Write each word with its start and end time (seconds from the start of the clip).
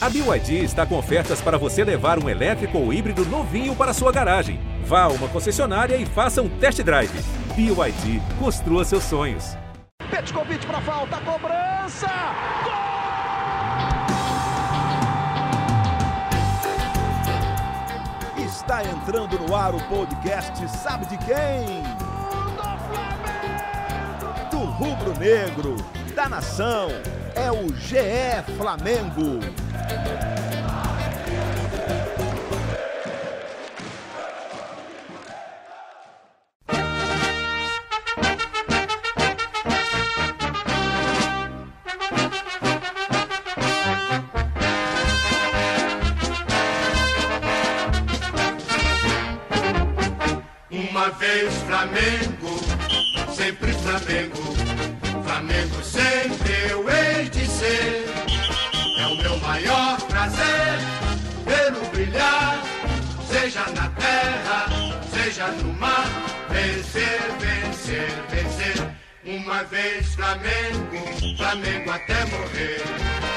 A 0.00 0.08
BYD 0.08 0.62
está 0.62 0.86
com 0.86 0.96
ofertas 0.96 1.40
para 1.40 1.58
você 1.58 1.82
levar 1.82 2.22
um 2.22 2.28
elétrico 2.28 2.78
ou 2.78 2.92
híbrido 2.92 3.24
novinho 3.26 3.74
para 3.74 3.92
sua 3.92 4.12
garagem. 4.12 4.60
Vá 4.84 5.02
a 5.02 5.08
uma 5.08 5.26
concessionária 5.26 5.96
e 5.96 6.06
faça 6.06 6.40
um 6.40 6.48
test 6.48 6.80
drive. 6.84 7.10
BYD, 7.56 8.22
construa 8.38 8.84
seus 8.84 9.02
sonhos. 9.02 9.56
Petkovic 10.08 10.64
para 10.64 10.80
falta, 10.82 11.16
cobrança! 11.16 12.06
Gol! 12.62 12.78
Está 18.44 18.84
entrando 18.84 19.36
no 19.36 19.52
ar 19.52 19.74
o 19.74 19.80
podcast 19.88 20.68
Sabe 20.78 21.06
de 21.06 21.18
quem? 21.18 21.82
Do 24.48 24.58
rubro-negro, 24.58 25.74
da 26.14 26.28
nação, 26.28 26.88
é 27.34 27.50
o 27.50 27.74
GE 27.74 28.54
Flamengo. 28.56 29.40
Uma 50.70 51.10
vez 51.10 51.54
Flamengo, 51.62 52.37
no 65.52 65.72
mar. 65.74 66.06
Vencer, 66.50 67.20
vencer, 67.38 68.10
vencer. 68.28 68.98
Uma 69.24 69.62
vez 69.64 70.14
Flamengo, 70.14 71.36
Flamengo 71.36 71.90
até 71.90 72.24
morrer. 72.26 73.28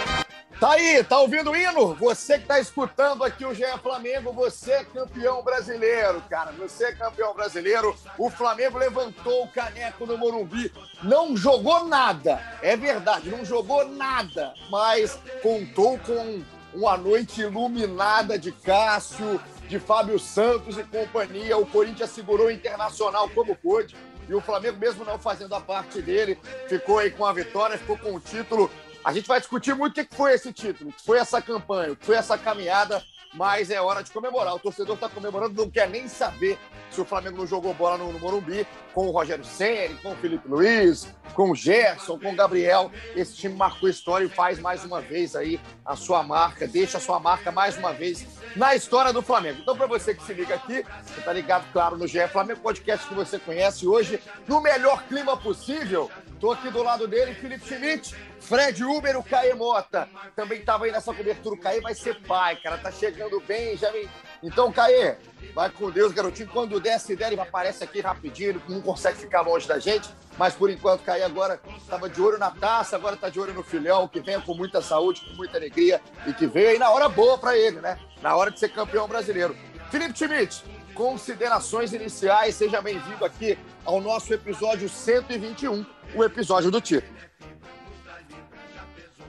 Tá 0.61 0.73
aí, 0.73 1.03
tá 1.03 1.17
ouvindo 1.17 1.49
o 1.49 1.55
hino? 1.55 1.95
Você 1.95 2.37
que 2.37 2.45
tá 2.45 2.59
escutando 2.59 3.23
aqui 3.23 3.43
o 3.43 3.51
GE 3.51 3.63
Flamengo, 3.81 4.31
você 4.31 4.73
é 4.73 4.83
campeão 4.83 5.41
brasileiro, 5.41 6.21
cara. 6.29 6.51
Você 6.51 6.85
é 6.85 6.91
campeão 6.91 7.33
brasileiro. 7.33 7.95
O 8.15 8.29
Flamengo 8.29 8.77
levantou 8.77 9.43
o 9.43 9.47
caneco 9.47 10.05
no 10.05 10.19
Morumbi. 10.19 10.71
Não 11.01 11.35
jogou 11.35 11.85
nada, 11.85 12.39
é 12.61 12.77
verdade, 12.77 13.27
não 13.31 13.43
jogou 13.43 13.87
nada, 13.87 14.53
mas 14.69 15.17
contou 15.41 15.97
com 15.97 16.43
uma 16.75 16.95
noite 16.95 17.41
iluminada 17.41 18.37
de 18.37 18.51
Cássio, 18.51 19.41
de 19.71 19.79
Fábio 19.79 20.19
Santos 20.19 20.77
e 20.77 20.83
companhia. 20.83 21.57
O 21.57 21.65
Corinthians 21.65 22.09
segurou 22.09 22.47
o 22.47 22.51
Internacional 22.51 23.29
como 23.29 23.55
pôde. 23.55 23.95
E 24.27 24.35
o 24.35 24.41
Flamengo, 24.41 24.77
mesmo 24.77 25.05
não 25.05 25.17
fazendo 25.17 25.55
a 25.55 25.61
parte 25.61 26.01
dele, 26.01 26.37
ficou 26.67 26.99
aí 26.99 27.09
com 27.09 27.25
a 27.25 27.31
vitória, 27.31 27.77
ficou 27.77 27.97
com 27.97 28.13
o 28.13 28.19
título. 28.19 28.69
A 29.01 29.13
gente 29.13 29.27
vai 29.27 29.39
discutir 29.39 29.73
muito 29.73 29.99
o 29.99 30.05
que 30.05 30.13
foi 30.13 30.33
esse 30.33 30.51
título, 30.51 30.89
o 30.89 30.93
que 30.93 31.01
foi 31.01 31.17
essa 31.19 31.41
campanha, 31.41 31.93
o 31.93 31.95
que 31.95 32.05
foi 32.05 32.15
essa 32.17 32.37
caminhada, 32.37 33.01
mas 33.33 33.69
é 33.69 33.81
hora 33.81 34.03
de 34.03 34.11
comemorar. 34.11 34.55
O 34.55 34.59
torcedor 34.59 34.95
está 34.95 35.07
comemorando, 35.09 35.61
não 35.61 35.69
quer 35.69 35.89
nem 35.89 36.07
saber 36.07 36.57
se 36.89 36.99
o 36.99 37.05
Flamengo 37.05 37.37
não 37.37 37.47
jogou 37.47 37.73
bola 37.73 37.97
no, 37.97 38.11
no 38.11 38.19
Morumbi 38.19 38.67
com 38.93 39.07
o 39.07 39.11
Rogério 39.11 39.45
Ceni, 39.45 39.95
com 39.95 40.11
o 40.11 40.15
Felipe 40.15 40.47
Luiz, 40.47 41.07
com 41.33 41.51
o 41.51 41.55
Gerson, 41.55 42.19
com 42.19 42.33
o 42.33 42.35
Gabriel. 42.35 42.91
Esse 43.15 43.35
time 43.35 43.55
marcou 43.55 43.87
história 43.87 44.25
e 44.25 44.29
faz 44.29 44.59
mais 44.59 44.83
uma 44.83 45.01
vez 45.01 45.35
aí 45.35 45.59
a 45.85 45.95
sua 45.95 46.21
marca, 46.23 46.67
deixa 46.67 46.97
a 46.97 47.01
sua 47.01 47.19
marca 47.19 47.51
mais 47.51 47.77
uma 47.77 47.93
vez 47.93 48.25
na 48.55 48.75
história 48.75 49.13
do 49.13 49.21
Flamengo. 49.21 49.59
Então, 49.61 49.77
para 49.77 49.87
você 49.87 50.13
que 50.13 50.23
se 50.23 50.33
liga 50.33 50.55
aqui, 50.55 50.83
você 51.03 51.19
está 51.19 51.31
ligado, 51.31 51.65
claro, 51.71 51.97
no 51.97 52.07
GE 52.07 52.27
Flamengo, 52.27 52.59
podcast 52.59 53.07
que 53.07 53.13
você 53.13 53.39
conhece 53.39 53.87
hoje, 53.87 54.21
no 54.47 54.61
melhor 54.61 55.03
clima 55.03 55.37
possível. 55.37 56.11
Estou 56.41 56.53
aqui 56.53 56.71
do 56.71 56.81
lado 56.81 57.07
dele, 57.07 57.35
Felipe 57.35 57.67
Schmidt, 57.67 58.15
Fred 58.39 58.83
Uber, 58.83 59.15
o 59.15 59.23
Caê 59.23 59.53
Mota. 59.53 60.09
Também 60.35 60.57
estava 60.57 60.85
aí 60.85 60.91
nessa 60.91 61.13
cobertura. 61.13 61.53
O 61.53 61.59
Caê 61.59 61.79
vai 61.79 61.93
ser 61.93 62.19
pai, 62.23 62.55
cara. 62.55 62.79
Tá 62.79 62.91
chegando 62.91 63.39
bem, 63.41 63.77
já 63.77 63.91
vem. 63.91 64.09
Então, 64.41 64.71
Caê, 64.71 65.17
vai 65.53 65.69
com 65.69 65.91
Deus, 65.91 66.11
garotinho. 66.11 66.49
Quando 66.49 66.79
desce 66.79 67.15
dele, 67.15 67.39
aparece 67.39 67.83
aqui 67.83 68.01
rapidinho, 68.01 68.59
não 68.67 68.81
consegue 68.81 69.19
ficar 69.19 69.41
longe 69.41 69.67
da 69.67 69.77
gente. 69.77 70.09
Mas 70.35 70.55
por 70.55 70.71
enquanto, 70.71 71.03
Caê 71.03 71.21
agora 71.21 71.61
estava 71.77 72.09
de 72.09 72.19
olho 72.19 72.39
na 72.39 72.49
taça, 72.49 72.95
agora 72.95 73.13
está 73.13 73.29
de 73.29 73.39
olho 73.39 73.53
no 73.53 73.61
filhão, 73.61 74.07
que 74.07 74.19
venha 74.19 74.41
com 74.41 74.55
muita 74.55 74.81
saúde, 74.81 75.21
com 75.21 75.35
muita 75.35 75.59
alegria 75.59 76.01
e 76.25 76.33
que 76.33 76.47
veio 76.47 76.69
aí 76.69 76.79
na 76.79 76.89
hora 76.89 77.07
boa 77.07 77.37
para 77.37 77.55
ele, 77.55 77.79
né? 77.81 77.99
Na 78.19 78.35
hora 78.35 78.49
de 78.49 78.59
ser 78.59 78.69
campeão 78.69 79.07
brasileiro. 79.07 79.55
Felipe 79.91 80.17
Schmidt, 80.17 80.63
considerações 80.95 81.93
iniciais. 81.93 82.55
Seja 82.55 82.81
bem-vindo 82.81 83.23
aqui 83.23 83.59
ao 83.85 83.99
nosso 83.99 84.33
episódio 84.33 84.87
121, 84.87 85.85
o 86.15 86.23
episódio 86.23 86.69
do 86.69 86.79
título. 86.79 87.11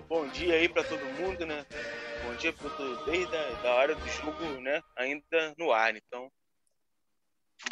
Bom 0.09 0.27
dia 0.29 0.55
aí 0.55 0.69
para 0.69 0.85
todo 0.85 1.05
mundo, 1.21 1.47
né? 1.47 1.65
Bom 2.25 2.35
dia 2.35 2.53
para 2.53 2.71
todo 2.71 3.05
desde 3.05 3.35
a 3.35 3.51
da 3.63 3.75
hora 3.75 3.95
do 3.95 4.09
jogo, 4.09 4.45
né? 4.61 4.83
Ainda 4.97 5.55
no 5.59 5.73
ar, 5.73 5.97
então 5.97 6.31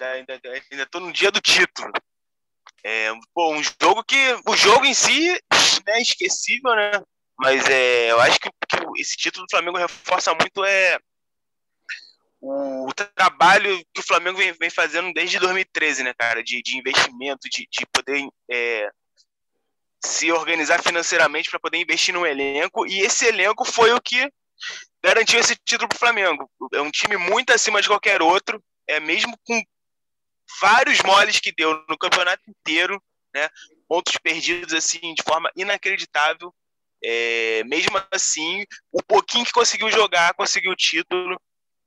ainda, 0.01 0.35
ainda, 0.35 0.65
ainda 0.71 0.87
tô 0.87 1.01
no 1.01 1.13
dia 1.13 1.31
do 1.31 1.41
título. 1.41 1.93
É, 2.83 3.13
pô, 3.35 3.53
um 3.53 3.63
jogo 3.63 4.03
que 4.05 4.17
o 4.47 4.57
jogo 4.57 4.87
em 4.87 4.95
si 4.95 5.39
é 5.87 6.01
esquecível, 6.01 6.75
né? 6.75 7.03
Mas 7.39 7.69
é, 7.69 8.11
eu 8.11 8.21
acho 8.21 8.39
que, 8.39 8.49
que 8.49 9.01
esse 9.01 9.17
título 9.17 9.47
do 9.47 9.51
Flamengo 9.51 9.77
reforça 9.79 10.35
muito 10.35 10.65
é 10.65 10.99
o 12.41 12.93
trabalho 13.15 13.79
que 13.93 14.01
o 14.01 14.07
Flamengo 14.07 14.39
vem, 14.39 14.53
vem 14.53 14.71
fazendo 14.71 15.13
desde 15.13 15.39
2013, 15.39 16.05
né, 16.05 16.15
cara? 16.19 16.43
De, 16.43 16.63
de 16.63 16.79
investimento, 16.79 17.49
de, 17.51 17.69
de 17.71 17.87
poder 17.93 18.27
é, 18.51 18.91
se 20.03 20.33
organizar 20.33 20.83
financeiramente 20.83 21.51
para 21.51 21.61
poder 21.61 21.79
investir 21.79 22.15
no 22.15 22.27
elenco. 22.27 22.87
E 22.87 23.01
esse 23.01 23.27
elenco 23.27 23.65
foi 23.65 23.93
o 23.93 24.01
que 24.01 24.31
garantiu 25.03 25.39
esse 25.39 25.57
título 25.57 25.89
para 25.89 25.97
o 25.97 25.99
Flamengo. 25.99 26.51
É 26.73 26.81
um 26.81 26.91
time 26.91 27.17
muito 27.17 27.53
acima 27.53 27.81
de 27.81 27.89
qualquer 27.89 28.23
outro, 28.23 28.63
é 28.89 28.99
mesmo 28.99 29.39
com 29.45 29.63
vários 30.61 31.01
moles 31.03 31.39
que 31.39 31.53
deu 31.53 31.85
no 31.89 31.99
campeonato 31.99 32.43
inteiro, 32.49 33.01
né? 33.35 33.49
Pontos 33.89 34.17
perdidos 34.23 34.75
assim 34.75 35.15
de 35.15 35.23
forma 35.23 35.51
inacreditável. 35.57 36.55
É, 37.03 37.65
mesmo 37.65 37.97
assim, 38.11 38.65
o 38.93 39.03
pouquinho 39.03 39.45
que 39.45 39.53
conseguiu 39.53 39.91
jogar, 39.91 40.35
conseguiu 40.35 40.73
o 40.73 40.77
título. 40.77 41.41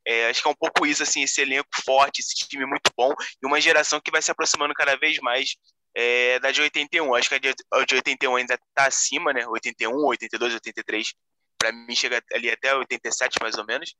É, 0.06 0.28
acho 0.28 0.42
que 0.42 0.48
é 0.48 0.50
um 0.50 0.56
pouco 0.56 0.86
isso, 0.86 1.02
assim, 1.02 1.22
esse 1.22 1.40
elenco 1.40 1.68
forte, 1.84 2.20
esse 2.20 2.34
time 2.46 2.66
muito 2.66 2.90
bom 2.96 3.12
e 3.42 3.46
uma 3.46 3.60
geração 3.60 4.00
que 4.00 4.10
vai 4.10 4.20
se 4.20 4.30
aproximando 4.30 4.74
cada 4.74 4.96
vez 4.96 5.18
mais 5.18 5.56
é, 5.94 6.38
da 6.40 6.50
de 6.50 6.60
81. 6.60 7.14
Acho 7.14 7.28
que 7.28 7.34
a 7.36 7.38
de, 7.38 7.54
a 7.72 7.84
de 7.84 7.94
81 7.94 8.36
ainda 8.36 8.54
está 8.54 8.86
acima, 8.86 9.32
né? 9.32 9.46
81, 9.46 9.94
82, 9.94 10.54
83. 10.54 11.14
Para 11.58 11.72
mim 11.72 11.94
chega 11.94 12.22
ali 12.34 12.50
até 12.50 12.74
87 12.74 13.38
mais 13.40 13.56
ou 13.56 13.64
menos. 13.64 13.94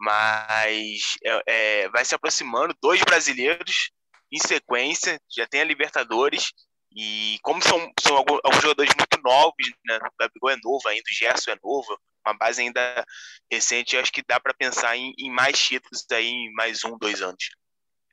Mas 0.00 1.16
é, 1.24 1.42
é, 1.46 1.88
vai 1.90 2.04
se 2.04 2.14
aproximando. 2.14 2.74
Dois 2.80 3.00
brasileiros 3.02 3.90
em 4.32 4.38
sequência, 4.38 5.20
já 5.30 5.46
tem 5.46 5.60
a 5.60 5.64
Libertadores. 5.64 6.52
E 6.94 7.38
como 7.42 7.62
são, 7.62 7.90
são 8.00 8.16
alguns, 8.16 8.40
jogadores 8.60 8.92
muito 8.98 9.20
novos, 9.22 9.72
né? 9.84 9.96
O 9.98 10.16
Gabigol 10.18 10.50
é 10.50 10.56
novo 10.62 10.88
ainda, 10.88 11.04
o 11.10 11.14
Gerson 11.14 11.52
é 11.52 11.58
novo, 11.62 11.98
uma 12.26 12.36
base 12.36 12.62
ainda 12.62 13.04
recente, 13.50 13.96
acho 13.96 14.12
que 14.12 14.22
dá 14.26 14.38
para 14.40 14.54
pensar 14.54 14.96
em, 14.96 15.12
em, 15.18 15.30
mais 15.30 15.58
títulos 15.58 16.04
aí 16.10 16.28
em 16.28 16.52
mais 16.54 16.84
um, 16.84 16.96
dois 16.96 17.20
anos. 17.20 17.50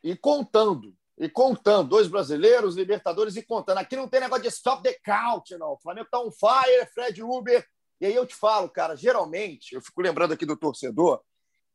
E 0.04 0.16
contando, 0.16 0.96
e 1.18 1.30
contando, 1.30 1.90
dois 1.90 2.08
brasileiros, 2.08 2.76
Libertadores 2.76 3.36
e 3.36 3.44
contando. 3.44 3.78
Aqui 3.78 3.96
não 3.96 4.08
tem 4.08 4.22
negócio 4.22 4.44
de 4.44 4.50
stop 4.50 4.82
the 4.82 4.98
count, 5.04 5.56
não. 5.58 5.74
O 5.74 5.80
Flamengo 5.80 6.08
tá 6.10 6.20
on 6.20 6.32
fire, 6.32 6.90
Fred 6.94 7.22
Uber. 7.22 7.66
E 8.02 8.06
aí 8.06 8.16
eu 8.16 8.26
te 8.26 8.36
falo, 8.36 8.70
cara, 8.70 8.96
geralmente, 8.96 9.76
eu 9.76 9.82
fico 9.82 10.02
lembrando 10.02 10.34
aqui 10.34 10.46
do 10.46 10.56
torcedor, 10.56 11.22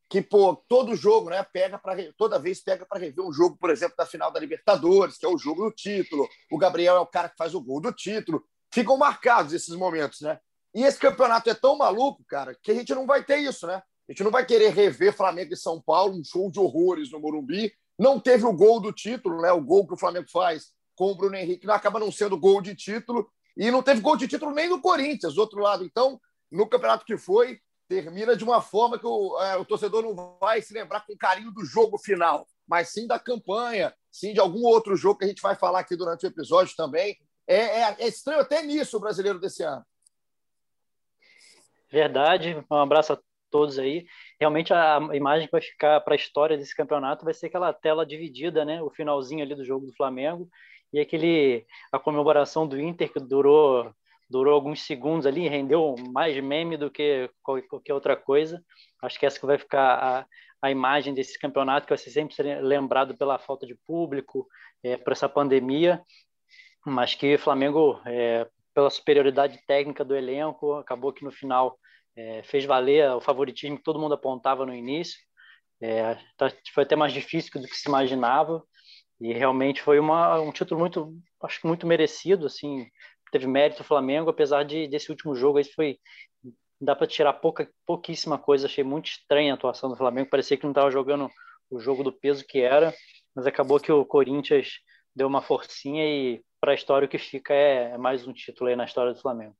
que, 0.09 0.21
pô, 0.21 0.55
todo 0.67 0.95
jogo, 0.95 1.29
né, 1.29 1.43
pega 1.43 1.77
para 1.77 1.95
toda 2.13 2.39
vez 2.39 2.61
pega 2.61 2.85
para 2.85 2.99
rever 2.99 3.23
um 3.23 3.31
jogo, 3.31 3.57
por 3.57 3.69
exemplo, 3.69 3.95
da 3.97 4.05
final 4.05 4.31
da 4.31 4.39
Libertadores, 4.39 5.17
que 5.17 5.25
é 5.25 5.29
o 5.29 5.37
jogo 5.37 5.63
do 5.63 5.71
título. 5.71 6.27
O 6.51 6.57
Gabriel 6.57 6.95
é 6.95 6.99
o 6.99 7.07
cara 7.07 7.29
que 7.29 7.37
faz 7.37 7.53
o 7.53 7.61
gol 7.61 7.79
do 7.79 7.91
título. 7.91 8.43
Ficam 8.71 8.97
marcados 8.97 9.53
esses 9.53 9.75
momentos, 9.75 10.21
né? 10.21 10.39
E 10.75 10.83
esse 10.83 10.99
campeonato 10.99 11.49
é 11.49 11.53
tão 11.53 11.77
maluco, 11.77 12.21
cara, 12.27 12.53
que 12.61 12.69
a 12.69 12.75
gente 12.75 12.93
não 12.93 13.07
vai 13.07 13.23
ter 13.23 13.37
isso, 13.37 13.65
né? 13.65 13.81
A 14.07 14.11
gente 14.11 14.23
não 14.25 14.29
vai 14.29 14.45
querer 14.45 14.73
rever 14.73 15.15
Flamengo 15.15 15.53
e 15.53 15.57
São 15.57 15.81
Paulo, 15.81 16.19
um 16.19 16.23
show 16.23 16.51
de 16.51 16.59
horrores 16.59 17.09
no 17.11 17.19
Morumbi. 17.19 17.73
Não 17.97 18.19
teve 18.19 18.45
o 18.45 18.51
gol 18.51 18.81
do 18.81 18.91
título, 18.91 19.41
né? 19.41 19.53
O 19.53 19.61
gol 19.61 19.87
que 19.87 19.93
o 19.93 19.97
Flamengo 19.97 20.27
faz 20.29 20.73
com 20.93 21.11
o 21.11 21.15
Bruno 21.15 21.35
Henrique 21.35 21.65
não 21.65 21.73
acaba 21.73 21.99
não 21.99 22.11
sendo 22.11 22.37
gol 22.37 22.61
de 22.61 22.75
título. 22.75 23.27
E 23.55 23.71
não 23.71 23.81
teve 23.81 24.01
gol 24.01 24.17
de 24.17 24.27
título 24.27 24.53
nem 24.53 24.67
no 24.67 24.81
Corinthians, 24.81 25.35
do 25.35 25.41
outro 25.41 25.61
lado. 25.61 25.85
Então, 25.85 26.19
no 26.51 26.67
campeonato 26.67 27.05
que 27.05 27.17
foi, 27.17 27.59
termina 27.87 28.35
de 28.35 28.43
uma 28.43 28.61
forma 28.61 28.99
que 28.99 29.07
o, 29.07 29.39
é, 29.41 29.55
o 29.55 29.63
torcedor 29.63 30.03
não 30.03 30.37
vai 30.39 30.61
se 30.61 30.73
lembrar 30.73 31.05
com 31.05 31.15
carinho 31.15 31.51
do 31.51 31.63
jogo 31.63 31.97
final, 31.97 32.45
mas 32.67 32.89
sim 32.89 33.07
da 33.07 33.17
campanha, 33.17 33.93
sim 34.11 34.33
de 34.33 34.41
algum 34.41 34.63
outro 34.63 34.97
jogo 34.97 35.19
que 35.19 35.25
a 35.25 35.27
gente 35.27 35.41
vai 35.41 35.55
falar 35.55 35.79
aqui 35.79 35.95
durante 35.95 36.25
o 36.25 36.27
episódio 36.27 36.75
também. 36.75 37.17
É, 37.47 37.55
é, 37.81 37.95
é 37.99 38.07
estranho 38.07 38.41
até 38.41 38.61
nisso 38.61 38.97
o 38.97 38.99
brasileiro 38.99 39.39
desse 39.39 39.63
ano. 39.63 39.85
Verdade. 41.95 42.61
Um 42.69 42.75
abraço 42.75 43.13
a 43.13 43.19
todos 43.49 43.79
aí. 43.79 44.05
Realmente 44.37 44.73
a 44.73 44.99
imagem 45.13 45.47
que 45.47 45.51
vai 45.53 45.61
ficar 45.61 46.01
para 46.01 46.13
a 46.13 46.17
história 46.17 46.57
desse 46.57 46.75
campeonato 46.75 47.23
vai 47.23 47.33
ser 47.33 47.45
aquela 47.45 47.71
tela 47.71 48.05
dividida, 48.05 48.65
né? 48.65 48.81
O 48.81 48.89
finalzinho 48.89 49.41
ali 49.41 49.55
do 49.55 49.63
jogo 49.63 49.85
do 49.85 49.95
Flamengo 49.95 50.49
e 50.91 50.99
aquele 50.99 51.65
a 51.93 51.97
comemoração 51.97 52.67
do 52.67 52.77
Inter 52.77 53.09
que 53.13 53.19
durou 53.21 53.89
durou 54.29 54.53
alguns 54.53 54.81
segundos 54.81 55.25
ali, 55.25 55.47
rendeu 55.47 55.95
mais 56.11 56.37
meme 56.43 56.75
do 56.75 56.91
que 56.91 57.29
qualquer 57.41 57.93
outra 57.93 58.17
coisa. 58.17 58.61
Acho 59.01 59.17
que 59.17 59.25
essa 59.25 59.39
que 59.39 59.45
vai 59.45 59.57
ficar 59.57 59.93
a, 60.03 60.25
a 60.61 60.69
imagem 60.69 61.13
desse 61.13 61.39
campeonato 61.39 61.87
que 61.87 61.91
vai 61.91 61.97
ser 61.97 62.09
sempre 62.09 62.59
lembrado 62.59 63.15
pela 63.15 63.39
falta 63.39 63.65
de 63.65 63.75
público, 63.87 64.45
é, 64.83 64.97
por 64.97 65.13
essa 65.13 65.29
pandemia, 65.29 66.03
mas 66.85 67.15
que 67.15 67.35
o 67.35 67.39
Flamengo, 67.39 68.01
é, 68.05 68.45
pela 68.73 68.89
superioridade 68.89 69.61
técnica 69.65 70.03
do 70.03 70.13
elenco, 70.13 70.73
acabou 70.73 71.13
que 71.13 71.23
no 71.23 71.31
final 71.31 71.77
é, 72.15 72.43
fez 72.43 72.65
valer 72.65 73.09
o 73.11 73.21
favoritismo 73.21 73.77
que 73.77 73.83
todo 73.83 73.99
mundo 73.99 74.13
apontava 74.13 74.65
no 74.65 74.73
início. 74.73 75.17
É, 75.81 76.15
tá, 76.37 76.51
foi 76.73 76.83
até 76.83 76.95
mais 76.95 77.13
difícil 77.13 77.61
do 77.61 77.67
que 77.67 77.75
se 77.75 77.87
imaginava 77.87 78.63
e 79.19 79.33
realmente 79.33 79.81
foi 79.81 79.99
uma, 79.99 80.39
um 80.39 80.51
título 80.51 80.79
muito, 80.79 81.13
acho 81.43 81.61
que 81.61 81.67
muito 81.67 81.85
merecido, 81.87 82.45
assim, 82.45 82.87
teve 83.31 83.47
mérito 83.47 83.81
o 83.81 83.85
Flamengo, 83.85 84.29
apesar 84.29 84.63
de 84.63 84.87
desse 84.87 85.09
último 85.11 85.35
jogo 85.35 85.57
aí 85.57 85.63
foi 85.65 85.99
dá 86.79 86.95
para 86.95 87.07
tirar 87.07 87.33
pouca, 87.33 87.69
pouquíssima 87.85 88.37
coisa. 88.37 88.67
Achei 88.67 88.83
muito 88.83 89.07
estranha 89.07 89.53
a 89.53 89.55
atuação 89.55 89.89
do 89.89 89.95
Flamengo. 89.95 90.29
Parecia 90.29 90.57
que 90.57 90.63
não 90.63 90.71
estava 90.71 90.91
jogando 90.91 91.29
o 91.69 91.79
jogo 91.79 92.03
do 92.03 92.11
peso 92.13 92.45
que 92.47 92.59
era, 92.59 92.93
mas 93.35 93.47
acabou 93.47 93.79
que 93.79 93.91
o 93.91 94.05
Corinthians 94.05 94.79
deu 95.15 95.27
uma 95.27 95.41
forcinha 95.41 96.05
e 96.05 96.41
para 96.59 96.71
a 96.71 96.75
história 96.75 97.05
o 97.05 97.09
que 97.09 97.17
fica 97.17 97.53
é, 97.53 97.91
é, 97.91 97.97
mais 97.97 98.27
um 98.27 98.33
título 98.33 98.69
aí 98.69 98.75
na 98.75 98.85
história 98.85 99.13
do 99.13 99.21
Flamengo. 99.21 99.55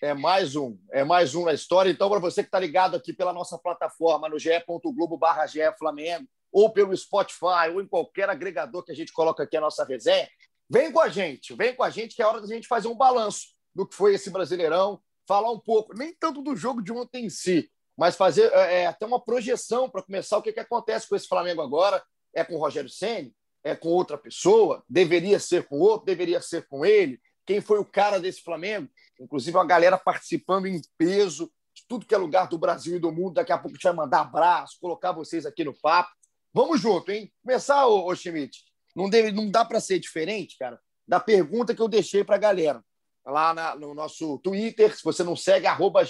É 0.00 0.14
mais 0.14 0.54
um, 0.54 0.78
é 0.92 1.02
mais 1.02 1.34
um 1.34 1.44
na 1.44 1.52
história. 1.52 1.90
Então, 1.90 2.08
para 2.08 2.20
você 2.20 2.42
que 2.42 2.48
está 2.48 2.58
ligado 2.58 2.96
aqui 2.96 3.12
pela 3.12 3.32
nossa 3.32 3.58
plataforma 3.58 4.28
no 4.28 4.38
ge.globo 4.38 5.18
barra 5.18 5.46
Flamengo, 5.76 6.26
ou 6.52 6.72
pelo 6.72 6.96
Spotify, 6.96 7.68
ou 7.72 7.82
em 7.82 7.86
qualquer 7.86 8.30
agregador 8.30 8.84
que 8.84 8.92
a 8.92 8.94
gente 8.94 9.12
coloca 9.12 9.42
aqui 9.42 9.56
a 9.56 9.60
nossa 9.60 9.84
resenha, 9.84 10.28
vem 10.70 10.92
com 10.92 11.00
a 11.00 11.08
gente, 11.08 11.54
vem 11.54 11.74
com 11.74 11.82
a 11.82 11.90
gente 11.90 12.14
que 12.14 12.22
é 12.22 12.26
hora 12.26 12.40
da 12.40 12.46
gente 12.46 12.68
fazer 12.68 12.88
um 12.88 12.96
balanço 12.96 13.48
do 13.74 13.86
que 13.86 13.94
foi 13.94 14.14
esse 14.14 14.30
Brasileirão, 14.30 15.00
falar 15.26 15.50
um 15.50 15.60
pouco, 15.60 15.92
nem 15.94 16.14
tanto 16.14 16.42
do 16.42 16.56
jogo 16.56 16.82
de 16.82 16.92
ontem 16.92 17.26
em 17.26 17.30
si, 17.30 17.70
mas 17.96 18.16
fazer 18.16 18.52
é, 18.52 18.82
é 18.82 18.86
até 18.86 19.04
uma 19.04 19.22
projeção 19.22 19.90
para 19.90 20.02
começar 20.02 20.38
o 20.38 20.42
que, 20.42 20.52
que 20.52 20.60
acontece 20.60 21.08
com 21.08 21.16
esse 21.16 21.26
Flamengo 21.26 21.60
agora. 21.60 22.02
É 22.32 22.44
com 22.44 22.54
o 22.54 22.58
Rogério 22.58 22.88
Senni? 22.88 23.34
É 23.64 23.74
com 23.74 23.88
outra 23.88 24.16
pessoa? 24.16 24.84
Deveria 24.88 25.40
ser 25.40 25.66
com 25.66 25.80
outro? 25.80 26.06
Deveria 26.06 26.40
ser 26.40 26.68
com 26.68 26.86
ele? 26.86 27.20
Quem 27.48 27.62
foi 27.62 27.78
o 27.78 27.84
cara 27.84 28.20
desse 28.20 28.42
Flamengo? 28.42 28.90
Inclusive, 29.18 29.56
uma 29.56 29.64
galera 29.64 29.96
participando 29.96 30.66
em 30.66 30.82
peso, 30.98 31.50
de 31.74 31.82
tudo 31.88 32.04
que 32.04 32.14
é 32.14 32.18
lugar 32.18 32.46
do 32.46 32.58
Brasil 32.58 32.96
e 32.96 33.00
do 33.00 33.10
mundo. 33.10 33.36
Daqui 33.36 33.50
a 33.50 33.56
pouco 33.56 33.70
a 33.70 33.74
gente 33.74 33.84
vai 33.84 33.94
mandar 33.94 34.20
abraço, 34.20 34.76
colocar 34.78 35.12
vocês 35.12 35.46
aqui 35.46 35.64
no 35.64 35.72
papo. 35.72 36.10
Vamos 36.52 36.78
junto, 36.78 37.10
hein? 37.10 37.32
Começar, 37.42 37.86
ô, 37.86 38.06
ô 38.06 38.14
Schmidt. 38.14 38.62
Não, 38.94 39.08
deve, 39.08 39.32
não 39.32 39.50
dá 39.50 39.64
para 39.64 39.80
ser 39.80 39.98
diferente, 39.98 40.58
cara, 40.58 40.78
da 41.06 41.18
pergunta 41.18 41.74
que 41.74 41.80
eu 41.80 41.88
deixei 41.88 42.22
para 42.22 42.36
a 42.36 42.38
galera 42.38 42.84
lá 43.24 43.54
na, 43.54 43.74
no 43.74 43.94
nosso 43.94 44.38
Twitter. 44.40 44.94
Se 44.94 45.02
você 45.02 45.24
não 45.24 45.34
segue, 45.34 45.66
arroba 45.66 46.02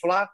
Fla. 0.00 0.30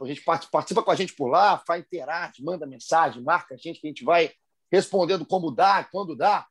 A 0.00 0.06
gente 0.06 0.22
participa 0.22 0.84
com 0.84 0.90
a 0.92 0.94
gente 0.94 1.14
por 1.14 1.26
lá, 1.26 1.60
faz 1.66 1.82
interage, 1.84 2.44
manda 2.44 2.64
mensagem, 2.64 3.24
marca 3.24 3.56
a 3.56 3.58
gente 3.58 3.80
que 3.80 3.88
a 3.88 3.90
gente 3.90 4.04
vai 4.04 4.30
respondendo 4.70 5.26
como 5.26 5.50
dá, 5.50 5.82
quando 5.82 6.14
dá. 6.14 6.46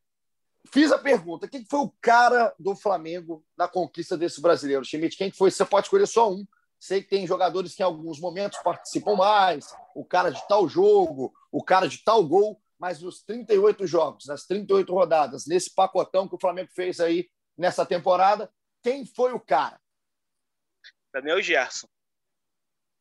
Fiz 0.71 0.91
a 0.91 0.97
pergunta: 0.97 1.47
quem 1.47 1.65
foi 1.65 1.79
o 1.79 1.93
cara 2.01 2.53
do 2.59 2.75
Flamengo 2.75 3.45
na 3.57 3.67
conquista 3.67 4.17
desse 4.17 4.41
brasileiro? 4.41 4.85
Schmidt, 4.85 5.17
quem 5.17 5.31
foi? 5.31 5.51
Você 5.51 5.65
pode 5.65 5.85
escolher 5.85 6.07
só 6.07 6.31
um. 6.31 6.45
Sei 6.79 7.01
que 7.01 7.09
tem 7.09 7.25
jogadores 7.25 7.73
que 7.73 7.81
em 7.81 7.85
alguns 7.85 8.19
momentos 8.19 8.59
participam 8.59 9.15
mais, 9.15 9.73
o 9.95 10.05
cara 10.05 10.29
de 10.29 10.47
tal 10.47 10.69
jogo, 10.69 11.33
o 11.51 11.63
cara 11.63 11.87
de 11.87 12.03
tal 12.03 12.23
gol, 12.23 12.61
mas 12.77 13.01
nos 13.01 13.23
38 13.23 13.87
jogos, 13.87 14.27
nas 14.27 14.45
38 14.45 14.93
rodadas, 14.93 15.47
nesse 15.47 15.73
pacotão 15.73 16.27
que 16.27 16.35
o 16.35 16.39
Flamengo 16.39 16.69
fez 16.71 16.99
aí 16.99 17.29
nessa 17.57 17.83
temporada, 17.83 18.51
quem 18.83 19.05
foi 19.05 19.33
o 19.33 19.39
cara? 19.39 19.81
Para 21.11 21.21
mim 21.21 21.31
é 21.31 21.35
o 21.35 21.41
Gerson. 21.41 21.87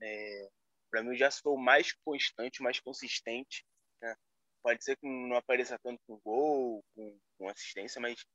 É, 0.00 0.48
para 0.90 1.02
mim 1.02 1.10
o 1.10 1.14
Gerson 1.14 1.42
foi 1.42 1.52
o 1.52 1.58
mais 1.58 1.92
constante, 1.92 2.60
o 2.60 2.64
mais 2.64 2.80
consistente. 2.80 3.66
Né? 4.00 4.16
Pode 4.66 4.82
ser 4.82 4.96
que 4.96 5.06
não 5.06 5.36
apareça 5.36 5.78
tanto 5.78 6.02
com 6.08 6.18
gol, 6.24 6.84
com, 6.92 7.16
com 7.38 7.48
assistência, 7.48 8.00
mas 8.00 8.26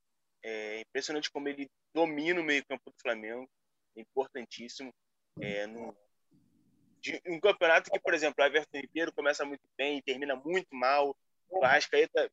é 0.41 0.79
impressionante 0.79 1.29
como 1.29 1.49
ele 1.49 1.69
domina 1.93 2.39
o 2.39 2.43
meio 2.43 2.65
campo 2.67 2.89
do 2.89 2.95
Flamengo. 3.01 3.51
É 3.97 3.99
importantíssimo. 3.99 4.93
É, 5.41 5.67
no, 5.67 5.93
de, 7.01 7.21
um 7.27 7.37
campeonato 7.37 7.91
que, 7.91 7.99
por 7.99 8.13
exemplo, 8.13 8.41
o 8.41 8.47
Everton 8.47 8.77
Ribeiro 8.77 9.11
começa 9.11 9.43
muito 9.43 9.67
bem 9.77 10.01
termina 10.03 10.33
muito 10.33 10.73
mal. 10.73 11.13
O 11.49 11.65
Arrascaeta 11.65 12.31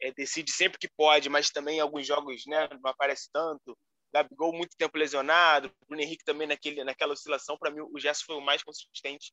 é, 0.00 0.10
decide 0.12 0.50
sempre 0.50 0.78
que 0.78 0.88
pode, 0.88 1.28
mas 1.28 1.50
também 1.50 1.78
alguns 1.78 2.06
jogos 2.06 2.46
né, 2.46 2.66
não 2.82 2.90
aparece 2.90 3.28
tanto. 3.30 3.76
Gabigol 4.14 4.54
muito 4.54 4.74
tempo 4.78 4.96
lesionado, 4.96 5.70
Bruno 5.86 6.00
Henrique 6.00 6.24
também 6.24 6.48
naquele, 6.48 6.82
naquela 6.84 7.12
oscilação. 7.12 7.58
Para 7.58 7.70
mim, 7.70 7.82
o 7.82 8.00
Gerson 8.00 8.24
foi 8.24 8.36
o 8.36 8.40
mais 8.40 8.62
consistente 8.62 9.30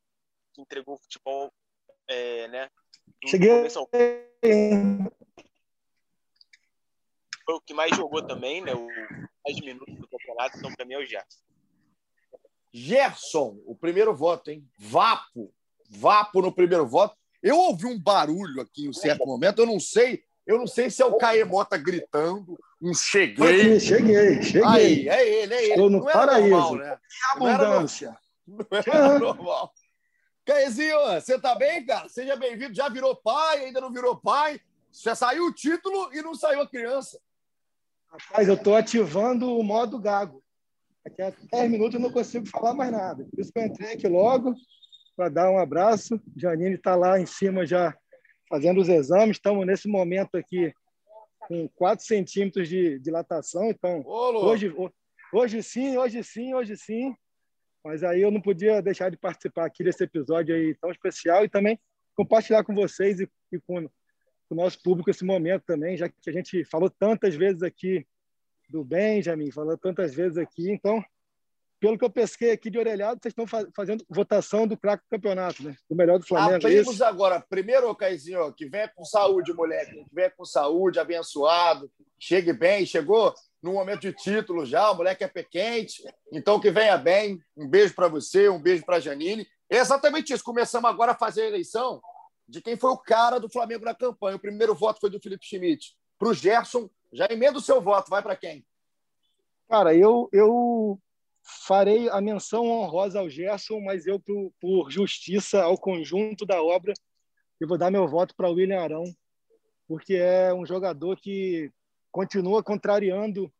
que 0.53 0.61
entregou 0.61 0.95
o 0.95 1.01
futebol, 1.01 1.53
é, 2.05 2.49
né? 2.49 2.69
Cheguei. 3.27 3.69
Foi 7.45 7.55
o 7.55 7.61
que 7.61 7.73
mais 7.73 7.95
jogou 7.95 8.25
também, 8.25 8.61
né? 8.61 8.73
O 8.73 8.87
mais 9.45 9.59
minutos 9.61 9.95
do 9.95 10.07
campeonato, 10.07 10.57
então 10.57 10.73
para 10.73 10.85
mim 10.85 10.93
é 10.93 10.99
o 10.99 11.05
Gerson. 11.05 11.43
Gerson, 12.73 13.61
o 13.65 13.75
primeiro 13.75 14.15
voto, 14.15 14.49
hein? 14.49 14.67
Vapo. 14.79 15.53
Vapo 15.89 16.41
no 16.41 16.51
primeiro 16.51 16.87
voto. 16.87 17.15
Eu 17.41 17.57
ouvi 17.57 17.85
um 17.85 17.99
barulho 17.99 18.61
aqui 18.61 18.85
em 18.85 18.89
um 18.89 18.93
certo 18.93 19.25
momento, 19.25 19.59
eu 19.59 19.65
não 19.65 19.79
sei, 19.79 20.23
eu 20.47 20.57
não 20.57 20.65
sei 20.65 20.89
se 20.89 21.01
é 21.01 21.05
o 21.05 21.17
Caemota 21.17 21.77
gritando, 21.77 22.57
um 22.81 22.93
cheguei. 22.93 23.79
cheguei, 23.79 24.41
cheguei. 24.41 24.63
Aí, 24.65 25.09
é 25.09 25.27
ele, 25.27 25.53
é 25.53 25.63
ele. 25.63 25.71
Estou 25.71 25.89
no 25.89 25.99
não 25.99 26.05
paraíso. 26.05 26.49
Normal, 26.49 26.75
né? 26.75 26.97
Que 26.97 27.31
abundância. 27.33 28.17
Não 28.47 28.65
era 28.71 29.19
normal. 29.19 29.73
Caezinho, 30.45 30.99
você 31.13 31.39
tá 31.39 31.55
bem, 31.55 31.85
cara? 31.85 32.09
Seja 32.09 32.35
bem-vindo. 32.35 32.73
Já 32.73 32.89
virou 32.89 33.15
pai, 33.15 33.65
ainda 33.65 33.79
não 33.79 33.91
virou 33.91 34.15
pai? 34.15 34.59
Já 34.91 35.15
saiu 35.15 35.45
o 35.45 35.53
título 35.53 36.13
e 36.13 36.21
não 36.21 36.35
saiu 36.35 36.61
a 36.61 36.69
criança. 36.69 37.19
Rapaz, 38.09 38.47
eu 38.47 38.55
estou 38.55 38.75
ativando 38.75 39.57
o 39.57 39.63
modo 39.63 39.97
gago. 39.99 40.43
Daqui 41.03 41.21
a 41.21 41.33
10 41.51 41.71
minutos 41.71 41.95
eu 41.95 41.99
não 42.01 42.11
consigo 42.11 42.45
falar 42.45 42.73
mais 42.73 42.91
nada. 42.91 43.25
Por 43.25 43.39
isso 43.39 43.51
que 43.51 43.59
eu 43.59 43.65
entrei 43.65 43.93
aqui 43.93 44.07
logo 44.07 44.53
para 45.15 45.29
dar 45.29 45.49
um 45.49 45.57
abraço. 45.57 46.19
Janine 46.35 46.75
está 46.75 46.95
lá 46.95 47.19
em 47.19 47.25
cima 47.25 47.65
já 47.65 47.95
fazendo 48.49 48.81
os 48.81 48.89
exames. 48.89 49.37
Estamos 49.37 49.65
nesse 49.65 49.87
momento 49.87 50.35
aqui 50.35 50.73
com 51.39 51.67
4 51.69 52.05
centímetros 52.05 52.67
de 52.67 52.99
dilatação. 52.99 53.69
Então, 53.69 54.01
Ô, 54.05 54.45
hoje, 54.45 54.73
hoje 55.33 55.63
sim, 55.63 55.97
hoje 55.97 56.23
sim, 56.23 56.53
hoje 56.53 56.75
sim. 56.77 57.15
Mas 57.83 58.03
aí 58.03 58.21
eu 58.21 58.31
não 58.31 58.39
podia 58.39 58.81
deixar 58.81 59.09
de 59.09 59.17
participar 59.17 59.65
aqui 59.65 59.83
desse 59.83 60.03
episódio 60.03 60.55
aí 60.55 60.73
tão 60.75 60.91
especial 60.91 61.43
e 61.43 61.49
também 61.49 61.79
compartilhar 62.15 62.63
com 62.63 62.73
vocês 62.73 63.19
e, 63.19 63.29
e 63.51 63.59
com, 63.59 63.87
com 63.87 63.89
o 64.51 64.55
nosso 64.55 64.81
público 64.81 65.09
esse 65.09 65.25
momento 65.25 65.63
também, 65.65 65.97
já 65.97 66.07
que 66.07 66.29
a 66.29 66.31
gente 66.31 66.63
falou 66.65 66.89
tantas 66.89 67.35
vezes 67.35 67.61
aqui 67.61 68.05
do 68.69 68.83
Benjamin, 68.83 69.51
falou 69.51 69.77
tantas 69.77 70.15
vezes 70.15 70.37
aqui. 70.37 70.71
Então, 70.71 71.03
pelo 71.79 71.97
que 71.97 72.05
eu 72.05 72.09
pesquei 72.09 72.51
aqui 72.51 72.69
de 72.69 72.79
orelhado, 72.79 73.19
vocês 73.21 73.33
estão 73.37 73.45
fazendo 73.75 74.05
votação 74.09 74.65
do 74.65 74.77
craque 74.77 75.03
do 75.03 75.09
campeonato, 75.09 75.63
né? 75.63 75.75
Do 75.89 75.95
melhor 75.97 76.17
do 76.17 76.25
Flamengo. 76.25 76.53
É 76.53 76.55
Abrimos 76.55 77.01
agora. 77.01 77.41
Primeiro, 77.41 77.93
Caizinho, 77.93 78.53
que 78.53 78.69
venha 78.69 78.87
com 78.87 79.03
saúde, 79.03 79.53
moleque. 79.53 80.05
Que 80.05 80.15
venha 80.15 80.29
com 80.29 80.45
saúde, 80.45 80.97
abençoado. 80.97 81.91
Chegue 82.17 82.53
bem. 82.53 82.85
Chegou 82.85 83.33
no 83.63 83.73
momento 83.73 84.01
de 84.01 84.13
título 84.13 84.65
já. 84.65 84.91
O 84.91 84.95
moleque 84.95 85.23
é 85.23 85.27
pé 85.27 85.41
quente. 85.41 86.03
Então, 86.31 86.59
que 86.59 86.69
venha 86.69 86.97
bem. 86.97 87.41
Um 87.55 87.67
beijo 87.67 87.95
para 87.95 88.09
você, 88.09 88.49
um 88.49 88.61
beijo 88.61 88.85
para 88.85 88.99
Janine. 88.99 89.47
É 89.69 89.77
exatamente 89.77 90.33
isso. 90.33 90.43
Começamos 90.43 90.89
agora 90.89 91.13
a 91.13 91.17
fazer 91.17 91.43
a 91.43 91.47
eleição 91.47 92.01
de 92.45 92.61
quem 92.61 92.75
foi 92.75 92.91
o 92.91 92.97
cara 92.97 93.39
do 93.39 93.49
Flamengo 93.49 93.85
na 93.85 93.95
campanha. 93.95 94.35
O 94.35 94.39
primeiro 94.39 94.75
voto 94.75 94.99
foi 94.99 95.09
do 95.09 95.19
Felipe 95.19 95.45
Schmidt. 95.45 95.95
Para 96.19 96.27
o 96.27 96.33
Gerson, 96.33 96.89
já 97.13 97.25
emenda 97.31 97.57
o 97.57 97.61
seu 97.61 97.81
voto. 97.81 98.09
Vai 98.09 98.21
para 98.21 98.35
quem? 98.35 98.65
Cara, 99.69 99.95
eu, 99.95 100.27
eu 100.33 100.99
farei 101.65 102.09
a 102.09 102.19
menção 102.19 102.67
honrosa 102.67 103.19
ao 103.19 103.29
Gerson, 103.29 103.79
mas 103.79 104.05
eu, 104.05 104.19
por, 104.19 104.51
por 104.59 104.91
justiça 104.91 105.63
ao 105.63 105.77
conjunto 105.77 106.45
da 106.45 106.61
obra, 106.61 106.93
eu 107.61 107.67
vou 107.67 107.77
dar 107.77 107.89
meu 107.89 108.07
voto 108.07 108.35
para 108.35 108.49
o 108.49 108.53
William 108.53 108.81
Arão, 108.81 109.05
porque 109.87 110.15
é 110.15 110.53
um 110.53 110.65
jogador 110.65 111.17
que 111.17 111.71
continua 112.13 112.63
contrariando 112.63 113.51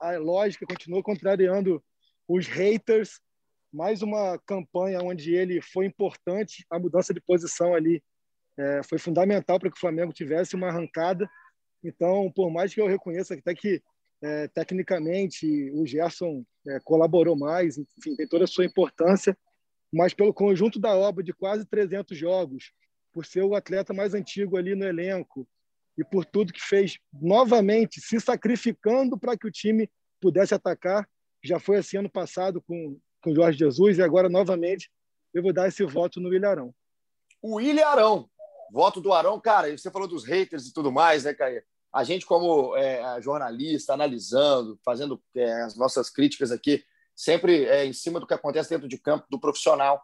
a 0.00 0.16
lógica, 0.16 0.66
continua 0.66 1.02
contrariando 1.02 1.84
os 2.26 2.48
haters. 2.48 3.20
Mais 3.72 4.02
uma 4.02 4.38
campanha 4.46 5.00
onde 5.00 5.32
ele 5.34 5.60
foi 5.60 5.86
importante, 5.86 6.64
a 6.68 6.78
mudança 6.78 7.14
de 7.14 7.20
posição 7.20 7.74
ali 7.74 8.02
é, 8.58 8.82
foi 8.82 8.98
fundamental 8.98 9.60
para 9.60 9.70
que 9.70 9.76
o 9.76 9.80
Flamengo 9.80 10.12
tivesse 10.12 10.56
uma 10.56 10.68
arrancada. 10.68 11.30
Então, 11.84 12.32
por 12.34 12.50
mais 12.50 12.74
que 12.74 12.80
eu 12.80 12.88
reconheça 12.88 13.34
até 13.34 13.54
que 13.54 13.80
é, 14.22 14.48
tecnicamente 14.48 15.70
o 15.72 15.86
Gerson 15.86 16.44
é, 16.66 16.80
colaborou 16.80 17.36
mais, 17.36 17.78
enfim, 17.78 18.16
tem 18.16 18.26
toda 18.26 18.44
a 18.44 18.48
sua 18.48 18.64
importância. 18.64 19.36
mas 19.92 20.14
pelo 20.14 20.32
conjunto 20.32 20.80
da 20.80 20.96
obra 20.96 21.22
de 21.22 21.32
quase 21.32 21.66
300 21.66 22.16
jogos, 22.16 22.72
por 23.12 23.26
ser 23.26 23.42
o 23.42 23.54
atleta 23.54 23.92
mais 23.92 24.14
antigo 24.14 24.56
ali 24.56 24.74
no 24.74 24.84
elenco 24.84 25.46
e 26.00 26.04
por 26.04 26.24
tudo 26.24 26.52
que 26.52 26.62
fez 26.62 26.98
novamente, 27.12 28.00
se 28.00 28.18
sacrificando 28.20 29.18
para 29.18 29.36
que 29.36 29.46
o 29.46 29.50
time 29.50 29.88
pudesse 30.20 30.54
atacar. 30.54 31.08
Já 31.44 31.60
foi 31.60 31.78
assim 31.78 31.98
ano 31.98 32.10
passado 32.10 32.60
com 32.60 32.98
com 33.22 33.34
Jorge 33.34 33.58
Jesus 33.58 33.98
e 33.98 34.02
agora 34.02 34.28
novamente 34.28 34.90
eu 35.32 35.42
vou 35.42 35.52
dar 35.52 35.68
esse 35.68 35.84
voto 35.84 36.20
no 36.20 36.34
Ilharão. 36.34 36.74
O 37.40 37.60
Ilharão, 37.60 38.28
voto 38.72 39.00
do 39.00 39.12
Arão, 39.12 39.40
cara, 39.40 39.76
você 39.76 39.90
falou 39.90 40.08
dos 40.08 40.24
haters 40.24 40.66
e 40.66 40.72
tudo 40.72 40.90
mais, 40.90 41.24
né, 41.24 41.34
Caio? 41.34 41.62
A 41.92 42.04
gente, 42.04 42.24
como 42.24 42.76
é, 42.76 43.20
jornalista, 43.20 43.92
analisando, 43.92 44.78
fazendo 44.84 45.20
é, 45.34 45.62
as 45.62 45.76
nossas 45.76 46.08
críticas 46.08 46.52
aqui, 46.52 46.84
sempre 47.14 47.64
é, 47.64 47.84
em 47.84 47.92
cima 47.92 48.20
do 48.20 48.26
que 48.26 48.34
acontece 48.34 48.70
dentro 48.70 48.88
de 48.88 48.98
campo 48.98 49.26
do 49.28 49.40
profissional. 49.40 50.00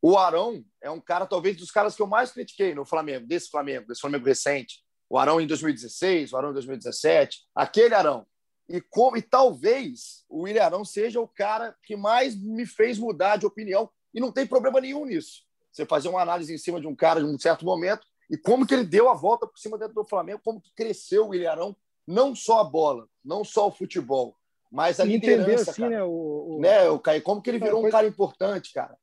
O 0.00 0.16
Arão 0.16 0.64
é 0.80 0.90
um 0.90 1.00
cara, 1.00 1.26
talvez, 1.26 1.56
dos 1.56 1.70
caras 1.70 1.94
que 1.94 2.02
eu 2.02 2.06
mais 2.06 2.30
critiquei 2.32 2.74
no 2.74 2.86
Flamengo, 2.86 3.26
desse 3.26 3.50
Flamengo, 3.50 3.86
desse 3.86 4.00
Flamengo 4.00 4.24
recente. 4.24 4.82
O 5.08 5.18
Arão 5.18 5.40
em 5.40 5.46
2016, 5.46 6.32
o 6.32 6.36
Arão 6.36 6.50
em 6.50 6.54
2017, 6.54 7.46
aquele 7.54 7.94
Arão. 7.94 8.26
E, 8.68 8.80
como, 8.80 9.16
e 9.16 9.22
talvez 9.22 10.24
o 10.28 10.42
William 10.42 10.64
Arão 10.64 10.84
seja 10.84 11.20
o 11.20 11.28
cara 11.28 11.76
que 11.84 11.96
mais 11.96 12.36
me 12.36 12.66
fez 12.66 12.98
mudar 12.98 13.36
de 13.36 13.46
opinião, 13.46 13.88
e 14.12 14.20
não 14.20 14.32
tem 14.32 14.46
problema 14.46 14.80
nenhum 14.80 15.04
nisso. 15.04 15.42
Você 15.70 15.84
fazer 15.84 16.08
uma 16.08 16.22
análise 16.22 16.52
em 16.52 16.58
cima 16.58 16.80
de 16.80 16.86
um 16.86 16.96
cara 16.96 17.20
de 17.20 17.26
um 17.26 17.38
certo 17.38 17.64
momento 17.64 18.06
e 18.30 18.36
como 18.36 18.66
que 18.66 18.74
ele 18.74 18.84
deu 18.84 19.10
a 19.10 19.14
volta 19.14 19.46
por 19.46 19.58
cima 19.58 19.78
dentro 19.78 19.94
do 19.94 20.04
Flamengo, 20.04 20.40
como 20.42 20.60
que 20.60 20.74
cresceu 20.74 21.26
o 21.26 21.28
William 21.28 21.50
Arão, 21.50 21.76
não 22.06 22.34
só 22.34 22.60
a 22.60 22.64
bola, 22.64 23.06
não 23.24 23.44
só 23.44 23.68
o 23.68 23.70
futebol, 23.72 24.36
mas 24.72 24.98
a 24.98 25.04
liderança. 25.04 25.70
Entender, 25.70 25.70
assim, 25.70 25.88
né, 25.88 26.02
o, 26.02 26.08
o... 26.56 26.60
né, 26.60 26.88
o 26.88 26.98
Caio, 26.98 27.22
como 27.22 27.42
que 27.42 27.50
ele 27.50 27.58
virou 27.58 27.86
um 27.86 27.90
cara 27.90 28.06
importante, 28.06 28.72
cara. 28.72 28.96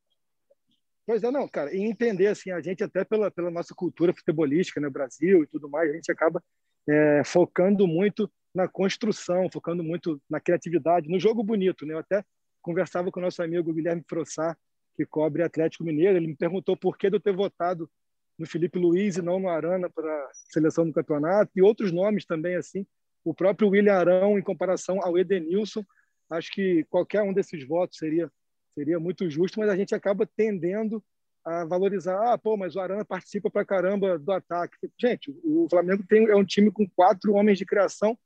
Pois 1.06 1.22
é, 1.24 1.30
não, 1.32 1.48
cara, 1.48 1.76
e 1.76 1.82
entender, 1.82 2.28
assim, 2.28 2.52
a 2.52 2.62
gente 2.62 2.84
até 2.84 3.04
pela, 3.04 3.30
pela 3.30 3.52
nossa 3.52 3.76
cultura 3.76 4.14
futebolística 4.14 4.80
né, 4.80 4.90
Brasil 4.90 5.44
e 5.44 5.48
tudo 5.48 5.70
mais, 5.70 5.90
a 5.90 5.94
gente 5.94 6.12
acaba 6.12 6.42
é, 6.88 7.24
focando 7.26 7.86
muito 7.88 8.32
na 8.56 8.68
construção, 8.68 9.50
focando 9.52 9.84
muito 9.84 10.22
na 10.30 10.40
criatividade, 10.40 11.10
no 11.10 11.20
jogo 11.20 11.44
bonito. 11.44 11.86
Né? 11.86 11.94
Eu 11.94 12.00
até 12.00 12.24
conversava 12.62 13.12
com 13.12 13.20
o 13.20 13.24
nosso 13.24 13.44
amigo 13.44 13.74
Guilherme 13.74 14.04
Frossá, 14.08 14.56
que 14.96 15.06
cobre 15.06 15.44
Atlético 15.44 15.84
Mineiro, 15.84 16.18
ele 16.18 16.28
me 16.28 16.36
perguntou 16.36 16.78
por 16.78 16.98
que 16.98 17.08
eu 17.08 17.20
ter 17.20 17.36
votado 17.36 17.90
no 18.38 18.48
Felipe 18.48 18.80
Luiz 18.80 19.18
e 19.18 19.22
não 19.22 19.40
no 19.40 19.50
Arana 19.50 19.90
para 19.90 20.30
seleção 20.34 20.86
do 20.86 20.94
campeonato, 20.94 21.52
e 21.56 21.62
outros 21.62 21.92
nomes 21.92 22.26
também, 22.26 22.56
assim. 22.56 22.86
O 23.24 23.34
próprio 23.34 23.70
William 23.70 23.94
Arão, 23.94 24.38
em 24.38 24.42
comparação 24.42 25.00
ao 25.02 25.18
Edenilson, 25.18 25.84
acho 26.30 26.52
que 26.52 26.84
qualquer 26.90 27.22
um 27.22 27.34
desses 27.34 27.66
votos 27.66 27.98
seria, 27.98 28.30
seria 28.74 29.00
muito 29.00 29.30
justo, 29.30 29.60
mas 29.60 29.70
a 29.70 29.76
gente 29.76 29.94
acaba 29.94 30.26
tendendo 30.26 31.04
a 31.44 31.66
valorizar. 31.66 32.34
Ah, 32.34 32.38
pô, 32.38 32.56
mas 32.56 32.76
o 32.76 32.80
Arana 32.80 33.06
participa 33.06 33.50
para 33.50 33.66
caramba 33.66 34.18
do 34.18 34.32
ataque. 34.32 34.78
Gente, 35.00 35.34
o 35.44 35.68
Flamengo 35.70 36.04
tem, 36.08 36.28
é 36.28 36.36
um 36.36 36.46
time 36.46 36.72
com 36.72 36.88
quatro 36.90 37.34
homens 37.34 37.58
de 37.58 37.66
criação 37.66 38.18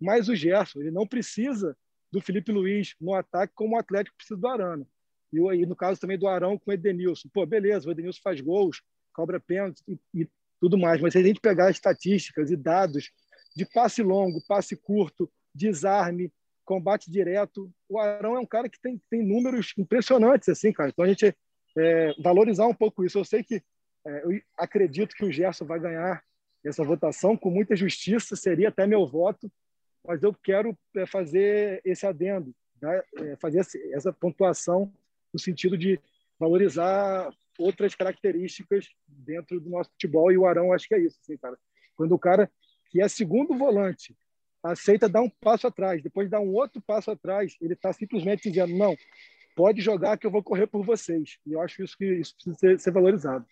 mais 0.00 0.28
o 0.28 0.34
Gerson. 0.34 0.80
Ele 0.80 0.90
não 0.90 1.06
precisa 1.06 1.76
do 2.10 2.20
Felipe 2.20 2.52
Luiz 2.52 2.94
no 3.00 3.14
ataque 3.14 3.52
como 3.54 3.76
o 3.76 3.78
Atlético 3.78 4.16
precisa 4.16 4.38
do 4.38 4.46
Arana. 4.46 4.86
E 5.32 5.50
aí, 5.50 5.66
no 5.66 5.74
caso 5.74 6.00
também 6.00 6.18
do 6.18 6.28
Arão 6.28 6.58
com 6.58 6.70
o 6.70 6.74
Edenilson. 6.74 7.28
Pô, 7.32 7.44
beleza, 7.44 7.88
o 7.88 7.92
Edenilson 7.92 8.20
faz 8.22 8.40
gols, 8.40 8.82
cobra 9.12 9.40
pênalti 9.40 9.82
e, 9.88 9.98
e 10.14 10.28
tudo 10.60 10.78
mais. 10.78 11.00
Mas 11.00 11.12
se 11.12 11.18
a 11.18 11.22
gente 11.22 11.40
pegar 11.40 11.70
estatísticas 11.70 12.50
e 12.50 12.56
dados 12.56 13.10
de 13.56 13.66
passe 13.66 14.02
longo, 14.02 14.40
passe 14.46 14.76
curto, 14.76 15.30
desarme, 15.54 16.32
combate 16.64 17.10
direto, 17.10 17.70
o 17.88 17.98
Arão 17.98 18.36
é 18.36 18.40
um 18.40 18.46
cara 18.46 18.68
que 18.68 18.80
tem, 18.80 19.00
tem 19.10 19.22
números 19.22 19.72
impressionantes, 19.76 20.48
assim, 20.48 20.72
cara. 20.72 20.90
Então 20.90 21.04
a 21.04 21.08
gente 21.08 21.34
é, 21.76 22.14
valorizar 22.18 22.66
um 22.66 22.74
pouco 22.74 23.04
isso. 23.04 23.18
Eu 23.18 23.24
sei 23.24 23.42
que 23.42 23.62
é, 24.06 24.24
eu 24.24 24.40
acredito 24.58 25.14
que 25.14 25.24
o 25.24 25.32
Gerson 25.32 25.64
vai 25.64 25.78
ganhar 25.78 26.22
essa 26.64 26.82
votação 26.82 27.36
com 27.36 27.50
muita 27.50 27.76
justiça, 27.76 28.36
seria 28.36 28.68
até 28.68 28.86
meu 28.86 29.06
voto, 29.06 29.50
mas 30.06 30.22
eu 30.22 30.34
quero 30.34 30.76
é, 30.96 31.06
fazer 31.06 31.80
esse 31.84 32.06
adendo, 32.06 32.54
né? 32.80 33.02
fazer 33.38 33.60
essa 33.92 34.12
pontuação 34.12 34.92
no 35.32 35.38
sentido 35.38 35.76
de 35.76 36.00
valorizar 36.38 37.30
outras 37.58 37.94
características 37.94 38.88
dentro 39.06 39.60
do 39.60 39.70
nosso 39.70 39.90
futebol 39.90 40.32
e 40.32 40.38
o 40.38 40.46
Arão 40.46 40.72
acho 40.72 40.88
que 40.88 40.94
é 40.94 40.98
isso, 40.98 41.18
assim, 41.22 41.36
cara. 41.36 41.56
Quando 41.96 42.12
o 42.12 42.18
cara 42.18 42.50
que 42.90 43.00
é 43.00 43.08
segundo 43.08 43.56
volante 43.56 44.16
aceita 44.64 45.08
dar 45.08 45.22
um 45.22 45.28
passo 45.28 45.66
atrás, 45.66 46.02
depois 46.02 46.30
dar 46.30 46.40
um 46.40 46.52
outro 46.54 46.80
passo 46.80 47.10
atrás, 47.10 47.54
ele 47.60 47.74
está 47.74 47.92
simplesmente 47.92 48.48
dizendo 48.48 48.74
não, 48.76 48.96
pode 49.54 49.80
jogar 49.80 50.16
que 50.16 50.26
eu 50.26 50.30
vou 50.30 50.42
correr 50.42 50.66
por 50.66 50.84
vocês. 50.84 51.38
E 51.46 51.52
eu 51.52 51.60
acho 51.60 51.82
isso 51.82 51.96
que 51.96 52.06
isso 52.06 52.34
precisa 52.34 52.56
ser, 52.58 52.80
ser 52.80 52.90
valorizado. 52.90 53.44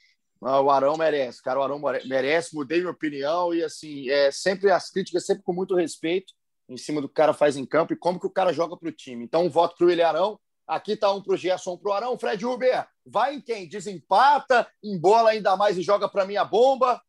Ah, 0.45 0.61
o 0.61 0.71
Arão 0.71 0.97
merece, 0.97 1.41
cara. 1.41 1.61
O 1.61 1.63
Arão 1.63 1.81
merece. 2.05 2.55
Mudei 2.55 2.81
minha 2.81 2.91
opinião 2.91 3.55
e 3.55 3.63
assim, 3.63 4.09
é 4.11 4.31
sempre 4.31 4.71
as 4.71 4.91
críticas 4.91 5.25
sempre 5.25 5.45
com 5.45 5.53
muito 5.53 5.75
respeito 5.77 6.33
em 6.69 6.77
cima 6.77 7.01
do 7.01 7.09
que 7.09 7.13
o 7.13 7.15
cara 7.15 7.33
faz 7.33 7.57
em 7.57 7.67
campo 7.67 7.93
e 7.93 7.97
como 7.97 8.19
que 8.19 8.27
o 8.27 8.31
cara 8.31 8.53
joga 8.53 8.77
para 8.77 8.89
o 8.89 8.93
time. 8.93 9.25
Então, 9.25 9.45
um 9.45 9.51
voto 9.51 9.77
para 9.77 9.85
o 9.85 9.89
William 9.89 10.09
Arão. 10.09 10.41
Aqui 10.67 10.93
está 10.93 11.13
um 11.13 11.21
para 11.21 11.35
o 11.35 11.37
Gerson, 11.37 11.75
um 11.75 11.77
para 11.77 11.91
o 11.91 11.93
Arão. 11.93 12.19
Fred 12.19 12.45
Uber, 12.47 12.87
vai 13.05 13.35
em 13.35 13.41
quem? 13.41 13.69
Desempata, 13.69 14.67
embola 14.83 15.31
ainda 15.31 15.57
mais 15.57 15.77
e 15.77 15.83
joga 15.83 16.09
para 16.09 16.25
minha 16.25 16.45
bomba. 16.45 17.01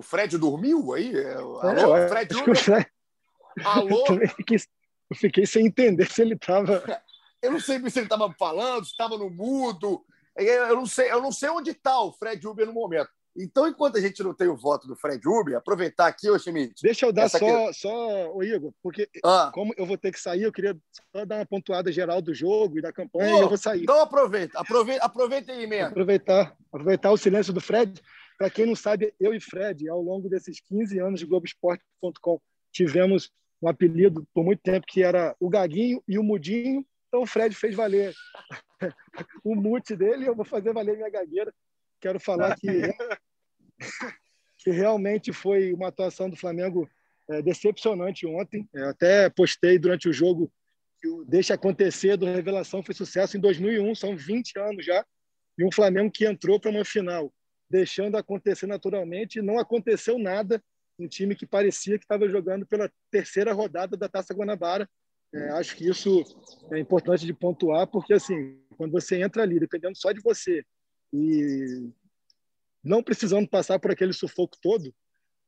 O 0.00 0.02
Fred 0.02 0.38
dormiu 0.38 0.94
aí? 0.94 1.14
É, 1.14 1.34
alô, 1.34 1.94
é, 1.94 2.08
Fred 2.08 2.34
Uber? 2.34 2.56
Fred... 2.56 2.86
Alô? 3.62 4.02
Eu 4.08 4.28
fiquei, 4.30 4.56
eu 5.10 5.16
fiquei 5.16 5.44
sem 5.44 5.66
entender 5.66 6.10
se 6.10 6.22
ele 6.22 6.36
estava. 6.36 6.82
Eu 7.42 7.52
não 7.52 7.60
sei 7.60 7.78
se 7.90 7.98
ele 7.98 8.06
estava 8.06 8.34
falando, 8.38 8.82
se 8.86 8.92
estava 8.92 9.18
no 9.18 9.28
mudo, 9.28 10.02
eu 10.34 10.74
não 10.74 10.86
sei, 10.86 11.12
eu 11.12 11.20
não 11.20 11.30
sei 11.30 11.50
onde 11.50 11.72
está 11.72 12.00
o 12.00 12.14
Fred 12.14 12.46
Uber 12.48 12.64
no 12.64 12.72
momento. 12.72 13.10
Então, 13.36 13.68
enquanto 13.68 13.98
a 13.98 14.00
gente 14.00 14.22
não 14.22 14.34
tem 14.34 14.48
o 14.48 14.56
voto 14.56 14.88
do 14.88 14.96
Fred 14.96 15.20
Uber, 15.28 15.56
aproveitar 15.56 16.06
aqui, 16.06 16.30
ô 16.30 16.38
Schmidt. 16.38 16.82
Deixa 16.82 17.04
eu 17.04 17.12
dar 17.12 17.28
só, 17.28 17.36
aqui... 17.36 17.78
só, 17.78 18.34
ô 18.34 18.42
Igor, 18.42 18.72
porque 18.82 19.06
ah. 19.22 19.50
como 19.52 19.74
eu 19.76 19.84
vou 19.84 19.98
ter 19.98 20.12
que 20.12 20.20
sair, 20.20 20.42
eu 20.44 20.52
queria 20.52 20.74
só 21.14 21.26
dar 21.26 21.36
uma 21.36 21.46
pontuada 21.46 21.92
geral 21.92 22.22
do 22.22 22.34
jogo 22.34 22.78
e 22.78 22.82
da 22.82 22.90
campanha 22.90 23.36
e 23.36 23.40
eu 23.40 23.48
vou 23.48 23.58
sair. 23.58 23.82
Então 23.82 24.00
aproveita, 24.00 24.58
aproveita, 24.58 25.04
aproveita 25.04 25.52
aí 25.52 25.66
mesmo. 25.66 25.88
Aproveitar, 25.88 26.56
aproveitar 26.72 27.12
o 27.12 27.18
silêncio 27.18 27.52
do 27.52 27.60
Fred. 27.60 28.00
Para 28.40 28.48
quem 28.48 28.64
não 28.64 28.74
sabe, 28.74 29.12
eu 29.20 29.34
e 29.34 29.38
Fred, 29.38 29.86
ao 29.86 30.00
longo 30.00 30.26
desses 30.26 30.62
15 30.62 30.98
anos 30.98 31.20
de 31.20 31.26
Globoesporte.com, 31.26 32.40
tivemos 32.72 33.30
um 33.60 33.68
apelido 33.68 34.26
por 34.32 34.42
muito 34.42 34.62
tempo 34.62 34.86
que 34.88 35.02
era 35.02 35.36
o 35.38 35.50
Gaguinho 35.50 36.02
e 36.08 36.18
o 36.18 36.22
Mudinho. 36.22 36.82
Então 37.08 37.20
o 37.20 37.26
Fred 37.26 37.54
fez 37.54 37.74
valer 37.74 38.14
o 39.44 39.54
mute 39.54 39.94
dele, 39.94 40.26
eu 40.26 40.34
vou 40.34 40.46
fazer 40.46 40.72
valer 40.72 40.96
minha 40.96 41.10
gagueira. 41.10 41.52
Quero 42.00 42.18
falar 42.18 42.56
que, 42.56 42.66
que 44.56 44.70
realmente 44.70 45.34
foi 45.34 45.74
uma 45.74 45.88
atuação 45.88 46.30
do 46.30 46.36
Flamengo 46.36 46.88
é, 47.28 47.42
decepcionante 47.42 48.26
ontem. 48.26 48.66
Eu 48.72 48.88
até 48.88 49.28
postei 49.28 49.78
durante 49.78 50.08
o 50.08 50.14
jogo 50.14 50.50
que 50.98 51.08
o 51.08 51.26
Deixa 51.26 51.52
Acontecer 51.52 52.16
do 52.16 52.24
Revelação 52.24 52.82
foi 52.82 52.94
sucesso 52.94 53.36
em 53.36 53.40
2001, 53.40 53.94
são 53.94 54.16
20 54.16 54.58
anos 54.60 54.86
já, 54.86 55.04
e 55.58 55.64
um 55.64 55.70
Flamengo 55.70 56.10
que 56.10 56.24
entrou 56.24 56.58
para 56.58 56.70
uma 56.70 56.86
final, 56.86 57.30
deixando 57.70 58.16
acontecer 58.16 58.66
naturalmente, 58.66 59.40
não 59.40 59.58
aconteceu 59.58 60.18
nada. 60.18 60.62
Um 60.98 61.06
time 61.06 61.34
que 61.34 61.46
parecia 61.46 61.96
que 61.98 62.04
estava 62.04 62.28
jogando 62.28 62.66
pela 62.66 62.90
terceira 63.10 63.52
rodada 63.52 63.96
da 63.96 64.08
Taça 64.08 64.34
Guanabara, 64.34 64.88
é, 65.32 65.50
acho 65.50 65.76
que 65.76 65.88
isso 65.88 66.24
é 66.72 66.78
importante 66.78 67.24
de 67.24 67.32
pontuar, 67.32 67.86
porque 67.86 68.12
assim, 68.12 68.60
quando 68.76 68.90
você 68.90 69.22
entra 69.22 69.42
ali, 69.42 69.60
dependendo 69.60 69.96
só 69.96 70.10
de 70.10 70.20
você 70.20 70.64
e 71.12 71.88
não 72.82 73.02
precisando 73.02 73.48
passar 73.48 73.78
por 73.78 73.92
aquele 73.92 74.12
sufoco 74.12 74.56
todo, 74.60 74.92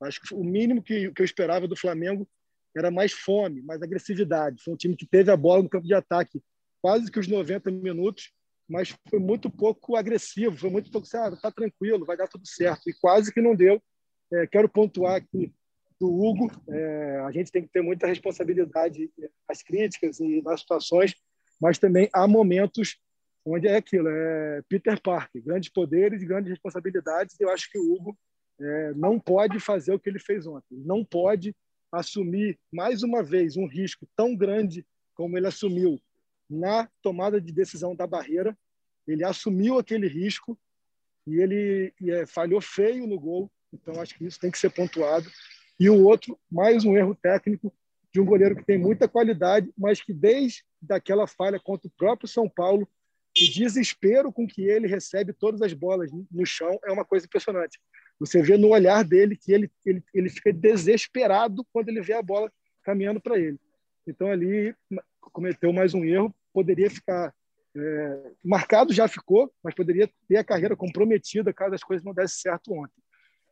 acho 0.00 0.20
que 0.20 0.34
o 0.34 0.44
mínimo 0.44 0.82
que, 0.82 1.10
que 1.10 1.22
eu 1.22 1.24
esperava 1.24 1.66
do 1.66 1.76
Flamengo 1.76 2.28
era 2.76 2.90
mais 2.90 3.12
fome, 3.12 3.60
mais 3.62 3.82
agressividade. 3.82 4.62
Foi 4.62 4.72
um 4.72 4.76
time 4.76 4.96
que 4.96 5.06
teve 5.06 5.30
a 5.30 5.36
bola 5.36 5.62
no 5.62 5.68
campo 5.68 5.86
de 5.86 5.94
ataque 5.94 6.40
quase 6.80 7.10
que 7.10 7.18
os 7.18 7.28
90 7.28 7.70
minutos, 7.70 8.32
mas 8.72 8.96
foi 9.10 9.18
muito 9.18 9.50
pouco 9.50 9.96
agressivo, 9.96 10.56
foi 10.56 10.70
muito 10.70 10.90
pouco, 10.90 11.06
ah, 11.14 11.36
tá 11.36 11.52
tranquilo, 11.52 12.06
vai 12.06 12.16
dar 12.16 12.26
tudo 12.26 12.48
certo, 12.48 12.88
e 12.88 12.94
quase 12.94 13.30
que 13.30 13.42
não 13.42 13.54
deu. 13.54 13.78
É, 14.32 14.46
quero 14.46 14.66
pontuar 14.66 15.16
aqui 15.16 15.52
do 16.00 16.08
Hugo. 16.08 16.50
É, 16.70 17.20
a 17.26 17.30
gente 17.30 17.52
tem 17.52 17.62
que 17.62 17.68
ter 17.68 17.82
muita 17.82 18.06
responsabilidade 18.06 19.10
nas 19.46 19.62
críticas 19.62 20.18
e 20.20 20.40
nas 20.40 20.60
situações, 20.60 21.14
mas 21.60 21.78
também 21.78 22.08
há 22.14 22.26
momentos 22.26 22.96
onde 23.44 23.68
é 23.68 23.76
aquilo, 23.76 24.08
é 24.08 24.62
Peter 24.70 24.98
Parker, 25.02 25.42
grandes 25.44 25.68
poderes 25.68 26.22
e 26.22 26.26
grandes 26.26 26.48
responsabilidades. 26.48 27.38
E 27.38 27.42
eu 27.42 27.50
acho 27.50 27.70
que 27.70 27.78
o 27.78 27.92
Hugo 27.92 28.16
é, 28.58 28.94
não 28.94 29.20
pode 29.20 29.60
fazer 29.60 29.92
o 29.92 29.98
que 29.98 30.08
ele 30.08 30.18
fez 30.18 30.46
ontem. 30.46 30.78
Não 30.78 31.04
pode 31.04 31.54
assumir 31.92 32.58
mais 32.72 33.02
uma 33.02 33.22
vez 33.22 33.54
um 33.54 33.66
risco 33.66 34.08
tão 34.16 34.34
grande 34.34 34.86
como 35.14 35.36
ele 35.36 35.46
assumiu 35.46 36.00
na 36.52 36.88
tomada 37.00 37.40
de 37.40 37.52
decisão 37.52 37.94
da 37.94 38.06
barreira. 38.06 38.56
Ele 39.06 39.24
assumiu 39.24 39.78
aquele 39.78 40.06
risco 40.06 40.58
e 41.26 41.40
ele 41.40 41.92
é, 42.08 42.26
falhou 42.26 42.60
feio 42.60 43.06
no 43.06 43.18
gol. 43.18 43.50
Então 43.72 44.00
acho 44.00 44.14
que 44.14 44.24
isso 44.24 44.38
tem 44.38 44.50
que 44.50 44.58
ser 44.58 44.70
pontuado 44.70 45.26
E 45.80 45.88
o 45.88 46.04
outro, 46.04 46.38
mais 46.50 46.84
um 46.84 46.96
erro 46.96 47.14
técnico 47.14 47.72
de 48.12 48.20
um 48.20 48.24
goleiro 48.24 48.54
que 48.54 48.64
tem 48.64 48.76
muita 48.76 49.08
qualidade, 49.08 49.72
mas 49.76 50.02
que 50.02 50.12
desde 50.12 50.62
daquela 50.80 51.26
falha 51.26 51.58
contra 51.58 51.88
o 51.88 51.92
próprio 51.96 52.28
São 52.28 52.46
Paulo, 52.46 52.86
o 53.40 53.50
desespero 53.50 54.30
com 54.30 54.46
que 54.46 54.62
ele 54.62 54.86
recebe 54.86 55.32
todas 55.32 55.62
as 55.62 55.72
bolas 55.72 56.10
no 56.30 56.44
chão 56.44 56.78
é 56.84 56.92
uma 56.92 57.04
coisa 57.04 57.24
impressionante. 57.24 57.80
Você 58.20 58.42
vê 58.42 58.58
no 58.58 58.68
olhar 58.68 59.02
dele 59.02 59.34
que 59.34 59.50
ele, 59.50 59.70
ele, 59.86 60.04
ele 60.12 60.28
fica 60.28 60.52
desesperado 60.52 61.66
quando 61.72 61.88
ele 61.88 62.02
vê 62.02 62.12
a 62.12 62.22
bola 62.22 62.52
caminhando 62.82 63.20
para 63.20 63.38
ele. 63.38 63.58
Então, 64.06 64.28
ali, 64.28 64.74
cometeu 65.20 65.72
mais 65.72 65.94
um 65.94 66.04
erro, 66.04 66.34
poderia 66.52 66.90
ficar 66.90 67.34
é, 67.76 68.32
marcado, 68.44 68.92
já 68.92 69.08
ficou, 69.08 69.52
mas 69.62 69.74
poderia 69.74 70.08
ter 70.28 70.36
a 70.36 70.44
carreira 70.44 70.76
comprometida 70.76 71.52
caso 71.52 71.74
as 71.74 71.82
coisas 71.82 72.04
não 72.04 72.12
dessem 72.12 72.40
certo 72.40 72.72
ontem. 72.72 73.02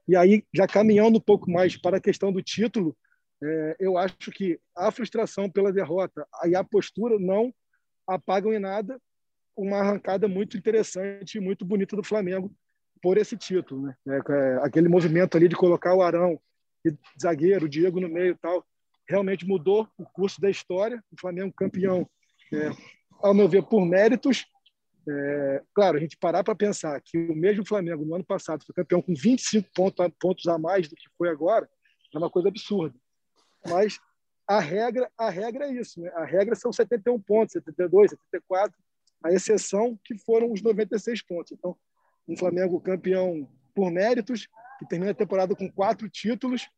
E 0.07 0.17
aí, 0.17 0.45
já 0.53 0.67
caminhando 0.67 1.19
um 1.19 1.23
pouco 1.23 1.51
mais 1.51 1.77
para 1.77 1.99
a 1.99 2.01
questão 2.01 2.33
do 2.33 2.43
título, 2.43 2.97
é, 3.43 3.77
eu 3.81 3.97
acho 3.97 4.31
que 4.33 4.59
a 4.77 4.91
frustração 4.91 5.49
pela 5.49 5.73
derrota 5.73 6.27
e 6.45 6.55
a 6.55 6.63
postura 6.63 7.19
não 7.19 7.55
apagam 8.07 8.53
em 8.53 8.59
nada 8.59 9.01
uma 9.57 9.79
arrancada 9.79 10.27
muito 10.27 10.57
interessante 10.57 11.37
e 11.37 11.41
muito 11.41 11.65
bonita 11.65 11.97
do 11.97 12.03
Flamengo 12.03 12.53
por 13.03 13.17
esse 13.17 13.37
título. 13.37 13.83
Né? 13.83 13.95
É, 14.09 14.33
é, 14.33 14.59
aquele 14.63 14.89
movimento 14.89 15.37
ali 15.37 15.49
de 15.49 15.57
colocar 15.57 15.95
o 15.95 16.03
Arão 16.03 16.41
e 16.85 16.95
zagueiro, 17.21 17.67
o 17.67 17.69
Diego 17.69 18.01
no 18.01 18.09
meio 18.09 18.33
e 18.33 18.39
tal, 18.39 18.65
realmente 19.09 19.47
mudou 19.47 19.89
o 19.99 20.05
curso 20.05 20.41
da 20.41 20.51
história. 20.51 21.03
O 21.13 21.21
Flamengo 21.21 21.53
campeão, 21.55 22.09
é, 22.53 22.71
ao 23.19 23.35
meu 23.35 23.49
ver, 23.49 23.63
por 23.63 23.85
méritos. 23.85 24.47
É, 25.09 25.63
claro, 25.75 25.97
a 25.97 26.01
gente 26.01 26.17
parar 26.17 26.45
para 26.45 26.55
pensar 26.55 27.01
que 27.01 27.17
o 27.17 27.35
mesmo 27.35 27.67
Flamengo 27.67 28.05
no 28.05 28.15
ano 28.15 28.25
passado 28.25 28.65
foi 28.65 28.75
campeão 28.75 29.01
com 29.01 29.15
25 29.15 29.69
pontos, 29.75 30.07
pontos 30.21 30.47
a 30.47 30.59
mais 30.59 30.89
do 30.89 30.95
que 30.95 31.09
foi 31.17 31.29
agora, 31.29 31.69
é 32.15 32.19
uma 32.19 32.31
coisa 32.31 32.49
absurda. 32.49 32.95
Mas 33.67 33.99
a 34.47 34.59
regra, 34.59 35.11
a 35.17 35.31
regra 35.31 35.67
é 35.67 35.73
isso, 35.73 36.01
né? 36.01 36.11
A 36.15 36.25
regra 36.25 36.55
são 36.55 36.73
71 36.73 37.21
pontos, 37.21 37.53
72, 37.53 38.11
74, 38.11 38.77
a 39.23 39.33
exceção 39.33 39.99
que 40.05 40.19
foram 40.19 40.53
os 40.53 40.63
96 40.63 41.23
pontos. 41.23 41.53
Então, 41.53 41.77
um 42.27 42.37
Flamengo 42.37 42.81
campeão 42.81 43.49
por 43.75 43.91
méritos, 43.91 44.49
que 44.79 44.89
termina 44.89 45.13
a 45.13 45.15
temporada 45.15 45.55
com 45.55 45.71
quatro 45.71 46.09
títulos, 46.09 46.69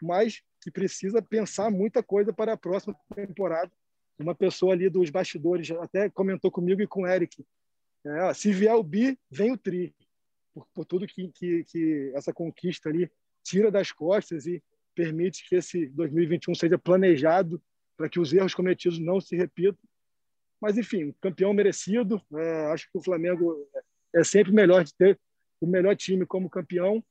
mas 0.00 0.42
que 0.60 0.70
precisa 0.70 1.22
pensar 1.22 1.70
muita 1.70 2.02
coisa 2.02 2.32
para 2.32 2.52
a 2.52 2.56
próxima 2.56 2.94
temporada. 3.14 3.70
Uma 4.18 4.34
pessoa 4.34 4.72
ali 4.72 4.88
dos 4.88 5.10
bastidores 5.10 5.70
até 5.72 6.08
comentou 6.08 6.50
comigo 6.50 6.80
e 6.80 6.86
com 6.86 7.02
o 7.02 7.06
Eric. 7.06 7.44
É, 8.04 8.32
se 8.34 8.52
vier 8.52 8.74
o 8.74 8.82
bi, 8.82 9.18
vem 9.30 9.52
o 9.52 9.58
tri. 9.58 9.94
Por, 10.54 10.66
por 10.72 10.84
tudo 10.84 11.06
que, 11.06 11.28
que, 11.32 11.64
que 11.64 12.12
essa 12.14 12.32
conquista 12.32 12.88
ali 12.88 13.10
tira 13.42 13.70
das 13.70 13.92
costas 13.92 14.46
e 14.46 14.62
permite 14.94 15.46
que 15.48 15.56
esse 15.56 15.86
2021 15.88 16.54
seja 16.54 16.78
planejado 16.78 17.62
para 17.96 18.08
que 18.08 18.18
os 18.18 18.32
erros 18.32 18.54
cometidos 18.54 18.98
não 18.98 19.20
se 19.20 19.36
repitam. 19.36 19.78
Mas, 20.60 20.78
enfim, 20.78 21.14
campeão 21.20 21.52
merecido. 21.52 22.20
É, 22.34 22.66
acho 22.72 22.90
que 22.90 22.98
o 22.98 23.02
Flamengo 23.02 23.68
é 24.14 24.24
sempre 24.24 24.52
melhor 24.52 24.82
de 24.82 24.94
ter 24.94 25.18
o 25.60 25.66
melhor 25.66 25.94
time 25.94 26.24
como 26.24 26.50
campeão. 26.50 27.04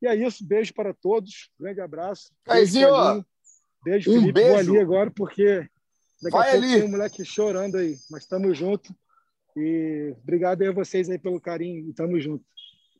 E 0.00 0.06
é 0.06 0.14
isso. 0.14 0.44
Beijo 0.44 0.72
para 0.72 0.94
todos. 0.94 1.50
Grande 1.58 1.80
abraço. 1.80 2.32
Caizinho, 2.44 2.88
beijo, 2.88 3.26
beijo 3.84 4.10
um 4.10 4.14
Felipe. 4.14 4.32
beijo. 4.32 4.50
Vou 4.50 4.58
ali 4.58 4.78
agora, 4.78 5.10
porque 5.10 5.68
daqui 6.22 6.36
Vai 6.36 6.48
a 6.48 6.52
pouco 6.52 6.64
ali. 6.66 6.74
tem 6.74 6.82
um 6.84 6.90
moleque 6.90 7.24
chorando 7.24 7.76
aí. 7.76 7.96
Mas 8.10 8.22
estamos 8.22 8.56
juntos. 8.56 8.90
E 9.56 10.14
obrigado 10.22 10.62
aí 10.62 10.68
a 10.68 10.72
vocês 10.72 11.10
aí 11.10 11.18
pelo 11.18 11.40
carinho. 11.40 11.88
E 11.88 11.92
tamo 11.92 12.18
junto. 12.20 12.44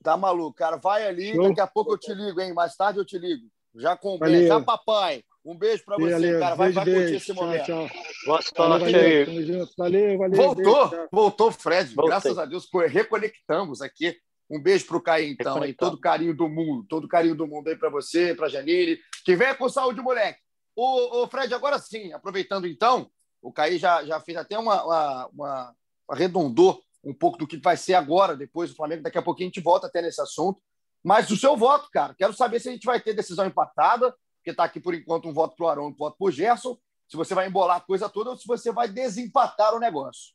Tá 0.02 0.16
maluco, 0.16 0.54
cara. 0.56 0.76
Vai 0.76 1.06
ali, 1.06 1.32
Show. 1.32 1.48
daqui 1.48 1.60
a 1.60 1.66
pouco 1.66 1.92
eu 1.92 1.98
te 1.98 2.12
ligo, 2.12 2.40
hein? 2.40 2.52
Mais 2.52 2.74
tarde 2.76 2.98
eu 2.98 3.04
te 3.04 3.16
ligo. 3.18 3.46
Já 3.76 3.96
com 3.96 4.18
Valeu. 4.18 4.46
já 4.46 4.60
papai. 4.60 5.22
Um 5.44 5.56
beijo 5.56 5.82
para 5.84 5.96
você, 5.96 6.12
Valeu, 6.12 6.40
cara. 6.40 6.54
Vai, 6.54 6.66
beijo, 6.68 6.74
vai 6.74 6.84
curtir 6.84 7.00
beijo. 7.00 7.16
esse 7.16 7.34
Tchau, 7.34 7.44
momento. 7.44 7.64
tchau. 7.64 7.88
Boa 8.26 8.40
Valeu, 8.56 8.78
sorte 8.78 8.92
valeu. 8.92 9.26
aí. 9.26 9.46
Junto. 9.46 9.72
Valeu, 9.78 10.18
valeu. 10.18 10.37
Voltou, 10.37 10.54
beijo, 10.64 10.90
tchau. 10.90 11.08
voltou, 11.11 11.52
Fred. 11.52 11.94
Voltei. 11.94 12.11
Graças 12.11 12.38
a 12.38 12.44
Deus, 12.44 12.66
co- 12.66 12.80
reconectamos 12.87 13.80
aqui. 13.80 14.16
Um 14.50 14.61
beijo 14.62 14.87
pro 14.87 15.00
Caio, 15.02 15.32
então, 15.32 15.62
aí. 15.62 15.72
Todo 15.72 15.98
carinho 15.98 16.35
do 16.37 16.48
mundo, 16.48 16.85
todo 16.88 17.08
carinho 17.08 17.35
do 17.35 17.46
mundo 17.46 17.68
aí 17.68 17.76
para 17.76 17.88
você, 17.88 18.35
para 18.35 18.48
Janine. 18.48 18.98
Que 19.24 19.35
venha 19.35 19.54
com 19.54 19.68
saúde, 19.68 20.00
moleque. 20.02 20.38
Ô, 20.74 21.22
ô, 21.22 21.28
Fred, 21.28 21.52
agora 21.54 21.78
sim, 21.78 22.12
aproveitando 22.12 22.66
então, 22.66 23.11
o 23.40 23.52
Caí 23.52 23.78
já, 23.78 24.04
já 24.04 24.20
fez 24.20 24.38
até 24.38 24.58
uma, 24.58 24.82
uma, 24.85 25.26
uma- 25.28 25.76
arredondou 26.08 26.82
um 27.04 27.12
pouco 27.12 27.37
do 27.37 27.46
que 27.46 27.56
vai 27.56 27.76
ser 27.76 27.94
agora, 27.94 28.37
depois 28.37 28.70
do 28.70 28.76
Flamengo. 28.76 29.02
Daqui 29.02 29.18
a 29.18 29.22
pouquinho 29.22 29.48
a 29.48 29.50
gente 29.50 29.61
volta 29.61 29.87
até 29.87 30.00
nesse 30.00 30.20
assunto. 30.20 30.62
Mas 31.02 31.28
o 31.30 31.37
seu 31.37 31.56
voto, 31.56 31.90
cara, 31.90 32.14
quero 32.14 32.32
saber 32.32 32.61
se 32.61 32.68
a 32.68 32.72
gente 32.72 32.85
vai 32.85 33.00
ter 33.00 33.12
decisão 33.12 33.44
empatada, 33.44 34.14
porque 34.37 34.50
está 34.50 34.64
aqui 34.64 34.78
por 34.78 34.94
enquanto 34.94 35.28
um 35.28 35.32
voto 35.32 35.56
para 35.56 35.66
o 35.66 35.68
Arão 35.68 35.88
e 35.88 35.92
um 35.92 35.94
voto 35.94 36.16
para 36.16 36.26
o 36.26 36.30
Gerson. 36.30 36.78
Se 37.08 37.16
você 37.16 37.35
vai 37.35 37.48
embolar 37.48 37.78
a 37.78 37.80
coisa 37.80 38.08
toda 38.08 38.30
ou 38.30 38.37
se 38.37 38.46
você 38.46 38.70
vai 38.72 38.88
desempatar 38.88 39.74
o 39.74 39.80
negócio. 39.80 40.32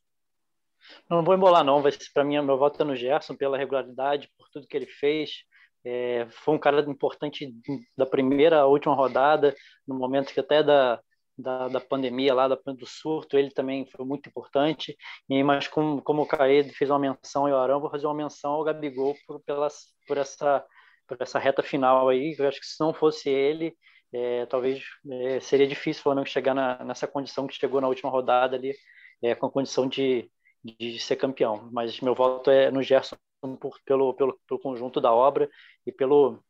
Não 1.08 1.24
vou 1.24 1.34
embolar, 1.34 1.64
não. 1.64 1.82
Para 2.12 2.24
mim, 2.24 2.40
meu 2.42 2.58
voto 2.58 2.80
é 2.80 2.84
no 2.84 2.94
Gerson 2.94 3.34
pela 3.34 3.58
regularidade, 3.58 4.30
por 4.36 4.48
tudo 4.50 4.66
que 4.66 4.76
ele 4.76 4.86
fez. 4.86 5.44
É, 5.90 6.26
foi 6.30 6.54
um 6.54 6.58
cara 6.58 6.80
importante 6.82 7.50
da 7.96 8.04
primeira 8.04 8.60
à 8.60 8.66
última 8.66 8.94
rodada, 8.94 9.54
no 9.86 9.94
momento 9.94 10.34
que 10.34 10.40
até 10.40 10.62
da, 10.62 11.00
da, 11.36 11.68
da 11.68 11.80
pandemia 11.80 12.34
lá, 12.34 12.46
do 12.46 12.86
surto, 12.86 13.38
ele 13.38 13.50
também 13.50 13.86
foi 13.86 14.04
muito 14.04 14.28
importante. 14.28 14.94
E, 15.30 15.42
mas 15.42 15.66
como, 15.66 16.02
como 16.02 16.22
o 16.22 16.26
Caê 16.26 16.62
fez 16.64 16.90
uma 16.90 16.98
menção 16.98 17.48
e 17.48 17.52
o 17.52 17.56
Arão, 17.56 17.80
vou 17.80 17.90
fazer 17.90 18.06
uma 18.06 18.14
menção 18.14 18.52
ao 18.52 18.64
Gabigol 18.64 19.16
por, 19.26 19.40
pelas, 19.40 19.86
por, 20.06 20.18
essa, 20.18 20.62
por 21.06 21.16
essa 21.20 21.38
reta 21.38 21.62
final 21.62 22.06
aí. 22.08 22.36
Eu 22.38 22.48
acho 22.48 22.60
que 22.60 22.66
se 22.66 22.78
não 22.80 22.92
fosse 22.92 23.30
ele, 23.30 23.74
é, 24.12 24.44
talvez 24.44 24.82
é, 25.10 25.40
seria 25.40 25.66
difícil 25.66 26.00
o 26.00 26.02
Flamengo 26.02 26.28
chegar 26.28 26.54
na, 26.54 26.84
nessa 26.84 27.06
condição 27.06 27.46
que 27.46 27.54
chegou 27.54 27.80
na 27.80 27.88
última 27.88 28.10
rodada 28.10 28.56
ali, 28.56 28.74
é, 29.22 29.34
com 29.34 29.46
a 29.46 29.50
condição 29.50 29.88
de, 29.88 30.30
de 30.78 30.98
ser 30.98 31.16
campeão. 31.16 31.68
Mas 31.72 32.00
meu 32.00 32.14
voto 32.14 32.50
é 32.50 32.70
no 32.70 32.82
Gerson 32.82 33.16
por, 33.60 33.78
pelo, 33.84 34.14
pelo, 34.14 34.38
pelo 34.46 34.60
conjunto 34.60 35.00
da 35.00 35.12
obra 35.12 35.48
e 35.86 35.92
pelo 35.92 36.42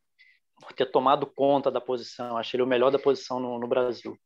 por 0.59 0.73
ter 0.73 0.85
tomado 0.87 1.25
conta 1.25 1.71
da 1.71 1.79
posição. 1.79 2.37
Achei 2.37 2.57
ele 2.57 2.63
o 2.63 2.67
melhor 2.67 2.91
da 2.91 2.99
posição 2.99 3.39
no, 3.39 3.57
no 3.57 3.67
Brasil. 3.67 4.17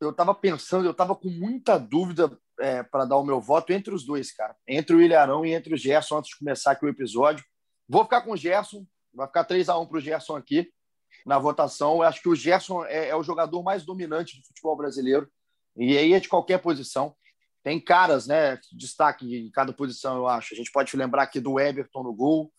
Eu 0.00 0.10
estava 0.10 0.34
pensando, 0.34 0.84
eu 0.84 0.92
estava 0.92 1.14
com 1.14 1.28
muita 1.28 1.78
dúvida 1.78 2.36
é, 2.60 2.82
para 2.82 3.04
dar 3.04 3.16
o 3.16 3.24
meu 3.24 3.40
voto 3.40 3.72
entre 3.72 3.94
os 3.94 4.04
dois, 4.04 4.32
cara. 4.32 4.56
Entre 4.66 4.94
o 4.94 5.00
Ilharão 5.00 5.44
e 5.44 5.52
entre 5.52 5.74
o 5.74 5.76
Gerson, 5.76 6.18
antes 6.18 6.30
de 6.30 6.38
começar 6.38 6.72
aqui 6.72 6.84
o 6.84 6.88
episódio. 6.88 7.44
Vou 7.88 8.04
ficar 8.04 8.22
com 8.22 8.32
o 8.32 8.36
Gerson, 8.36 8.84
vai 9.12 9.26
ficar 9.26 9.44
3 9.44 9.68
a 9.68 9.78
1 9.78 9.86
para 9.86 9.98
o 9.98 10.00
Gerson 10.00 10.36
aqui 10.36 10.70
na 11.24 11.38
votação. 11.38 11.96
Eu 11.96 12.02
acho 12.02 12.22
que 12.22 12.28
o 12.28 12.34
Gerson 12.34 12.84
é, 12.84 13.08
é 13.08 13.16
o 13.16 13.22
jogador 13.22 13.62
mais 13.62 13.84
dominante 13.84 14.38
do 14.38 14.46
futebol 14.46 14.76
brasileiro. 14.76 15.28
E 15.76 15.96
aí 15.96 16.12
é 16.12 16.20
de 16.20 16.28
qualquer 16.28 16.58
posição. 16.58 17.14
Tem 17.62 17.80
caras, 17.80 18.26
né? 18.26 18.58
Destaque 18.72 19.36
em 19.36 19.50
cada 19.50 19.72
posição, 19.72 20.16
eu 20.16 20.28
acho. 20.28 20.54
A 20.54 20.56
gente 20.56 20.70
pode 20.72 20.96
lembrar 20.96 21.22
aqui 21.22 21.40
do 21.40 21.58
Everton 21.58 22.02
no 22.02 22.14
gol. 22.14 22.52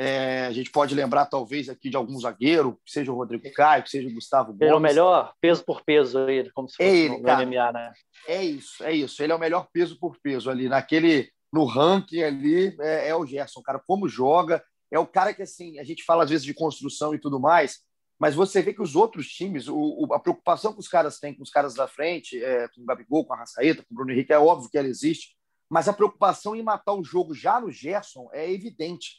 É, 0.00 0.46
a 0.46 0.52
gente 0.52 0.70
pode 0.70 0.94
lembrar, 0.94 1.26
talvez, 1.26 1.68
aqui 1.68 1.90
de 1.90 1.96
algum 1.96 2.16
zagueiro, 2.20 2.80
que 2.84 2.92
seja 2.92 3.10
o 3.10 3.16
Rodrigo 3.16 3.52
Caio, 3.52 3.82
que 3.82 3.90
seja 3.90 4.08
o 4.08 4.14
Gustavo 4.14 4.52
Gomes. 4.52 4.62
Ele 4.62 4.70
é 4.70 4.74
o 4.76 4.80
melhor 4.80 5.34
peso 5.40 5.64
por 5.64 5.82
peso 5.82 6.20
aí, 6.20 6.48
como 6.52 6.68
se 6.68 6.76
fosse 6.76 6.88
É 6.88 6.96
ele, 6.96 7.18
no, 7.18 7.22
cara. 7.24 7.44
MMA, 7.44 7.72
né? 7.72 7.92
É 8.28 8.44
isso, 8.44 8.84
é 8.84 8.92
isso. 8.92 9.20
Ele 9.20 9.32
é 9.32 9.34
o 9.34 9.40
melhor 9.40 9.66
peso 9.72 9.98
por 9.98 10.16
peso 10.22 10.48
ali. 10.50 10.68
Naquele, 10.68 11.28
no 11.52 11.64
ranking 11.64 12.22
ali, 12.22 12.76
é, 12.80 13.08
é 13.08 13.16
o 13.16 13.26
Gerson, 13.26 13.60
cara. 13.60 13.82
Como 13.84 14.08
joga, 14.08 14.62
é 14.88 15.00
o 15.00 15.06
cara 15.06 15.34
que, 15.34 15.42
assim, 15.42 15.80
a 15.80 15.84
gente 15.84 16.04
fala 16.04 16.22
às 16.22 16.30
vezes 16.30 16.44
de 16.44 16.54
construção 16.54 17.12
e 17.12 17.18
tudo 17.18 17.40
mais, 17.40 17.80
mas 18.18 18.34
você 18.34 18.60
vê 18.60 18.72
que 18.74 18.82
os 18.82 18.96
outros 18.96 19.28
times, 19.28 19.68
o, 19.68 19.76
o- 19.76 20.12
a 20.14 20.18
preocupação 20.18 20.72
que 20.72 20.80
os 20.80 20.88
caras 20.88 21.18
têm 21.20 21.34
com 21.34 21.42
os 21.42 21.50
caras 21.50 21.74
da 21.74 21.86
frente, 21.86 22.42
é, 22.42 22.66
com 22.68 22.82
o 22.82 22.84
Gabigol, 22.84 23.24
com 23.24 23.32
a 23.34 23.36
Rascaeta, 23.38 23.82
com 23.84 23.94
o 23.94 23.96
Bruno 23.96 24.10
Henrique, 24.12 24.32
é 24.32 24.38
óbvio 24.38 24.68
que 24.70 24.76
ela 24.78 24.88
existe, 24.88 25.36
mas 25.70 25.88
a 25.88 25.92
preocupação 25.92 26.56
em 26.56 26.62
matar 26.62 26.94
o 26.94 27.04
jogo 27.04 27.34
já 27.34 27.60
no 27.60 27.70
Gerson 27.70 28.28
é 28.32 28.50
evidente. 28.50 29.16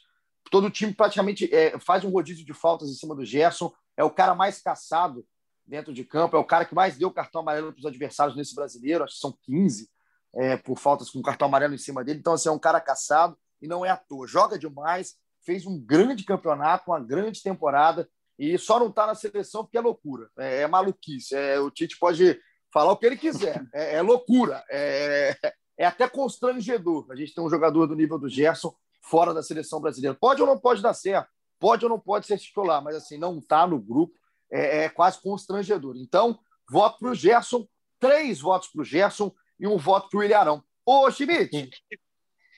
Todo 0.50 0.70
time 0.70 0.92
praticamente 0.92 1.52
é, 1.54 1.78
faz 1.78 2.04
um 2.04 2.10
rodízio 2.10 2.44
de 2.44 2.52
faltas 2.52 2.90
em 2.90 2.94
cima 2.94 3.14
do 3.14 3.24
Gerson, 3.24 3.72
é 3.96 4.04
o 4.04 4.10
cara 4.10 4.34
mais 4.34 4.60
caçado 4.60 5.24
dentro 5.64 5.92
de 5.94 6.04
campo, 6.04 6.36
é 6.36 6.40
o 6.40 6.44
cara 6.44 6.64
que 6.64 6.74
mais 6.74 6.96
deu 6.98 7.10
cartão 7.12 7.40
amarelo 7.42 7.72
para 7.72 7.78
os 7.78 7.86
adversários 7.86 8.36
nesse 8.36 8.54
brasileiro, 8.54 9.04
acho 9.04 9.14
que 9.14 9.20
são 9.20 9.38
15 9.44 9.88
é, 10.34 10.56
por 10.56 10.78
faltas 10.78 11.08
com 11.10 11.22
cartão 11.22 11.46
amarelo 11.46 11.74
em 11.74 11.78
cima 11.78 12.02
dele. 12.04 12.18
Então, 12.18 12.32
assim, 12.32 12.48
é 12.48 12.52
um 12.52 12.58
cara 12.58 12.80
caçado 12.80 13.36
e 13.62 13.68
não 13.68 13.84
é 13.84 13.90
à 13.90 13.96
toa. 13.96 14.26
Joga 14.26 14.58
demais, 14.58 15.14
fez 15.44 15.66
um 15.66 15.78
grande 15.78 16.24
campeonato, 16.24 16.90
uma 16.90 17.00
grande 17.00 17.42
temporada 17.42 18.08
e 18.40 18.56
só 18.56 18.78
não 18.80 18.88
está 18.88 19.06
na 19.06 19.14
seleção 19.14 19.62
porque 19.62 19.76
é 19.76 19.82
loucura, 19.82 20.30
é, 20.38 20.62
é 20.62 20.66
maluquice. 20.66 21.36
É, 21.36 21.60
o 21.60 21.70
Tite 21.70 21.98
pode 21.98 22.40
falar 22.72 22.90
o 22.92 22.96
que 22.96 23.04
ele 23.04 23.18
quiser, 23.18 23.62
é, 23.74 23.96
é 23.96 24.02
loucura, 24.02 24.64
é, 24.70 25.36
é 25.76 25.84
até 25.84 26.08
constrangedor. 26.08 27.06
A 27.10 27.16
gente 27.16 27.34
tem 27.34 27.44
um 27.44 27.50
jogador 27.50 27.86
do 27.86 27.94
nível 27.94 28.18
do 28.18 28.30
Gerson 28.30 28.74
fora 29.02 29.34
da 29.34 29.42
seleção 29.42 29.78
brasileira. 29.78 30.16
Pode 30.18 30.40
ou 30.40 30.46
não 30.46 30.58
pode 30.58 30.80
dar 30.80 30.94
certo, 30.94 31.28
pode 31.58 31.84
ou 31.84 31.90
não 31.90 32.00
pode 32.00 32.26
ser 32.26 32.38
titular, 32.38 32.82
mas 32.82 32.96
assim, 32.96 33.18
não 33.18 33.38
está 33.38 33.66
no 33.66 33.78
grupo, 33.78 34.14
é, 34.50 34.84
é 34.84 34.88
quase 34.88 35.20
constrangedor. 35.20 35.96
Então, 35.98 36.38
voto 36.66 36.98
para 36.98 37.10
o 37.10 37.14
Gerson, 37.14 37.68
três 37.98 38.40
votos 38.40 38.68
para 38.68 38.80
o 38.80 38.84
Gerson 38.84 39.30
e 39.58 39.66
um 39.66 39.76
voto 39.76 40.08
para 40.08 40.18
o 40.18 40.24
Ilharão. 40.24 40.64
Ô, 40.86 41.10
Schmidt, 41.10 41.70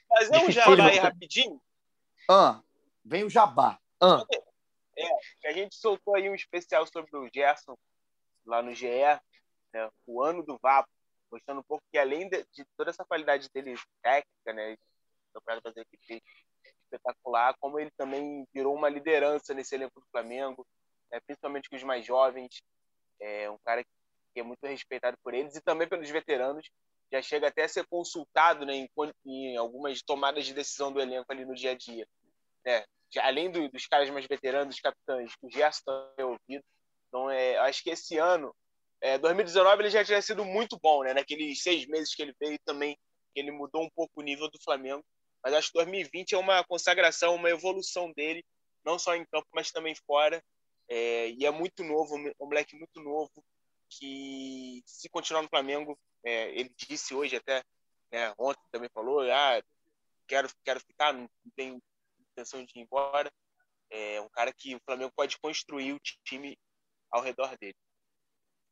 Fazer 0.08 0.38
um 0.44 0.50
jabá 0.50 0.86
aí 0.86 0.98
rapidinho. 0.98 1.60
ah, 2.30 2.62
vem 3.04 3.24
o 3.24 3.30
Jabá. 3.30 3.78
Ah, 4.00 4.24
É, 5.02 5.48
a 5.48 5.52
gente 5.52 5.74
soltou 5.74 6.14
aí 6.14 6.28
um 6.28 6.34
especial 6.34 6.86
sobre 6.86 7.16
o 7.16 7.28
Gerson 7.32 7.76
lá 8.44 8.62
no 8.62 8.74
GE, 8.74 8.88
né, 9.72 9.88
o 10.06 10.22
ano 10.22 10.42
do 10.42 10.58
Vapo, 10.58 10.88
mostrando 11.30 11.60
um 11.60 11.64
pouco 11.64 11.82
que 11.90 11.98
além 11.98 12.28
de, 12.28 12.44
de 12.52 12.64
toda 12.76 12.90
essa 12.90 13.04
qualidade 13.04 13.48
dele 13.52 13.74
técnica, 14.02 14.52
né, 14.52 14.76
campeonato 15.32 15.62
brasileiro 15.62 15.88
que 15.90 16.22
espetacular, 16.84 17.56
como 17.58 17.78
ele 17.80 17.90
também 17.96 18.46
virou 18.52 18.74
uma 18.74 18.88
liderança 18.88 19.54
nesse 19.54 19.74
elenco 19.74 19.98
do 19.98 20.06
Flamengo, 20.10 20.66
né, 21.10 21.20
principalmente 21.20 21.68
com 21.68 21.76
os 21.76 21.82
mais 21.82 22.04
jovens, 22.04 22.62
é 23.20 23.48
um 23.50 23.58
cara 23.64 23.82
que 24.34 24.40
é 24.40 24.42
muito 24.42 24.66
respeitado 24.66 25.16
por 25.22 25.32
eles 25.32 25.56
e 25.56 25.60
também 25.60 25.88
pelos 25.88 26.08
veteranos, 26.10 26.68
já 27.10 27.20
chega 27.20 27.48
até 27.48 27.64
a 27.64 27.68
ser 27.68 27.86
consultado 27.86 28.64
né, 28.64 28.74
em, 28.74 28.88
em 29.26 29.56
algumas 29.56 30.02
tomadas 30.02 30.46
de 30.46 30.54
decisão 30.54 30.92
do 30.92 31.00
elenco 31.00 31.30
ali 31.30 31.44
no 31.44 31.54
dia 31.54 31.72
a 31.72 31.74
dia. 31.74 32.06
Né? 32.64 32.84
Além 33.20 33.50
do, 33.50 33.68
dos 33.68 33.86
caras 33.86 34.08
mais 34.10 34.26
veteranos, 34.26 34.74
dos 34.74 34.80
capitães, 34.80 35.32
o 35.42 35.50
Gerson 35.50 36.12
é 36.16 36.24
ouvido. 36.24 36.64
Então, 37.08 37.30
é, 37.30 37.58
acho 37.58 37.82
que 37.82 37.90
esse 37.90 38.16
ano, 38.18 38.54
é, 39.00 39.18
2019, 39.18 39.82
ele 39.82 39.90
já 39.90 40.04
tinha 40.04 40.22
sido 40.22 40.44
muito 40.44 40.78
bom, 40.80 41.02
né? 41.02 41.12
Naqueles 41.12 41.62
seis 41.62 41.86
meses 41.86 42.14
que 42.14 42.22
ele 42.22 42.34
veio 42.40 42.58
também, 42.64 42.96
ele 43.34 43.50
mudou 43.50 43.82
um 43.82 43.90
pouco 43.90 44.20
o 44.20 44.22
nível 44.22 44.50
do 44.50 44.62
Flamengo. 44.62 45.04
Mas 45.44 45.54
acho 45.54 45.68
que 45.68 45.78
2020 45.78 46.34
é 46.34 46.38
uma 46.38 46.62
consagração, 46.64 47.34
uma 47.34 47.50
evolução 47.50 48.12
dele, 48.12 48.44
não 48.84 48.98
só 48.98 49.14
em 49.14 49.24
campo, 49.26 49.48
mas 49.52 49.70
também 49.70 49.94
fora. 50.06 50.42
É, 50.88 51.30
e 51.30 51.44
é 51.44 51.50
muito 51.50 51.82
novo, 51.82 52.16
um 52.16 52.46
moleque 52.46 52.76
muito 52.76 53.00
novo, 53.00 53.44
que 53.88 54.82
se 54.86 55.08
continuar 55.08 55.42
no 55.42 55.48
Flamengo, 55.48 55.98
é, 56.24 56.50
ele 56.50 56.72
disse 56.76 57.14
hoje 57.14 57.36
até, 57.36 57.62
né, 58.10 58.32
ontem 58.38 58.62
também 58.70 58.88
falou, 58.92 59.20
ah, 59.30 59.62
quero, 60.26 60.48
quero 60.64 60.80
ficar, 60.80 61.12
não 61.12 61.28
tenho 61.56 61.82
intenção 62.32 62.64
de 62.64 62.72
ir 62.76 62.82
embora. 62.82 63.30
É 63.90 64.20
um 64.20 64.28
cara 64.28 64.52
que 64.52 64.74
o 64.74 64.80
Flamengo 64.84 65.12
pode 65.14 65.38
construir 65.38 65.92
o 65.92 66.00
time 66.24 66.56
ao 67.10 67.22
redor 67.22 67.56
dele. 67.58 67.76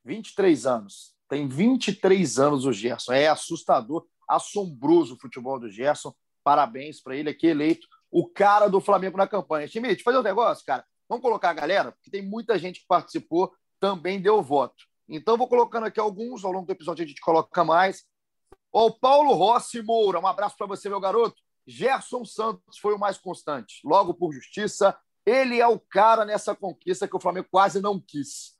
23 0.04 0.66
anos. 0.66 1.14
Tem 1.28 1.46
23 1.46 2.38
anos 2.38 2.64
o 2.64 2.72
Gerson. 2.72 3.12
É 3.12 3.28
assustador, 3.28 4.06
assombroso 4.28 5.14
o 5.14 5.20
futebol 5.20 5.60
do 5.60 5.70
Gerson. 5.70 6.14
Parabéns 6.42 7.00
para 7.00 7.14
ele 7.14 7.28
aqui, 7.28 7.46
eleito 7.46 7.86
o 8.10 8.28
cara 8.28 8.68
do 8.68 8.80
Flamengo 8.80 9.16
na 9.16 9.28
campanha. 9.28 9.68
Eu 9.72 10.02
fazer 10.02 10.18
um 10.18 10.22
negócio, 10.22 10.64
cara. 10.64 10.84
Vamos 11.08 11.22
colocar 11.22 11.50
a 11.50 11.54
galera, 11.54 11.92
porque 11.92 12.10
tem 12.10 12.22
muita 12.22 12.58
gente 12.58 12.80
que 12.80 12.86
participou, 12.86 13.52
também 13.78 14.20
deu 14.20 14.42
voto. 14.42 14.84
Então, 15.08 15.36
vou 15.36 15.48
colocando 15.48 15.86
aqui 15.86 15.98
alguns, 15.98 16.44
ao 16.44 16.52
longo 16.52 16.66
do 16.66 16.72
episódio 16.72 17.04
a 17.04 17.06
gente 17.06 17.20
coloca 17.20 17.64
mais. 17.64 18.04
O 18.72 18.92
Paulo 18.92 19.32
Rossi 19.34 19.82
Moura, 19.82 20.20
um 20.20 20.26
abraço 20.26 20.56
para 20.56 20.68
você, 20.68 20.88
meu 20.88 21.00
garoto. 21.00 21.40
Gerson 21.70 22.24
Santos 22.24 22.78
foi 22.78 22.94
o 22.94 22.98
mais 22.98 23.16
constante, 23.16 23.80
logo 23.84 24.12
por 24.12 24.32
justiça. 24.32 24.96
Ele 25.24 25.60
é 25.60 25.66
o 25.66 25.78
cara 25.78 26.24
nessa 26.24 26.54
conquista 26.54 27.06
que 27.06 27.16
o 27.16 27.20
Flamengo 27.20 27.48
quase 27.50 27.80
não 27.80 28.00
quis. 28.00 28.58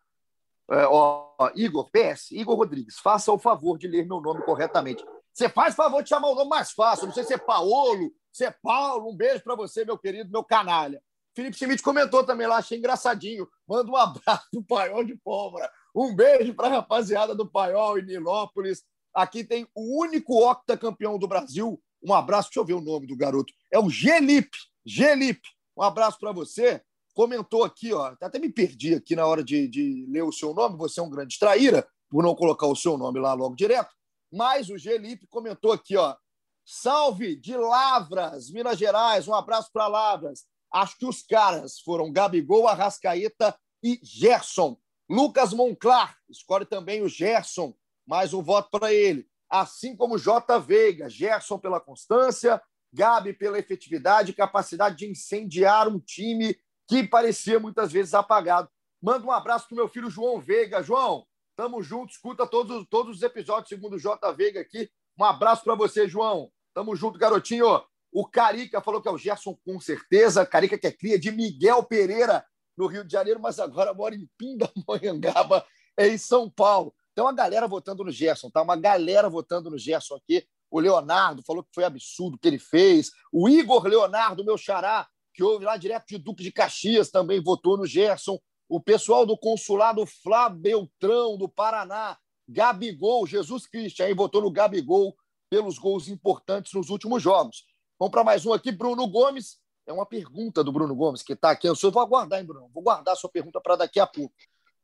É, 0.70 0.86
ó, 0.86 1.50
Igor, 1.56 1.90
PS, 1.90 2.30
Igor 2.30 2.54
Rodrigues, 2.54 2.98
faça 2.98 3.32
o 3.32 3.38
favor 3.38 3.76
de 3.76 3.88
ler 3.88 4.06
meu 4.06 4.20
nome 4.20 4.44
corretamente. 4.44 5.04
Você 5.32 5.48
faz 5.48 5.74
favor 5.74 6.02
de 6.02 6.08
chamar 6.08 6.28
o 6.28 6.34
nome 6.34 6.48
mais 6.48 6.70
fácil. 6.70 7.06
Não 7.06 7.14
sei 7.14 7.24
se 7.24 7.34
é 7.34 7.38
Paolo, 7.38 8.12
se 8.32 8.44
é 8.44 8.50
Paulo. 8.50 9.10
Um 9.10 9.16
beijo 9.16 9.42
para 9.42 9.56
você, 9.56 9.84
meu 9.84 9.98
querido, 9.98 10.30
meu 10.30 10.44
canalha. 10.44 11.02
Felipe 11.34 11.56
Schmidt 11.56 11.82
comentou 11.82 12.24
também 12.24 12.46
lá, 12.46 12.56
achei 12.56 12.78
engraçadinho. 12.78 13.48
Manda 13.66 13.90
um 13.90 13.96
abraço 13.96 14.48
pro 14.50 14.62
Paiol 14.62 15.04
de 15.04 15.16
Pólvora. 15.16 15.70
Um 15.94 16.14
beijo 16.14 16.54
para 16.54 16.68
a 16.68 16.70
rapaziada 16.70 17.34
do 17.34 17.48
Paiol 17.48 17.98
e 17.98 18.02
Nilópolis. 18.02 18.84
Aqui 19.12 19.42
tem 19.42 19.66
o 19.74 20.00
único 20.00 20.48
octacampeão 20.48 21.18
do 21.18 21.26
Brasil. 21.26 21.80
Um 22.02 22.14
abraço, 22.14 22.48
deixa 22.48 22.60
eu 22.60 22.64
ver 22.64 22.74
o 22.74 22.80
nome 22.80 23.06
do 23.06 23.16
garoto. 23.16 23.52
É 23.70 23.78
o 23.78 23.90
Gelipe. 23.90 24.56
Gelipe. 24.84 25.48
Um 25.76 25.82
abraço 25.82 26.18
para 26.18 26.32
você. 26.32 26.82
Comentou 27.14 27.64
aqui, 27.64 27.92
ó. 27.92 28.14
Até 28.20 28.38
me 28.38 28.50
perdi 28.50 28.94
aqui 28.94 29.14
na 29.14 29.26
hora 29.26 29.44
de, 29.44 29.68
de 29.68 30.06
ler 30.08 30.22
o 30.22 30.32
seu 30.32 30.54
nome. 30.54 30.76
Você 30.78 31.00
é 31.00 31.02
um 31.02 31.10
grande 31.10 31.38
traíra 31.38 31.86
por 32.08 32.22
não 32.22 32.34
colocar 32.34 32.66
o 32.66 32.76
seu 32.76 32.96
nome 32.96 33.20
lá 33.20 33.34
logo 33.34 33.54
direto. 33.54 33.94
Mas 34.32 34.70
o 34.70 34.78
Gelipe 34.78 35.26
comentou 35.26 35.72
aqui, 35.72 35.96
ó. 35.96 36.16
Salve 36.64 37.34
de 37.36 37.56
Lavras, 37.56 38.50
Minas 38.50 38.78
Gerais. 38.78 39.26
Um 39.26 39.34
abraço 39.34 39.70
para 39.72 39.88
Lavras. 39.88 40.44
Acho 40.72 40.96
que 40.98 41.06
os 41.06 41.22
caras 41.22 41.80
foram 41.80 42.12
Gabigol, 42.12 42.68
Arrascaeta 42.68 43.56
e 43.82 43.98
Gerson. 44.02 44.78
Lucas 45.08 45.52
Monclar, 45.52 46.16
escolhe 46.28 46.64
também 46.64 47.02
o 47.02 47.08
Gerson, 47.08 47.74
mais 48.06 48.32
um 48.32 48.40
voto 48.40 48.70
para 48.70 48.92
ele. 48.92 49.28
Assim 49.50 49.96
como 49.96 50.16
J. 50.16 50.58
Veiga, 50.60 51.08
Gerson 51.08 51.58
pela 51.58 51.80
constância, 51.80 52.62
Gabi 52.92 53.32
pela 53.32 53.58
efetividade 53.58 54.30
e 54.30 54.34
capacidade 54.34 54.96
de 54.96 55.10
incendiar 55.10 55.88
um 55.88 55.98
time 55.98 56.56
que 56.88 57.06
parecia 57.06 57.58
muitas 57.58 57.92
vezes 57.92 58.14
apagado. 58.14 58.68
Manda 59.02 59.26
um 59.26 59.32
abraço 59.32 59.66
para 59.66 59.74
o 59.74 59.76
meu 59.76 59.88
filho 59.88 60.10
João 60.10 60.40
Veiga. 60.40 60.82
João, 60.82 61.26
tamo 61.56 61.82
junto, 61.82 62.12
escuta 62.12 62.46
todos, 62.46 62.86
todos 62.88 63.16
os 63.16 63.22
episódios 63.22 63.68
segundo 63.68 63.94
o 63.94 63.98
J. 63.98 64.32
Veiga 64.32 64.60
aqui. 64.60 64.90
Um 65.18 65.24
abraço 65.24 65.64
para 65.64 65.74
você, 65.74 66.08
João. 66.08 66.50
Tamo 66.72 66.94
junto, 66.94 67.18
garotinho. 67.18 67.66
O 68.12 68.26
Carica 68.26 68.80
falou 68.80 69.00
que 69.00 69.08
é 69.08 69.12
o 69.12 69.18
Gerson 69.18 69.56
com 69.64 69.80
certeza. 69.80 70.44
Carica 70.44 70.78
que 70.78 70.86
é 70.86 70.92
cria 70.92 71.18
de 71.18 71.30
Miguel 71.30 71.82
Pereira, 71.84 72.44
no 72.76 72.86
Rio 72.86 73.04
de 73.04 73.12
Janeiro, 73.12 73.40
mas 73.40 73.58
agora 73.58 73.94
mora 73.94 74.14
em 74.14 74.28
Pindamonhangaba, 74.38 75.64
em 75.98 76.16
São 76.18 76.50
Paulo. 76.50 76.94
Tem 77.20 77.26
uma 77.26 77.34
galera 77.34 77.68
votando 77.68 78.02
no 78.02 78.10
Gerson, 78.10 78.48
tá? 78.48 78.62
Uma 78.62 78.76
galera 78.76 79.28
votando 79.28 79.68
no 79.68 79.76
Gerson 79.76 80.14
aqui. 80.14 80.42
O 80.70 80.80
Leonardo 80.80 81.42
falou 81.42 81.62
que 81.62 81.68
foi 81.74 81.84
absurdo 81.84 82.36
o 82.36 82.38
que 82.38 82.48
ele 82.48 82.58
fez. 82.58 83.10
O 83.30 83.46
Igor 83.46 83.84
Leonardo, 83.86 84.42
meu 84.42 84.56
xará, 84.56 85.06
que 85.34 85.42
houve 85.42 85.66
lá 85.66 85.76
direto 85.76 86.06
de 86.08 86.16
Duque 86.16 86.42
de 86.42 86.50
Caxias, 86.50 87.10
também 87.10 87.38
votou 87.38 87.76
no 87.76 87.84
Gerson. 87.84 88.38
O 88.66 88.80
pessoal 88.80 89.26
do 89.26 89.36
consulado 89.36 90.06
Flá 90.06 90.48
Beltrão, 90.48 91.36
do 91.36 91.46
Paraná, 91.46 92.16
Gabigol, 92.48 93.26
Jesus 93.26 93.66
Cristo, 93.66 94.02
aí 94.02 94.14
votou 94.14 94.40
no 94.40 94.50
Gabigol 94.50 95.14
pelos 95.50 95.76
gols 95.76 96.08
importantes 96.08 96.72
nos 96.72 96.88
últimos 96.88 97.22
jogos. 97.22 97.66
Vamos 97.98 98.12
para 98.12 98.24
mais 98.24 98.46
um 98.46 98.54
aqui, 98.54 98.72
Bruno 98.72 99.06
Gomes. 99.06 99.58
É 99.86 99.92
uma 99.92 100.06
pergunta 100.06 100.64
do 100.64 100.72
Bruno 100.72 100.94
Gomes, 100.96 101.22
que 101.22 101.34
está 101.34 101.50
aqui. 101.50 101.68
Eu 101.68 101.74
vou 101.74 102.00
aguardar, 102.00 102.40
hein, 102.40 102.46
Bruno? 102.46 102.70
Vou 102.72 102.82
guardar 102.82 103.12
a 103.12 103.16
sua 103.16 103.28
pergunta 103.28 103.60
para 103.60 103.76
daqui 103.76 104.00
a 104.00 104.06
pouco. 104.06 104.34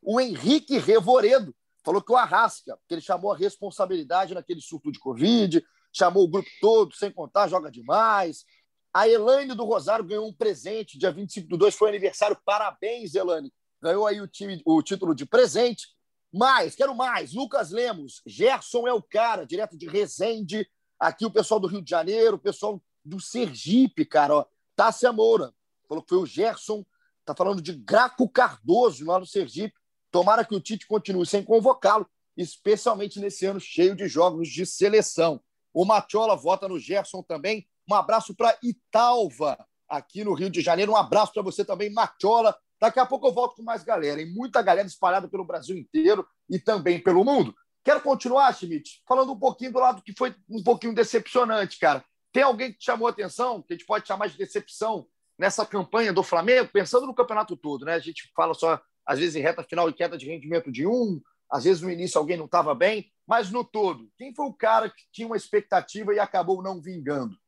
O 0.03 0.21
Henrique 0.21 0.77
Revoredo 0.77 1.57
falou 1.87 2.03
que 2.03 2.11
o 2.11 2.17
Arrasca, 2.17 2.77
que 2.89 2.95
ele 2.95 3.01
chamou 3.01 3.31
a 3.31 3.37
responsabilidade 3.37 4.35
naquele 4.35 4.61
surto 4.61 4.91
de 4.91 4.99
Covid, 4.99 5.65
chamou 5.93 6.25
o 6.25 6.29
grupo 6.29 6.49
todo, 6.61 6.93
sem 6.97 7.13
contar, 7.13 7.47
joga 7.47 7.71
demais. 7.71 8.45
A 8.93 9.09
Elaine 9.09 9.55
do 9.55 9.65
Rosário 9.65 10.05
ganhou 10.05 10.27
um 10.27 10.33
presente, 10.33 10.99
dia 10.99 11.13
25 11.13 11.47
do 11.47 11.57
2 11.57 11.77
foi 11.77 11.91
aniversário. 11.91 12.37
Parabéns, 12.45 13.15
Elaine. 13.15 13.53
Ganhou 13.81 14.05
aí 14.05 14.21
o, 14.21 14.27
time, 14.27 14.61
o 14.67 14.83
título 14.83 15.15
de 15.15 15.25
presente. 15.25 15.87
Mais, 16.35 16.75
quero 16.75 16.93
mais. 16.93 17.33
Lucas 17.33 17.71
Lemos, 17.71 18.21
Gerson 18.27 18.89
é 18.89 18.93
o 18.93 19.01
cara, 19.01 19.47
direto 19.47 19.79
de 19.79 19.87
Resende. 19.87 20.69
Aqui 20.99 21.25
o 21.25 21.31
pessoal 21.31 21.61
do 21.61 21.69
Rio 21.69 21.83
de 21.83 21.89
Janeiro, 21.91 22.35
o 22.35 22.41
pessoal 22.41 22.83
do 23.05 23.21
Sergipe, 23.21 24.05
cara. 24.05 24.35
Ó. 24.35 24.47
Tássia 24.75 25.13
Moura, 25.13 25.55
falou 25.89 26.03
que 26.03 26.09
foi 26.09 26.19
o 26.19 26.27
Gerson, 26.27 26.85
está 27.21 27.33
falando 27.33 27.63
de 27.63 27.73
Graco 27.75 28.29
Cardoso 28.29 29.07
lá 29.07 29.21
no 29.21 29.27
Sergipe. 29.27 29.75
Tomara 30.11 30.45
que 30.45 30.55
o 30.55 30.61
Tite 30.61 30.87
continue 30.87 31.27
sem 31.27 31.43
convocá-lo, 31.43 32.09
especialmente 32.37 33.21
nesse 33.21 33.47
ano 33.47 33.61
cheio 33.61 33.95
de 33.95 34.09
jogos 34.09 34.49
de 34.49 34.65
seleção. 34.65 35.41
O 35.73 35.85
Matiola 35.85 36.37
vota 36.37 36.69
no 36.69 36.79
Gerson 36.79 37.23
também. 37.23 37.67
Um 37.89 37.95
abraço 37.95 38.35
para 38.35 38.57
Italva, 38.63 39.59
aqui 39.89 40.25
no 40.25 40.35
Rio 40.35 40.51
de 40.51 40.61
Janeiro. 40.61 40.93
Um 40.93 40.97
abraço 40.97 41.33
para 41.33 41.43
você 41.43 41.65
também, 41.65 41.93
Matiola. 41.93 42.57
Daqui 42.81 43.01
a 43.01 43.07
pouco 43.07 43.27
eu 43.27 43.33
volto 43.33 43.57
com 43.57 43.63
mais 43.63 43.83
galera, 43.83 44.21
e 44.21 44.27
muita 44.27 44.61
galera 44.61 44.87
espalhada 44.87 45.29
pelo 45.29 45.45
Brasil 45.45 45.77
inteiro 45.77 46.27
e 46.49 46.59
também 46.59 47.03
pelo 47.03 47.25
mundo. 47.25 47.55
Quero 47.83 48.01
continuar, 48.01 48.53
Schmidt, 48.53 49.03
falando 49.07 49.33
um 49.33 49.39
pouquinho 49.39 49.73
do 49.73 49.79
lado 49.79 50.03
que 50.03 50.13
foi 50.13 50.35
um 50.51 50.63
pouquinho 50.63 50.95
decepcionante, 50.95 51.79
cara. 51.79 52.05
Tem 52.33 52.43
alguém 52.43 52.73
que 52.73 52.79
te 52.79 52.85
chamou 52.85 53.07
a 53.07 53.11
atenção, 53.11 53.63
que 53.63 53.73
a 53.73 53.77
gente 53.77 53.87
pode 53.87 54.07
chamar 54.07 54.29
de 54.29 54.37
decepção 54.37 55.07
nessa 55.39 55.65
campanha 55.65 56.13
do 56.13 56.23
Flamengo, 56.23 56.69
pensando 56.73 57.07
no 57.07 57.15
campeonato 57.15 57.57
todo, 57.57 57.85
né? 57.85 57.95
A 57.95 57.99
gente 57.99 58.31
fala 58.35 58.55
só, 58.55 58.81
às 59.07 59.19
vezes, 59.19 59.37
em 59.37 59.41
reta 59.41 59.63
final 59.63 59.89
e 59.89 59.95
queda 59.95 60.19
de 60.19 60.27
rendimento 60.27 60.71
de 60.71 60.87
um, 60.87 61.21
às 61.51 61.65
vezes 61.65 61.81
no 61.81 61.91
início 61.91 62.19
alguém 62.19 62.37
não 62.37 62.47
estava 62.47 62.75
bem, 62.75 63.13
mas 63.27 63.51
no 63.51 63.65
todo, 63.65 64.11
quem 64.17 64.35
foi 64.35 64.47
o 64.47 64.55
cara 64.55 64.91
que 64.91 65.07
tinha 65.13 65.27
uma 65.27 65.37
expectativa 65.37 66.13
e 66.13 66.19
acabou 66.19 66.63
não 66.63 66.81
vingando? 66.81 67.39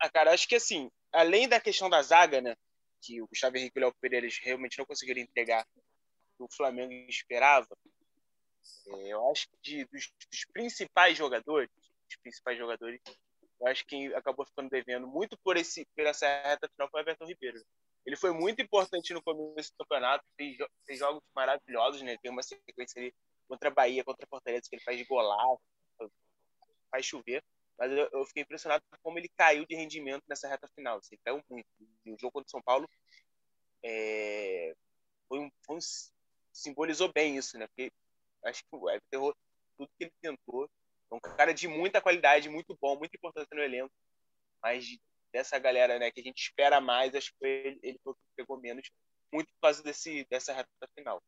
Ah, 0.00 0.08
cara, 0.10 0.32
acho 0.32 0.48
que 0.48 0.56
assim, 0.56 0.90
além 1.12 1.48
da 1.48 1.60
questão 1.60 1.88
da 1.88 2.02
zaga, 2.02 2.40
né? 2.40 2.56
Que 3.00 3.20
o 3.20 3.26
Gustavo 3.26 3.56
Henrique 3.56 3.78
e 3.78 3.80
o 3.80 3.84
Léo 3.84 3.94
Pereira 4.00 4.26
realmente 4.42 4.78
não 4.78 4.86
conseguiram 4.86 5.20
entregar 5.20 5.66
o 6.38 6.48
Flamengo 6.50 6.92
esperava. 7.08 7.68
É, 8.86 9.08
eu 9.08 9.30
acho 9.30 9.48
que 9.48 9.56
de, 9.62 9.84
dos, 9.86 10.12
dos 10.30 10.44
principais 10.52 11.16
jogadores, 11.16 11.70
os 12.08 12.16
principais 12.16 12.58
jogadores. 12.58 13.00
Eu 13.60 13.66
acho 13.68 13.86
que 13.86 14.12
acabou 14.14 14.44
ficando 14.44 14.68
devendo 14.68 15.06
muito 15.06 15.38
por, 15.38 15.56
esse, 15.56 15.86
por 15.94 16.04
essa 16.04 16.26
reta 16.26 16.68
final 16.68 16.90
foi 16.90 17.00
o 17.00 17.02
Everton 17.02 17.26
Ribeiro. 17.26 17.64
Ele 18.04 18.16
foi 18.16 18.32
muito 18.32 18.60
importante 18.60 19.14
no 19.14 19.22
começo 19.22 19.72
do 19.72 19.84
campeonato, 19.84 20.24
fez, 20.36 20.56
fez 20.84 20.98
jogos 20.98 21.22
maravilhosos, 21.34 22.02
né? 22.02 22.16
Tem 22.20 22.30
uma 22.30 22.42
sequência 22.42 23.00
ali 23.00 23.14
contra 23.48 23.68
a 23.68 23.72
Bahia, 23.72 24.04
contra 24.04 24.24
a 24.24 24.28
Fortaleza, 24.28 24.66
que 24.68 24.76
ele 24.76 24.82
faz 24.82 24.98
de 24.98 25.06
faz 26.90 27.06
chover. 27.06 27.42
Mas 27.78 27.90
eu, 27.92 28.08
eu, 28.12 28.24
fiquei 28.26 28.42
impressionado 28.42 28.82
com 28.90 28.96
como 29.02 29.18
ele 29.18 29.28
caiu 29.36 29.64
de 29.66 29.74
rendimento 29.74 30.22
nessa 30.28 30.48
reta 30.48 30.68
final. 30.74 30.98
Assim, 30.98 31.16
caiu 31.24 31.42
muito. 31.48 31.66
E 32.04 32.12
o 32.12 32.18
jogo 32.18 32.32
contra 32.32 32.48
o 32.48 32.50
São 32.50 32.62
Paulo 32.62 32.88
é, 33.82 34.74
foi 35.28 35.38
um, 35.38 35.50
foi 35.64 35.76
um, 35.76 35.80
simbolizou 36.52 37.10
bem 37.12 37.36
isso, 37.36 37.58
né? 37.58 37.66
Porque 37.68 37.90
acho 38.44 38.62
que 38.62 38.76
o 38.76 38.90
Everton 38.90 39.32
tudo 39.76 39.90
que 39.98 40.04
ele 40.04 40.12
tentou. 40.20 40.68
É 41.10 41.14
um 41.14 41.20
cara 41.20 41.52
de 41.52 41.68
muita 41.68 42.00
qualidade, 42.00 42.48
muito 42.48 42.76
bom, 42.80 42.96
muito 42.96 43.14
importante 43.14 43.48
no 43.52 43.62
elenco. 43.62 43.92
Mas 44.62 44.96
dessa 45.32 45.58
galera, 45.58 45.98
né, 45.98 46.10
que 46.10 46.20
a 46.20 46.22
gente 46.22 46.38
espera 46.38 46.80
mais, 46.80 47.14
acho 47.14 47.32
que 47.38 47.46
ele, 47.46 47.80
ele 47.82 48.00
pegou 48.36 48.60
menos, 48.60 48.90
muito 49.32 49.48
por 49.54 49.60
causa 49.62 49.82
desse, 49.82 50.26
dessa 50.30 50.52
reta 50.52 50.68
final. 50.94 51.22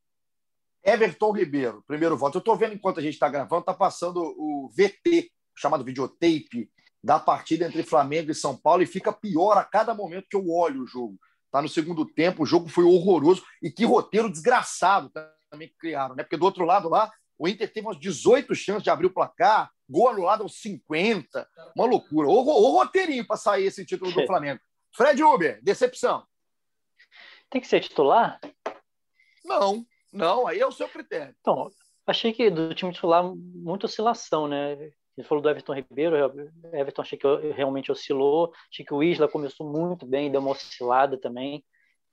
Everton 0.84 1.32
Ribeiro, 1.32 1.82
primeiro 1.86 2.16
voto. 2.16 2.36
Eu 2.36 2.40
estou 2.40 2.56
vendo 2.56 2.74
enquanto 2.74 3.00
a 3.00 3.02
gente 3.02 3.14
está 3.14 3.28
gravando, 3.28 3.60
está 3.60 3.72
passando 3.72 4.20
o 4.20 4.68
VT, 4.68 5.32
chamado 5.56 5.84
videotape, 5.84 6.70
da 7.02 7.18
partida 7.18 7.66
entre 7.66 7.82
Flamengo 7.82 8.30
e 8.30 8.34
São 8.34 8.56
Paulo, 8.56 8.82
e 8.82 8.86
fica 8.86 9.12
pior 9.12 9.56
a 9.56 9.64
cada 9.64 9.94
momento 9.94 10.26
que 10.28 10.36
eu 10.36 10.48
olho 10.50 10.82
o 10.82 10.86
jogo. 10.86 11.18
Tá 11.50 11.62
no 11.62 11.68
segundo 11.68 12.04
tempo, 12.04 12.42
o 12.42 12.46
jogo 12.46 12.68
foi 12.68 12.84
horroroso 12.84 13.44
e 13.62 13.70
que 13.70 13.84
roteiro 13.84 14.30
desgraçado 14.30 15.10
também 15.50 15.72
criaram, 15.78 16.14
né? 16.14 16.22
Porque 16.22 16.36
do 16.36 16.44
outro 16.44 16.64
lado 16.64 16.88
lá, 16.88 17.10
o 17.38 17.48
Inter 17.48 17.72
teve 17.72 17.86
umas 17.86 17.98
18 17.98 18.54
chances 18.54 18.82
de 18.82 18.90
abrir 18.90 19.06
o 19.06 19.12
placar, 19.12 19.70
gol 19.88 20.08
anulado 20.08 20.42
aos 20.42 20.60
50, 20.60 21.48
uma 21.76 21.86
loucura. 21.86 22.28
O, 22.28 22.32
o 22.32 22.70
roteirinho 22.72 23.26
para 23.26 23.36
sair 23.36 23.66
esse 23.66 23.84
título 23.84 24.12
do 24.12 24.26
Flamengo. 24.26 24.60
Fred 24.96 25.22
Uber, 25.22 25.60
decepção. 25.62 26.24
Tem 27.50 27.60
que 27.60 27.66
ser 27.66 27.80
titular? 27.80 28.40
Não, 29.44 29.84
não, 30.12 30.46
aí 30.46 30.60
é 30.60 30.66
o 30.66 30.72
seu 30.72 30.88
critério. 30.88 31.34
Então, 31.40 31.68
achei 32.06 32.32
que 32.32 32.50
do 32.50 32.74
time 32.74 32.92
titular, 32.92 33.24
muita 33.34 33.86
oscilação, 33.86 34.48
né? 34.48 34.72
Ele 35.16 35.26
falou 35.26 35.42
do 35.42 35.48
Everton 35.48 35.74
Ribeiro, 35.74 36.16
Everton 36.72 37.02
achei 37.02 37.18
que 37.18 37.26
realmente 37.52 37.92
oscilou, 37.92 38.52
achei 38.70 38.84
que 38.84 38.94
o 38.94 39.02
Isla 39.02 39.28
começou 39.28 39.68
muito 39.68 40.04
bem, 40.04 40.30
deu 40.30 40.40
uma 40.40 40.50
oscilada 40.50 41.16
também, 41.16 41.64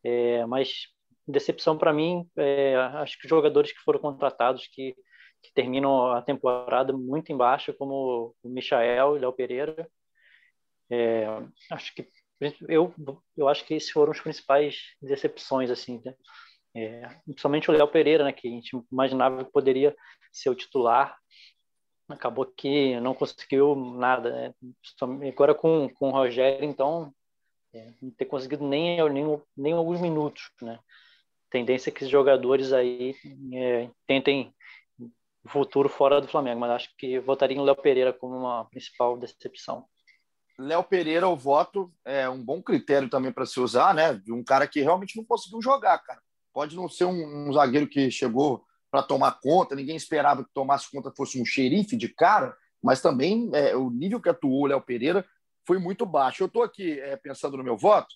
é, 0.03 0.45
mas 0.45 0.87
decepção 1.27 1.77
para 1.77 1.93
mim, 1.93 2.29
é, 2.37 2.75
acho 2.75 3.17
que 3.17 3.25
os 3.25 3.29
jogadores 3.29 3.71
que 3.71 3.79
foram 3.79 3.99
contratados, 3.99 4.67
que, 4.67 4.95
que 5.41 5.53
terminam 5.53 6.11
a 6.11 6.21
temporada 6.21 6.93
muito 6.93 7.31
embaixo, 7.31 7.73
como 7.73 8.35
o 8.43 8.49
Michael, 8.49 9.13
Léo 9.13 9.33
Pereira, 9.33 9.89
é, 10.89 11.25
acho 11.71 11.95
que 11.95 12.07
eu, 12.67 12.93
eu 13.37 13.47
acho 13.47 13.65
que 13.65 13.75
esses 13.75 13.91
foram 13.91 14.11
os 14.11 14.19
principais 14.19 14.95
decepções, 15.01 15.69
assim, 15.69 16.01
né? 16.03 16.13
É, 16.73 17.07
principalmente 17.25 17.69
o 17.69 17.73
Léo 17.73 17.87
Pereira, 17.87 18.23
né, 18.23 18.31
que 18.31 18.47
a 18.47 18.51
gente 18.51 18.71
imaginava 18.91 19.43
que 19.43 19.51
poderia 19.51 19.95
ser 20.31 20.49
o 20.49 20.55
titular, 20.55 21.17
acabou 22.09 22.45
que 22.45 22.99
não 22.99 23.13
conseguiu 23.13 23.75
nada. 23.75 24.31
Né? 24.31 24.53
Agora 25.29 25.53
com, 25.53 25.89
com 25.89 26.09
o 26.09 26.11
Rogério, 26.11 26.65
então, 26.65 27.13
é, 27.73 27.93
não 28.01 28.11
ter 28.11 28.25
conseguido 28.25 28.67
nem, 28.67 28.97
nem, 29.09 29.41
nem 29.55 29.73
alguns 29.73 29.99
minutos. 30.01 30.49
Né? 30.61 30.79
Tendência 31.49 31.89
é 31.89 31.93
que 31.93 32.03
os 32.03 32.09
jogadores 32.09 32.73
aí 32.73 33.15
é, 33.53 33.89
tentem 34.07 34.47
o 34.47 34.53
futuro 35.49 35.89
fora 35.89 36.21
do 36.21 36.27
Flamengo, 36.27 36.59
mas 36.59 36.71
acho 36.71 36.89
que 36.97 37.19
votaria 37.19 37.57
em 37.57 37.63
Léo 37.63 37.75
Pereira 37.75 38.13
como 38.13 38.35
uma 38.37 38.65
principal 38.65 39.17
decepção. 39.17 39.85
Léo 40.57 40.83
Pereira, 40.83 41.27
o 41.27 41.35
voto 41.35 41.91
é 42.05 42.29
um 42.29 42.43
bom 42.43 42.61
critério 42.61 43.09
também 43.09 43.31
para 43.31 43.45
se 43.45 43.59
usar, 43.59 43.93
né? 43.95 44.13
De 44.13 44.31
um 44.31 44.43
cara 44.43 44.67
que 44.67 44.81
realmente 44.81 45.17
não 45.17 45.25
conseguiu 45.25 45.61
jogar, 45.61 45.97
cara. 45.99 46.21
Pode 46.53 46.75
não 46.75 46.87
ser 46.87 47.05
um, 47.05 47.49
um 47.49 47.53
zagueiro 47.53 47.87
que 47.87 48.11
chegou 48.11 48.63
para 48.91 49.01
tomar 49.01 49.39
conta, 49.41 49.73
ninguém 49.73 49.95
esperava 49.95 50.43
que 50.43 50.53
tomasse 50.53 50.91
conta 50.91 51.13
fosse 51.15 51.41
um 51.41 51.45
xerife 51.45 51.95
de 51.95 52.09
cara, 52.09 52.55
mas 52.83 53.01
também 53.01 53.49
é, 53.53 53.75
o 53.75 53.89
nível 53.89 54.19
que 54.21 54.29
atuou 54.29 54.63
o 54.63 54.65
Léo 54.67 54.81
Pereira 54.81 55.25
foi 55.65 55.79
muito 55.79 56.05
baixo. 56.05 56.43
Eu 56.43 56.47
estou 56.47 56.61
aqui 56.61 56.99
é, 56.99 57.15
pensando 57.15 57.57
no 57.57 57.63
meu 57.63 57.77
voto, 57.77 58.13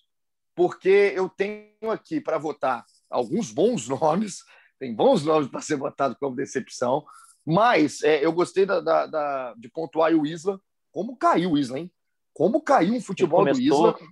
porque 0.54 1.12
eu 1.14 1.28
tenho 1.28 1.90
aqui 1.90 2.20
para 2.20 2.38
votar 2.38 2.84
alguns 3.10 3.50
bons 3.50 3.88
nomes, 3.90 4.44
tem 4.78 4.94
bons 4.94 5.24
nomes 5.24 5.48
para 5.48 5.60
ser 5.60 5.76
votado 5.76 6.16
como 6.18 6.36
decepção, 6.36 7.04
mas 7.44 8.02
é, 8.02 8.24
eu 8.24 8.32
gostei 8.32 8.66
da, 8.66 8.80
da, 8.80 9.06
da, 9.06 9.54
de 9.56 9.68
pontuar 9.68 10.12
o 10.12 10.26
Isla. 10.26 10.60
Como 10.90 11.16
caiu 11.16 11.52
o 11.52 11.58
Isla, 11.58 11.78
hein? 11.78 11.92
Como 12.32 12.60
caiu 12.60 12.96
o 12.96 13.00
futebol 13.00 13.40
começou, 13.40 13.92
do 13.92 13.98
Isla. 13.98 14.08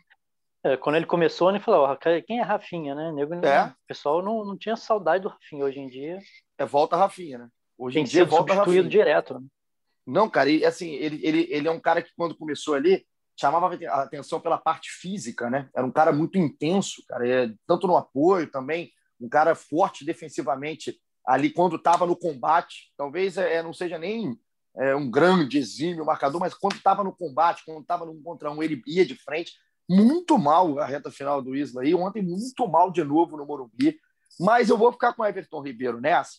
É, 0.64 0.76
quando 0.76 0.96
ele 0.96 1.06
começou, 1.06 1.50
ele 1.50 1.60
falou: 1.60 1.96
quem 2.26 2.38
é 2.38 2.42
Rafinha, 2.42 2.94
né? 2.94 3.12
Nego, 3.12 3.34
é. 3.44 3.66
O 3.66 3.86
pessoal 3.86 4.22
não, 4.22 4.44
não 4.44 4.56
tinha 4.56 4.76
saudade 4.76 5.22
do 5.22 5.28
Rafinha 5.28 5.64
hoje 5.64 5.80
em 5.80 5.88
dia 5.88 6.20
é 6.58 6.64
volta 6.64 6.96
Rafinha, 6.96 7.38
né? 7.38 7.48
Hoje 7.76 7.94
Tem 7.94 8.04
em 8.04 8.06
dia 8.06 8.24
volta 8.24 8.54
Rafinha. 8.54 8.82
direto. 8.84 9.34
Né? 9.34 9.46
Não, 10.06 10.28
cara, 10.28 10.50
e 10.50 10.64
assim, 10.64 10.92
ele, 10.92 11.20
ele, 11.26 11.48
ele 11.50 11.68
é 11.68 11.70
um 11.70 11.80
cara 11.80 12.02
que 12.02 12.10
quando 12.16 12.36
começou 12.36 12.74
ali, 12.74 13.04
chamava 13.38 13.74
a 13.74 14.02
atenção 14.02 14.40
pela 14.40 14.58
parte 14.58 14.90
física, 14.90 15.50
né? 15.50 15.68
Era 15.74 15.86
um 15.86 15.90
cara 15.90 16.12
muito 16.12 16.38
intenso, 16.38 17.02
cara, 17.08 17.26
é, 17.26 17.52
tanto 17.66 17.86
no 17.86 17.96
apoio 17.96 18.50
também, 18.50 18.92
um 19.20 19.28
cara 19.28 19.54
forte 19.54 20.04
defensivamente 20.04 21.00
ali 21.26 21.50
quando 21.50 21.76
estava 21.76 22.06
no 22.06 22.16
combate. 22.16 22.92
Talvez 22.96 23.36
é, 23.36 23.62
não 23.62 23.72
seja 23.72 23.98
nem 23.98 24.38
é, 24.76 24.94
um 24.94 25.10
grande 25.10 25.58
exímio 25.58 26.04
marcador, 26.04 26.40
mas 26.40 26.54
quando 26.54 26.76
estava 26.76 27.04
no 27.04 27.14
combate, 27.14 27.64
quando 27.64 27.80
estava 27.80 28.04
no 28.04 28.20
contra 28.22 28.50
um, 28.50 28.62
ele 28.62 28.82
ia 28.86 29.06
de 29.06 29.14
frente. 29.14 29.52
Muito 29.88 30.38
mal 30.38 30.78
a 30.78 30.86
reta 30.86 31.10
final 31.10 31.42
do 31.42 31.54
Isla 31.54 31.82
aí. 31.82 31.94
Ontem, 31.94 32.22
muito 32.22 32.66
mal 32.66 32.90
de 32.90 33.04
novo 33.04 33.36
no 33.36 33.44
Morumbi. 33.44 33.98
Mas 34.40 34.68
eu 34.68 34.78
vou 34.78 34.92
ficar 34.92 35.12
com 35.12 35.24
Everton 35.24 35.62
Ribeiro 35.62 36.00
nessa, 36.00 36.38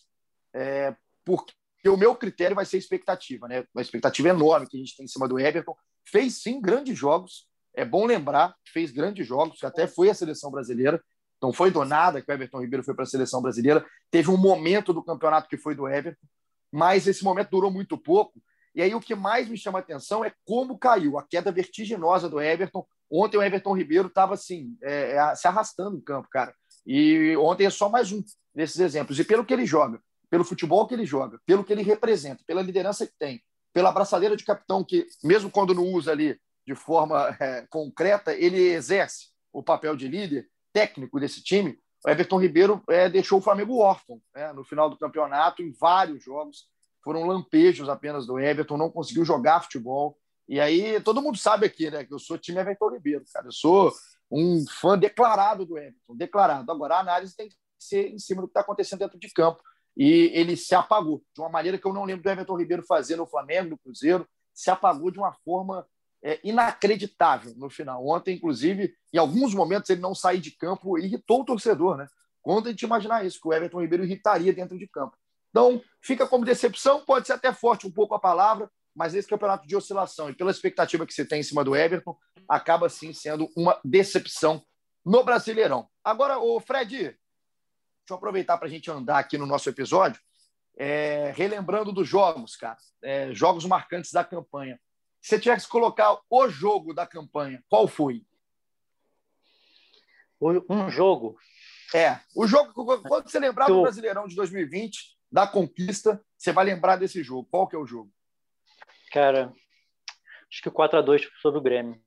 é, 0.54 0.94
porque 1.24 1.54
o 1.88 1.96
meu 1.96 2.14
critério 2.14 2.54
vai 2.54 2.66
ser 2.66 2.76
expectativa, 2.76 3.48
né? 3.48 3.64
Uma 3.74 3.80
expectativa 3.80 4.28
enorme 4.28 4.66
que 4.66 4.76
a 4.76 4.80
gente 4.80 4.96
tem 4.96 5.04
em 5.04 5.08
cima 5.08 5.26
do 5.28 5.38
Everton. 5.38 5.74
Fez 6.04 6.42
sim 6.42 6.60
grandes 6.60 6.96
jogos, 6.98 7.48
é 7.74 7.84
bom 7.84 8.06
lembrar, 8.06 8.54
fez 8.72 8.90
grandes 8.90 9.26
jogos, 9.26 9.62
até 9.64 9.86
foi 9.86 10.10
a 10.10 10.14
seleção 10.14 10.50
brasileira. 10.50 11.02
Não 11.42 11.52
foi 11.52 11.70
do 11.70 11.84
nada 11.84 12.22
que 12.22 12.30
o 12.30 12.34
Everton 12.34 12.60
Ribeiro 12.60 12.84
foi 12.84 12.94
para 12.94 13.04
a 13.04 13.06
seleção 13.06 13.42
brasileira. 13.42 13.84
Teve 14.10 14.30
um 14.30 14.36
momento 14.36 14.92
do 14.92 15.02
campeonato 15.02 15.48
que 15.48 15.56
foi 15.56 15.74
do 15.74 15.86
Everton, 15.86 16.26
mas 16.72 17.06
esse 17.06 17.22
momento 17.22 17.50
durou 17.50 17.70
muito 17.70 17.96
pouco. 17.98 18.40
E 18.74 18.82
aí 18.82 18.94
o 18.94 19.00
que 19.00 19.14
mais 19.14 19.48
me 19.48 19.56
chama 19.56 19.78
a 19.78 19.82
atenção 19.82 20.24
é 20.24 20.32
como 20.44 20.78
caiu 20.78 21.18
a 21.18 21.22
queda 21.22 21.50
vertiginosa 21.50 22.28
do 22.28 22.40
Everton. 22.40 22.86
Ontem 23.10 23.38
o 23.38 23.42
Everton 23.42 23.76
Ribeiro 23.76 24.08
estava 24.08 24.34
assim, 24.34 24.76
é, 24.82 25.12
é, 25.12 25.34
se 25.34 25.46
arrastando 25.46 25.96
no 25.96 26.02
campo, 26.02 26.28
cara. 26.30 26.54
E 26.86 27.36
ontem 27.38 27.66
é 27.66 27.70
só 27.70 27.88
mais 27.88 28.12
um 28.12 28.22
desses 28.54 28.78
exemplos. 28.80 29.18
E 29.18 29.24
pelo 29.24 29.44
que 29.44 29.52
ele 29.54 29.66
joga, 29.66 30.00
pelo 30.28 30.44
futebol 30.44 30.86
que 30.86 30.94
ele 30.94 31.06
joga, 31.06 31.38
pelo 31.46 31.64
que 31.64 31.72
ele 31.72 31.82
representa, 31.82 32.42
pela 32.46 32.62
liderança 32.62 33.06
que 33.06 33.14
tem, 33.18 33.42
pela 33.72 33.92
braçadeira 33.92 34.36
de 34.36 34.44
capitão 34.44 34.84
que, 34.84 35.06
mesmo 35.22 35.50
quando 35.50 35.74
não 35.74 35.84
usa 35.84 36.12
ali 36.12 36.38
de 36.66 36.74
forma 36.74 37.34
é, 37.40 37.66
concreta, 37.70 38.34
ele 38.34 38.58
exerce 38.58 39.28
o 39.52 39.62
papel 39.62 39.96
de 39.96 40.08
líder 40.08 40.48
técnico 40.76 41.18
desse 41.18 41.42
time. 41.42 41.78
O 42.04 42.10
Everton 42.10 42.38
Ribeiro 42.38 42.82
é, 42.90 43.08
deixou 43.08 43.38
o 43.38 43.42
Flamengo 43.42 43.78
órfão 43.78 44.20
né, 44.34 44.52
no 44.52 44.62
final 44.62 44.90
do 44.90 44.98
campeonato, 44.98 45.62
em 45.62 45.72
vários 45.72 46.22
jogos. 46.22 46.66
Foram 47.02 47.26
lampejos 47.26 47.88
apenas 47.88 48.26
do 48.26 48.38
Everton, 48.38 48.76
não 48.76 48.90
conseguiu 48.90 49.24
jogar 49.24 49.62
futebol. 49.62 50.18
E 50.46 50.60
aí, 50.60 51.00
todo 51.00 51.22
mundo 51.22 51.38
sabe 51.38 51.64
aqui, 51.64 51.90
né, 51.90 52.04
que 52.04 52.12
eu 52.12 52.18
sou 52.18 52.36
time 52.36 52.60
Everton 52.60 52.90
Ribeiro, 52.90 53.24
cara. 53.32 53.46
Eu 53.46 53.52
sou 53.52 53.90
um 54.30 54.62
fã 54.68 54.98
declarado 54.98 55.64
do 55.64 55.78
Everton, 55.78 56.14
declarado. 56.14 56.70
Agora, 56.70 56.96
a 56.96 57.00
análise 57.00 57.34
tem 57.34 57.48
que 57.48 57.56
ser 57.78 58.10
em 58.10 58.18
cima 58.18 58.42
do 58.42 58.48
que 58.48 58.50
está 58.50 58.60
acontecendo 58.60 58.98
dentro 58.98 59.18
de 59.18 59.32
campo. 59.32 59.62
E 59.96 60.30
ele 60.34 60.58
se 60.58 60.74
apagou 60.74 61.24
de 61.34 61.40
uma 61.40 61.48
maneira 61.48 61.78
que 61.78 61.86
eu 61.86 61.92
não 61.94 62.04
lembro 62.04 62.22
do 62.22 62.28
Everton 62.28 62.58
Ribeiro 62.58 62.82
fazer 62.82 63.16
no 63.16 63.26
Flamengo, 63.26 63.70
no 63.70 63.78
Cruzeiro, 63.78 64.28
se 64.52 64.70
apagou 64.70 65.10
de 65.10 65.18
uma 65.18 65.32
forma 65.32 65.86
é, 66.22 66.40
inacreditável 66.42 67.54
no 67.56 67.70
final. 67.70 68.06
Ontem, 68.06 68.36
inclusive, 68.36 68.94
em 69.12 69.18
alguns 69.18 69.54
momentos 69.54 69.90
ele 69.90 70.00
não 70.00 70.14
sair 70.14 70.38
de 70.38 70.50
campo 70.50 70.98
irritou 70.98 71.42
o 71.42 71.44
torcedor, 71.44 71.96
né? 71.96 72.06
Quando 72.42 72.68
a 72.68 72.70
gente 72.70 72.82
imaginar 72.82 73.24
isso, 73.24 73.40
que 73.40 73.48
o 73.48 73.52
Everton 73.52 73.80
Ribeiro 73.80 74.04
irritaria 74.04 74.52
dentro 74.52 74.78
de 74.78 74.86
campo. 74.86 75.16
Então, 75.50 75.82
fica 76.00 76.26
como 76.26 76.44
decepção, 76.44 77.04
pode 77.04 77.26
ser 77.26 77.32
até 77.32 77.52
forte 77.52 77.86
um 77.86 77.90
pouco 77.90 78.14
a 78.14 78.20
palavra, 78.20 78.70
mas 78.94 79.14
esse 79.14 79.28
campeonato 79.28 79.66
de 79.66 79.76
oscilação 79.76 80.30
e 80.30 80.34
pela 80.34 80.50
expectativa 80.50 81.06
que 81.06 81.12
você 81.12 81.24
tem 81.24 81.40
em 81.40 81.42
cima 81.42 81.64
do 81.64 81.74
Everton, 81.74 82.16
acaba 82.48 82.88
sim 82.88 83.12
sendo 83.12 83.48
uma 83.56 83.80
decepção 83.84 84.64
no 85.04 85.24
Brasileirão. 85.24 85.88
Agora, 86.04 86.38
o 86.38 86.60
Fred, 86.60 86.96
deixa 86.96 87.18
eu 88.10 88.16
aproveitar 88.16 88.56
para 88.58 88.68
a 88.68 88.70
gente 88.70 88.90
andar 88.90 89.18
aqui 89.18 89.36
no 89.36 89.46
nosso 89.46 89.68
episódio, 89.68 90.20
é, 90.78 91.32
relembrando 91.34 91.92
dos 91.92 92.06
jogos, 92.06 92.54
cara, 92.54 92.76
é, 93.02 93.32
jogos 93.32 93.64
marcantes 93.64 94.12
da 94.12 94.22
campanha. 94.24 94.78
Se 95.26 95.30
você 95.30 95.40
tivesse 95.40 95.66
que 95.66 95.72
colocar 95.72 96.20
o 96.30 96.48
jogo 96.48 96.94
da 96.94 97.04
campanha, 97.04 97.60
qual 97.68 97.88
foi? 97.88 98.24
Um 100.40 100.88
jogo? 100.88 101.36
É, 101.92 102.20
o 102.32 102.46
jogo, 102.46 102.72
quando 103.02 103.28
você 103.28 103.40
lembrar 103.40 103.66
do 103.66 103.82
Brasileirão 103.82 104.28
de 104.28 104.36
2020, 104.36 105.18
da 105.28 105.44
conquista, 105.44 106.24
você 106.38 106.52
vai 106.52 106.64
lembrar 106.64 106.94
desse 106.94 107.24
jogo. 107.24 107.48
Qual 107.50 107.66
que 107.66 107.74
é 107.74 107.78
o 107.78 107.84
jogo? 107.84 108.08
Cara, 109.10 109.52
acho 110.48 110.62
que 110.62 110.68
o 110.68 110.72
4 110.72 111.00
a 111.00 111.02
2 111.02 111.28
sobre 111.42 111.58
o 111.58 111.62
Grêmio. 111.62 112.00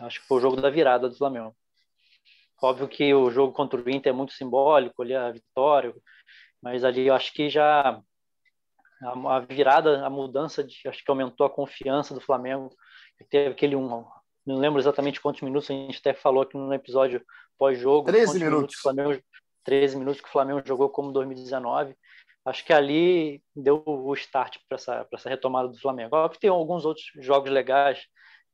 Acho 0.00 0.22
que 0.22 0.26
foi 0.26 0.38
o 0.38 0.40
jogo 0.40 0.58
da 0.58 0.70
virada 0.70 1.10
do 1.10 1.18
Flamengo. 1.18 1.54
Óbvio 2.62 2.88
que 2.88 3.12
o 3.12 3.30
jogo 3.30 3.52
contra 3.52 3.78
o 3.78 3.90
Inter 3.90 4.14
é 4.14 4.16
muito 4.16 4.32
simbólico, 4.32 5.02
ali 5.02 5.14
a 5.14 5.30
vitória, 5.30 5.94
mas 6.62 6.84
ali 6.84 7.06
eu 7.06 7.14
acho 7.14 7.34
que 7.34 7.50
já 7.50 8.02
a, 9.02 9.40
virada, 9.40 10.04
a 10.04 10.10
mudança, 10.10 10.62
de, 10.62 10.76
acho 10.86 11.04
que 11.04 11.10
aumentou 11.10 11.46
a 11.46 11.50
confiança 11.50 12.14
do 12.14 12.20
Flamengo. 12.20 12.70
Teve 13.30 13.50
aquele 13.50 13.76
um, 13.76 14.04
não 14.46 14.56
lembro 14.56 14.78
exatamente 14.78 15.20
quantos 15.20 15.42
minutos, 15.42 15.70
a 15.70 15.74
gente 15.74 15.98
até 15.98 16.12
falou 16.12 16.42
aqui 16.42 16.56
no 16.56 16.72
episódio 16.72 17.24
pós-jogo. 17.58 18.06
13 18.06 18.38
minutos. 18.38 18.56
minutos 18.56 18.76
Flamengo, 18.76 19.22
13 19.64 19.96
minutos 19.96 20.20
que 20.20 20.28
o 20.28 20.32
Flamengo 20.32 20.62
jogou 20.64 20.88
como 20.90 21.12
2019. 21.12 21.96
Acho 22.44 22.64
que 22.64 22.72
ali 22.72 23.42
deu 23.56 23.82
o 23.86 24.12
start 24.14 24.58
para 24.68 24.76
essa, 24.76 25.06
essa 25.10 25.30
retomada 25.30 25.68
do 25.68 25.80
Flamengo. 25.80 26.14
Óbvio 26.14 26.34
que 26.34 26.40
tem 26.40 26.50
alguns 26.50 26.84
outros 26.84 27.06
jogos 27.16 27.50
legais. 27.50 28.04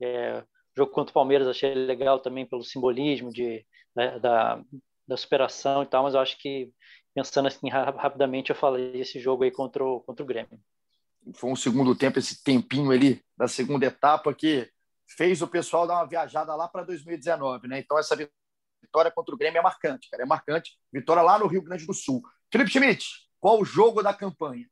É, 0.01 0.45
jogo 0.77 0.93
contra 0.93 1.11
o 1.11 1.15
Palmeiras 1.15 1.49
achei 1.49 1.75
legal 1.75 2.21
também 2.21 2.47
pelo 2.47 2.63
simbolismo 2.63 3.31
de, 3.31 3.67
da, 3.95 4.19
da, 4.19 4.63
da 5.09 5.17
superação 5.17 5.83
e 5.83 5.87
tal, 5.87 6.05
mas 6.05 6.15
eu 6.15 6.21
acho 6.21 6.39
que 6.39 6.71
pensando 7.15 7.49
assim 7.49 7.69
rapidamente, 7.69 8.51
eu 8.51 8.57
falei 8.57 9.01
esse 9.01 9.19
jogo 9.19 9.45
aí 9.45 9.51
contra 9.51 9.85
o, 9.85 10.01
contra 10.01 10.23
o 10.23 10.27
Grêmio. 10.27 10.61
Foi 11.35 11.51
um 11.51 11.57
segundo 11.57 11.95
tempo, 11.95 12.19
esse 12.19 12.43
tempinho 12.43 12.91
ali 12.91 13.23
da 13.37 13.47
segunda 13.47 13.87
etapa 13.87 14.33
que 14.35 14.71
fez 15.07 15.43
o 15.43 15.49
pessoal 15.49 15.87
dar 15.87 15.95
uma 15.95 16.07
viajada 16.07 16.55
lá 16.55 16.69
para 16.69 16.85
2019, 16.85 17.69
né? 17.69 17.79
Então 17.79 17.99
essa 17.99 18.17
vitória 18.17 19.11
contra 19.11 19.35
o 19.35 19.39
Grêmio 19.39 19.59
é 19.59 19.63
marcante, 19.63 20.09
cara, 20.09 20.23
é 20.23 20.27
marcante. 20.27 20.79
Vitória 20.93 21.23
lá 21.23 21.39
no 21.39 21.47
Rio 21.47 21.63
Grande 21.63 21.87
do 21.87 21.93
Sul. 21.93 22.23
Felipe 22.51 22.71
Schmidt, 22.71 23.07
qual 23.39 23.61
o 23.61 23.65
jogo 23.65 24.03
da 24.03 24.15
campanha? 24.15 24.69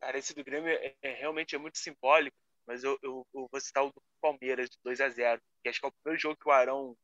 Cara, 0.00 0.16
esse 0.16 0.34
do 0.34 0.44
Grêmio 0.44 0.70
é, 0.70 0.94
é 1.02 1.12
realmente 1.14 1.56
é 1.56 1.58
muito 1.58 1.78
simbólico, 1.78 2.36
mas 2.66 2.84
eu, 2.84 2.96
eu, 3.02 3.26
eu, 3.34 3.48
vou 3.50 3.60
citar 3.60 3.84
o 3.84 3.88
do 3.88 4.02
Palmeiras, 4.20 4.70
de 4.70 4.78
2 4.84 5.00
a 5.00 5.08
0 5.08 5.40
que 5.62 5.68
acho 5.68 5.80
que 5.80 5.86
é 5.86 5.88
o 5.88 5.92
primeiro 5.92 6.20
jogo 6.20 6.36
que 6.36 6.48
o 6.48 6.52
Arão 6.52 6.96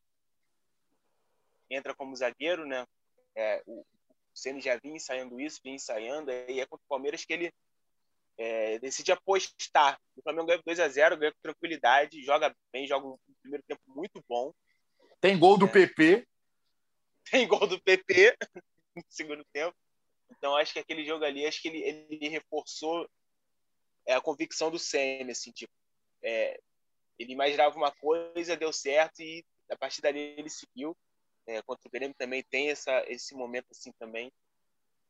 entra 1.71 1.95
como 1.95 2.17
zagueiro, 2.17 2.67
né? 2.67 2.87
É, 3.37 3.63
o 3.67 3.85
Ceni 4.35 4.61
já 4.61 4.77
vinha 4.77 4.97
ensaiando 4.97 5.41
isso, 5.41 5.61
vinha 5.63 5.77
ensaiando, 5.77 6.31
e 6.31 6.61
é 6.61 6.67
contra 6.67 6.85
o 6.85 6.89
Palmeiras 6.89 7.25
que 7.25 7.33
ele 7.33 7.53
é, 8.37 8.79
decide 8.79 9.13
apostar. 9.13 9.99
O 10.17 10.23
Flamengo 10.23 10.47
ganha 10.47 10.63
2 10.65 10.81
a 10.81 10.89
0 10.89 11.17
ganha 11.17 11.33
com 11.33 11.39
tranquilidade, 11.43 12.23
joga 12.23 12.55
bem, 12.73 12.87
joga 12.87 13.07
um 13.07 13.19
primeiro 13.41 13.65
tempo 13.67 13.83
muito 13.87 14.23
bom. 14.29 14.53
Tem 15.21 15.39
gol 15.39 15.57
do 15.57 15.67
é. 15.67 15.73
PP. 15.73 16.27
Tem 17.31 17.49
gol 17.49 17.67
do 17.67 17.81
PP 17.81 18.37
no 18.97 19.05
segundo 19.09 19.45
tempo. 19.53 19.75
Então 20.31 20.57
acho 20.57 20.73
que 20.73 20.79
aquele 20.79 21.05
jogo 21.05 21.25
ali, 21.25 21.47
acho 21.47 21.63
que 21.63 21.69
ele, 21.69 22.07
ele 22.11 22.29
reforçou 22.29 23.09
é, 24.07 24.15
a 24.15 24.21
convicção 24.21 24.71
do 24.71 24.79
Senna, 24.79 25.33
assim, 25.33 25.51
tipo, 25.53 25.73
é, 26.23 26.61
ele 27.19 27.33
imaginava 27.33 27.77
uma 27.77 27.93
coisa, 27.93 28.57
deu 28.57 28.73
certo 28.73 29.21
e 29.21 29.45
a 29.71 29.77
partir 29.77 30.03
dali 30.03 30.35
ele 30.37 30.51
seguiu. 30.51 30.97
É, 31.47 31.61
contra 31.63 31.87
o 31.87 31.91
Grêmio 31.91 32.15
também 32.17 32.43
tem 32.43 32.71
essa, 32.71 33.05
esse 33.07 33.35
momento 33.35 33.67
assim 33.71 33.93
também. 33.99 34.33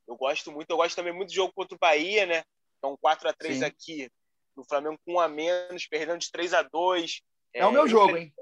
Eu 0.06 0.16
gosto 0.16 0.50
muito, 0.52 0.70
eu 0.70 0.76
gosto 0.76 0.96
também 0.96 1.12
muito 1.12 1.28
do 1.28 1.34
jogo 1.34 1.52
contra 1.54 1.74
o 1.74 1.78
Bahia, 1.78 2.26
né? 2.26 2.44
Então 2.78 2.96
4 3.00 3.28
a 3.28 3.32
3 3.32 3.58
Sim. 3.58 3.64
aqui, 3.64 4.10
no 4.56 4.64
Flamengo 4.64 4.98
com 5.04 5.14
um 5.14 5.20
a 5.20 5.28
menos, 5.28 5.86
perdendo 5.86 6.18
de 6.18 6.30
3 6.30 6.54
a 6.54 6.62
2 6.62 7.22
É, 7.52 7.60
é 7.60 7.66
o 7.66 7.72
meu 7.72 7.88
jogo, 7.88 8.16
hein? 8.16 8.32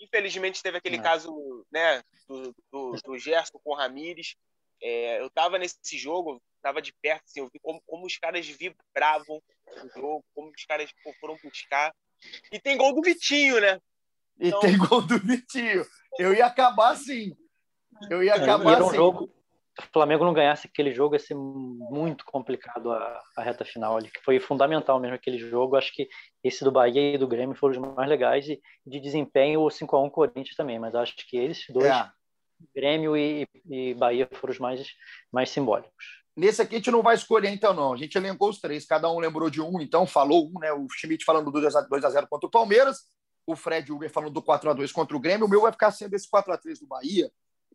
Infelizmente 0.00 0.62
teve 0.62 0.78
aquele 0.78 0.96
é. 0.96 1.02
caso, 1.02 1.64
né, 1.70 2.02
do, 2.26 2.54
do, 2.72 2.92
do 3.04 3.18
Gerson 3.18 3.58
com 3.62 3.70
o 3.70 3.76
Ramires. 3.76 4.34
É, 4.82 5.20
eu 5.20 5.30
tava 5.30 5.58
nesse 5.58 5.96
jogo, 5.96 6.42
tava 6.60 6.82
de 6.82 6.92
perto, 7.00 7.22
assim, 7.24 7.38
eu 7.38 7.48
vi 7.52 7.60
como, 7.60 7.80
como 7.86 8.04
os 8.04 8.18
caras 8.18 8.44
vibravam 8.46 9.40
no 9.76 9.88
jogo, 9.90 10.24
como 10.34 10.50
os 10.50 10.64
caras 10.64 10.90
foram 11.20 11.38
buscar. 11.42 11.94
E 12.50 12.58
tem 12.58 12.76
gol 12.76 12.92
do 12.92 13.02
Vitinho, 13.02 13.60
né? 13.60 13.80
Então... 14.38 14.58
E 14.58 14.62
tem 14.62 14.78
gol 14.78 15.02
do 15.02 15.18
Vitinho. 15.18 15.84
Eu 16.18 16.34
ia 16.34 16.46
acabar 16.46 16.90
assim. 16.90 17.34
Eu 18.10 18.22
ia 18.22 18.34
acabar 18.34 18.74
era 18.74 18.84
um 18.84 18.88
assim. 18.88 18.96
Jogo, 18.96 19.30
o 19.78 19.92
Flamengo 19.92 20.24
não 20.24 20.34
ganhasse 20.34 20.66
aquele 20.66 20.92
jogo 20.92 21.14
ia 21.14 21.18
ser 21.18 21.34
muito 21.34 22.24
complicado 22.24 22.92
a, 22.92 23.22
a 23.36 23.42
reta 23.42 23.64
final 23.64 23.96
ali, 23.96 24.10
que 24.10 24.22
foi 24.22 24.38
fundamental 24.38 25.00
mesmo 25.00 25.14
aquele 25.14 25.38
jogo. 25.38 25.76
Acho 25.76 25.92
que 25.92 26.08
esse 26.44 26.64
do 26.64 26.72
Bahia 26.72 27.14
e 27.14 27.18
do 27.18 27.28
Grêmio 27.28 27.56
foram 27.56 27.72
os 27.72 27.94
mais 27.94 28.08
legais 28.08 28.48
e 28.48 28.60
de 28.86 29.00
desempenho 29.00 29.62
o 29.62 29.70
5 29.70 29.96
a 29.96 30.02
1 30.02 30.10
Corinthians 30.10 30.56
também, 30.56 30.78
mas 30.78 30.94
acho 30.94 31.14
que 31.28 31.38
esses 31.38 31.66
dois, 31.68 31.86
é. 31.86 32.10
Grêmio 32.74 33.16
e, 33.16 33.46
e 33.68 33.94
Bahia, 33.94 34.28
foram 34.32 34.52
os 34.52 34.58
mais, 34.58 34.86
mais 35.32 35.50
simbólicos. 35.50 36.22
Nesse 36.36 36.62
aqui 36.62 36.76
a 36.76 36.78
gente 36.78 36.90
não 36.90 37.02
vai 37.02 37.14
escolher, 37.14 37.50
então, 37.50 37.74
não. 37.74 37.92
A 37.92 37.96
gente 37.96 38.16
elencou 38.16 38.48
os 38.48 38.60
três, 38.60 38.86
cada 38.86 39.10
um 39.10 39.18
lembrou 39.18 39.50
de 39.50 39.60
um, 39.60 39.80
então 39.80 40.06
falou 40.06 40.48
um, 40.48 40.58
né? 40.60 40.72
O 40.72 40.86
Schmidt 40.88 41.24
falando 41.24 41.50
do 41.50 41.60
2x0 41.60 42.26
contra 42.28 42.46
o 42.46 42.50
Palmeiras, 42.50 43.00
o 43.46 43.56
Fred 43.56 43.90
Uber 43.92 44.10
falando 44.10 44.32
do 44.32 44.42
4x2 44.42 44.92
contra 44.92 45.16
o 45.16 45.20
Grêmio. 45.20 45.46
O 45.46 45.48
meu 45.48 45.62
vai 45.62 45.72
ficar 45.72 45.90
sendo 45.90 46.14
esse 46.14 46.28
4x3 46.28 46.80
do 46.80 46.86
Bahia, 46.86 47.30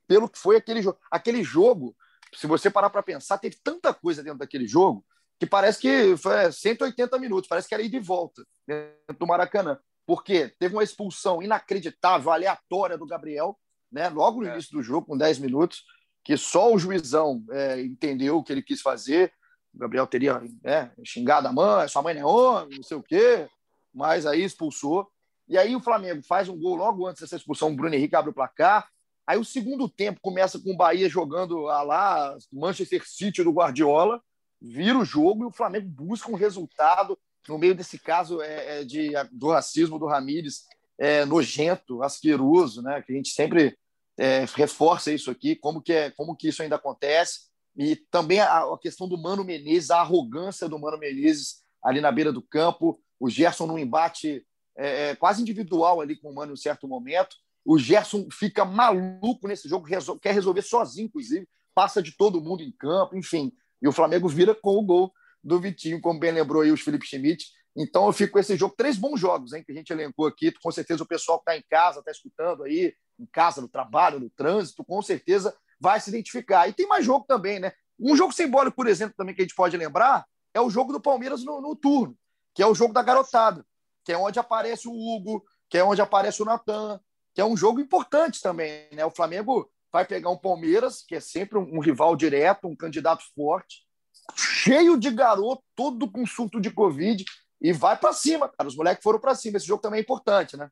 pelo 0.08 0.30
que 0.30 0.38
foi 0.38 0.56
aquele 0.56 0.82
jogo. 0.82 0.98
Aquele 1.12 1.44
jogo, 1.44 1.96
se 2.34 2.48
você 2.48 2.70
parar 2.70 2.90
para 2.90 3.04
pensar, 3.04 3.38
teve 3.38 3.58
tanta 3.64 3.94
coisa 3.94 4.24
dentro 4.24 4.40
daquele 4.40 4.68
jogo 4.68 5.06
que 5.40 5.46
parece 5.46 5.80
que 5.80 6.18
foi 6.18 6.52
180 6.52 7.20
minutos, 7.20 7.48
parece 7.48 7.68
que 7.68 7.74
era 7.74 7.84
ir 7.84 7.90
de 7.90 8.00
volta 8.00 8.44
dentro 8.66 9.20
do 9.20 9.28
Maracanã. 9.28 9.80
Porque 10.06 10.48
teve 10.58 10.74
uma 10.74 10.84
expulsão 10.84 11.44
inacreditável, 11.44 12.32
aleatória 12.32 12.98
do 12.98 13.06
Gabriel, 13.06 13.60
né? 13.92 14.10
Logo 14.10 14.42
no 14.42 14.48
é. 14.48 14.54
início 14.54 14.72
do 14.72 14.82
jogo, 14.82 15.08
com 15.08 15.18
10 15.18 15.40
minutos 15.40 15.84
que 16.28 16.36
só 16.36 16.74
o 16.74 16.78
juizão 16.78 17.42
é, 17.52 17.82
entendeu 17.82 18.36
o 18.36 18.44
que 18.44 18.52
ele 18.52 18.62
quis 18.62 18.82
fazer. 18.82 19.32
O 19.74 19.80
Gabriel 19.80 20.06
teria 20.06 20.42
né, 20.62 20.92
xingado 21.02 21.48
a 21.48 21.54
mãe, 21.54 21.88
sua 21.88 22.02
mãe 22.02 22.14
não 22.16 22.22
é 22.22 22.26
homem, 22.26 22.76
não 22.76 22.84
sei 22.84 22.98
o 22.98 23.02
quê, 23.02 23.48
mas 23.94 24.26
aí 24.26 24.44
expulsou. 24.44 25.10
E 25.48 25.58
aí 25.58 25.76
o 25.76 25.82
Flamengo 25.82 26.22
faz 26.24 26.50
um 26.50 26.58
gol 26.58 26.76
logo 26.76 27.08
antes 27.08 27.22
dessa 27.22 27.36
expulsão, 27.36 27.70
o 27.70 27.76
Bruno 27.76 27.96
Henrique 27.96 28.16
abre 28.16 28.32
o 28.32 28.34
placar. 28.34 28.88
Aí 29.26 29.38
o 29.38 29.46
segundo 29.46 29.90
tempo 29.90 30.20
começa 30.22 30.60
com 30.60 30.72
o 30.72 30.78
Bahia 30.78 31.10
jogando 31.10 31.68
a 31.68 31.82
lá 31.84 32.38
Manchester 32.52 33.04
City 33.06 33.44
do 33.44 33.52
Guardiola, 33.52 34.22
vira 34.62 34.98
o 34.98 35.06
jogo 35.06 35.44
e 35.44 35.48
o 35.48 35.52
Flamengo 35.52 35.88
busca 35.90 36.32
um 36.32 36.36
resultado 36.36 37.18
no 37.48 37.58
meio 37.58 37.76
desse 37.76 37.98
caso 37.98 38.42
é, 38.42 38.82
é 38.82 38.84
de, 38.84 39.12
do 39.32 39.50
racismo 39.50 39.98
do 39.98 40.06
Ramires, 40.06 40.66
é, 40.98 41.26
nojento, 41.26 42.04
asqueroso, 42.04 42.82
né? 42.82 43.02
Que 43.02 43.14
a 43.14 43.16
gente 43.16 43.30
sempre 43.30 43.78
é, 44.18 44.46
reforça 44.56 45.12
isso 45.12 45.32
aqui, 45.32 45.56
como 45.56 45.82
que, 45.82 45.94
é, 45.94 46.12
como 46.12 46.36
que 46.36 46.50
isso 46.50 46.62
ainda 46.62 46.76
acontece, 46.76 47.48
e 47.76 47.96
também 47.96 48.40
a, 48.40 48.64
a, 48.64 48.78
questão 48.82 49.08
do 49.08 49.18
Mano 49.18 49.44
Menezes, 49.44 49.92
a 49.92 50.02
arrogância 50.02 50.68
do 50.68 50.80
Mano 50.80 50.98
Menezes 50.98 51.62
ali 51.84 52.02
na 52.02 52.12
beira 52.12 52.34
do 52.34 52.42
campo, 52.42 53.00
o 53.20 53.30
Gerson 53.30 53.68
num 53.68 53.78
embate 53.78 54.46
é, 54.78 55.10
é 55.10 55.16
quase 55.16 55.42
individual 55.42 56.02
ali 56.02 56.16
com 56.16 56.30
o 56.30 56.36
Mano 56.36 56.54
em 56.54 56.58
certo 56.58 56.88
momento, 56.88 57.36
o 57.66 57.78
Gerson 57.78 58.28
fica 58.32 58.64
maluco 58.64 59.48
nesse 59.48 59.68
jogo, 59.68 59.86
resol 59.86 60.20
quer 60.20 60.34
resolver 60.34 60.62
sozinho, 60.62 61.08
inclusive, 61.08 61.48
passa 61.76 62.02
de 62.02 62.16
todo 62.16 62.42
mundo 62.42 62.64
em 62.64 62.72
campo, 62.72 63.18
enfim, 63.18 63.52
e 63.82 63.88
o 63.88 63.92
Flamengo 63.92 64.28
vira 64.28 64.56
com 64.56 64.78
o 64.78 64.84
gol 64.84 65.12
do 65.44 65.60
Vitinho, 65.60 66.02
como 66.02 66.20
bem 66.20 66.32
lembrou 66.32 66.62
aí 66.62 66.72
o 66.72 66.78
Felipe 66.78 67.06
Schmidt, 67.06 67.46
então 67.78 68.08
eu 68.08 68.12
fico 68.12 68.34
com 68.34 68.40
esse 68.40 68.58
jogo, 68.58 68.74
três 68.76 68.98
bons 68.98 69.20
jogos, 69.20 69.54
hein, 69.54 69.64
que 69.64 69.72
a 69.72 69.76
gente 69.76 69.92
elencou 69.92 70.26
aqui. 70.26 70.52
Com 70.52 70.72
certeza 70.72 71.04
o 71.04 71.08
pessoal 71.08 71.38
que 71.38 71.44
está 71.44 71.56
em 71.56 71.64
casa, 71.70 72.00
está 72.00 72.10
escutando 72.10 72.64
aí, 72.64 72.92
em 73.20 73.26
casa, 73.28 73.62
no 73.62 73.70
trabalho, 73.70 74.20
no 74.20 74.32
trânsito, 74.32 74.84
com 74.84 75.00
certeza 75.00 75.56
vai 75.80 76.00
se 76.00 76.10
identificar. 76.10 76.68
E 76.68 76.74
tem 76.74 76.88
mais 76.88 77.06
jogo 77.06 77.26
também, 77.28 77.60
né? 77.60 77.72
Um 78.00 78.16
jogo 78.16 78.34
simbólico, 78.34 78.76
por 78.76 78.88
exemplo, 78.88 79.14
também 79.16 79.36
que 79.36 79.42
a 79.42 79.44
gente 79.44 79.56
pode 79.56 79.78
lembrar, 79.78 80.26
é 80.56 80.60
o 80.60 80.72
jogo 80.72 80.92
do 80.92 81.00
Palmeiras 81.00 81.44
no, 81.44 81.62
no 81.62 81.76
turno, 81.76 82.18
que 82.56 82.64
é 82.64 82.68
o 82.68 82.74
jogo 82.74 82.94
da 82.94 83.04
garotada, 83.04 83.64
que 84.08 84.14
é 84.14 84.18
onde 84.18 84.40
aparece 84.40 84.88
o 84.88 84.94
Hugo, 84.94 85.46
que 85.70 85.78
é 85.78 85.84
onde 85.84 86.02
aparece 86.02 86.42
o 86.42 86.46
Natan, 86.46 86.98
que 87.34 87.42
é 87.42 87.44
um 87.44 87.58
jogo 87.58 87.82
importante 87.82 88.42
também, 88.42 88.88
né? 88.94 89.04
O 89.04 89.12
Flamengo 89.12 89.70
vai 89.92 90.06
pegar 90.06 90.30
um 90.30 90.38
Palmeiras, 90.38 91.04
que 91.06 91.14
é 91.14 91.20
sempre 91.20 91.58
um, 91.58 91.82
rival 91.82 92.16
direto, 92.16 92.70
um 92.70 92.76
candidato 92.76 93.26
forte, 93.36 93.86
cheio 94.34 94.98
de 94.98 95.12
garoto, 95.12 95.62
todo 95.76 96.10
com 96.10 96.26
surto 96.26 96.62
de 96.62 96.72
Covid, 96.72 97.26
e 97.60 97.74
vai 97.74 97.98
para 97.98 98.14
cima, 98.14 98.48
cara. 98.48 98.70
Os 98.70 98.78
moleques 98.78 99.04
foram 99.04 99.20
para 99.20 99.36
cima. 99.36 99.58
Esse 99.58 99.68
jogo 99.68 99.82
também 99.82 99.98
é 99.98 100.04
importante, 100.04 100.56
né? 100.56 100.72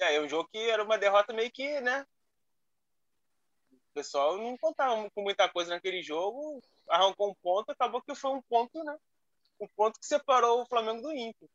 É, 0.00 0.16
é 0.16 0.22
um 0.22 0.28
jogo 0.28 0.48
que 0.50 0.70
era 0.70 0.82
uma 0.82 0.96
derrota 0.96 1.34
meio 1.34 1.50
que, 1.52 1.78
né? 1.82 2.06
O 3.70 3.92
pessoal 3.92 4.38
não 4.38 4.56
contava 4.56 5.10
com 5.10 5.22
muita 5.22 5.46
coisa 5.50 5.74
naquele 5.74 6.02
jogo, 6.02 6.62
arrancou 6.88 7.28
um 7.28 7.34
ponto, 7.42 7.70
acabou 7.70 8.00
que 8.00 8.14
foi 8.14 8.30
um 8.30 8.40
ponto, 8.40 8.82
né? 8.82 8.96
Um 9.60 9.68
ponto 9.76 10.00
que 10.00 10.06
separou 10.06 10.62
o 10.62 10.66
Flamengo 10.66 11.02
do 11.02 11.12
Inter. 11.12 11.50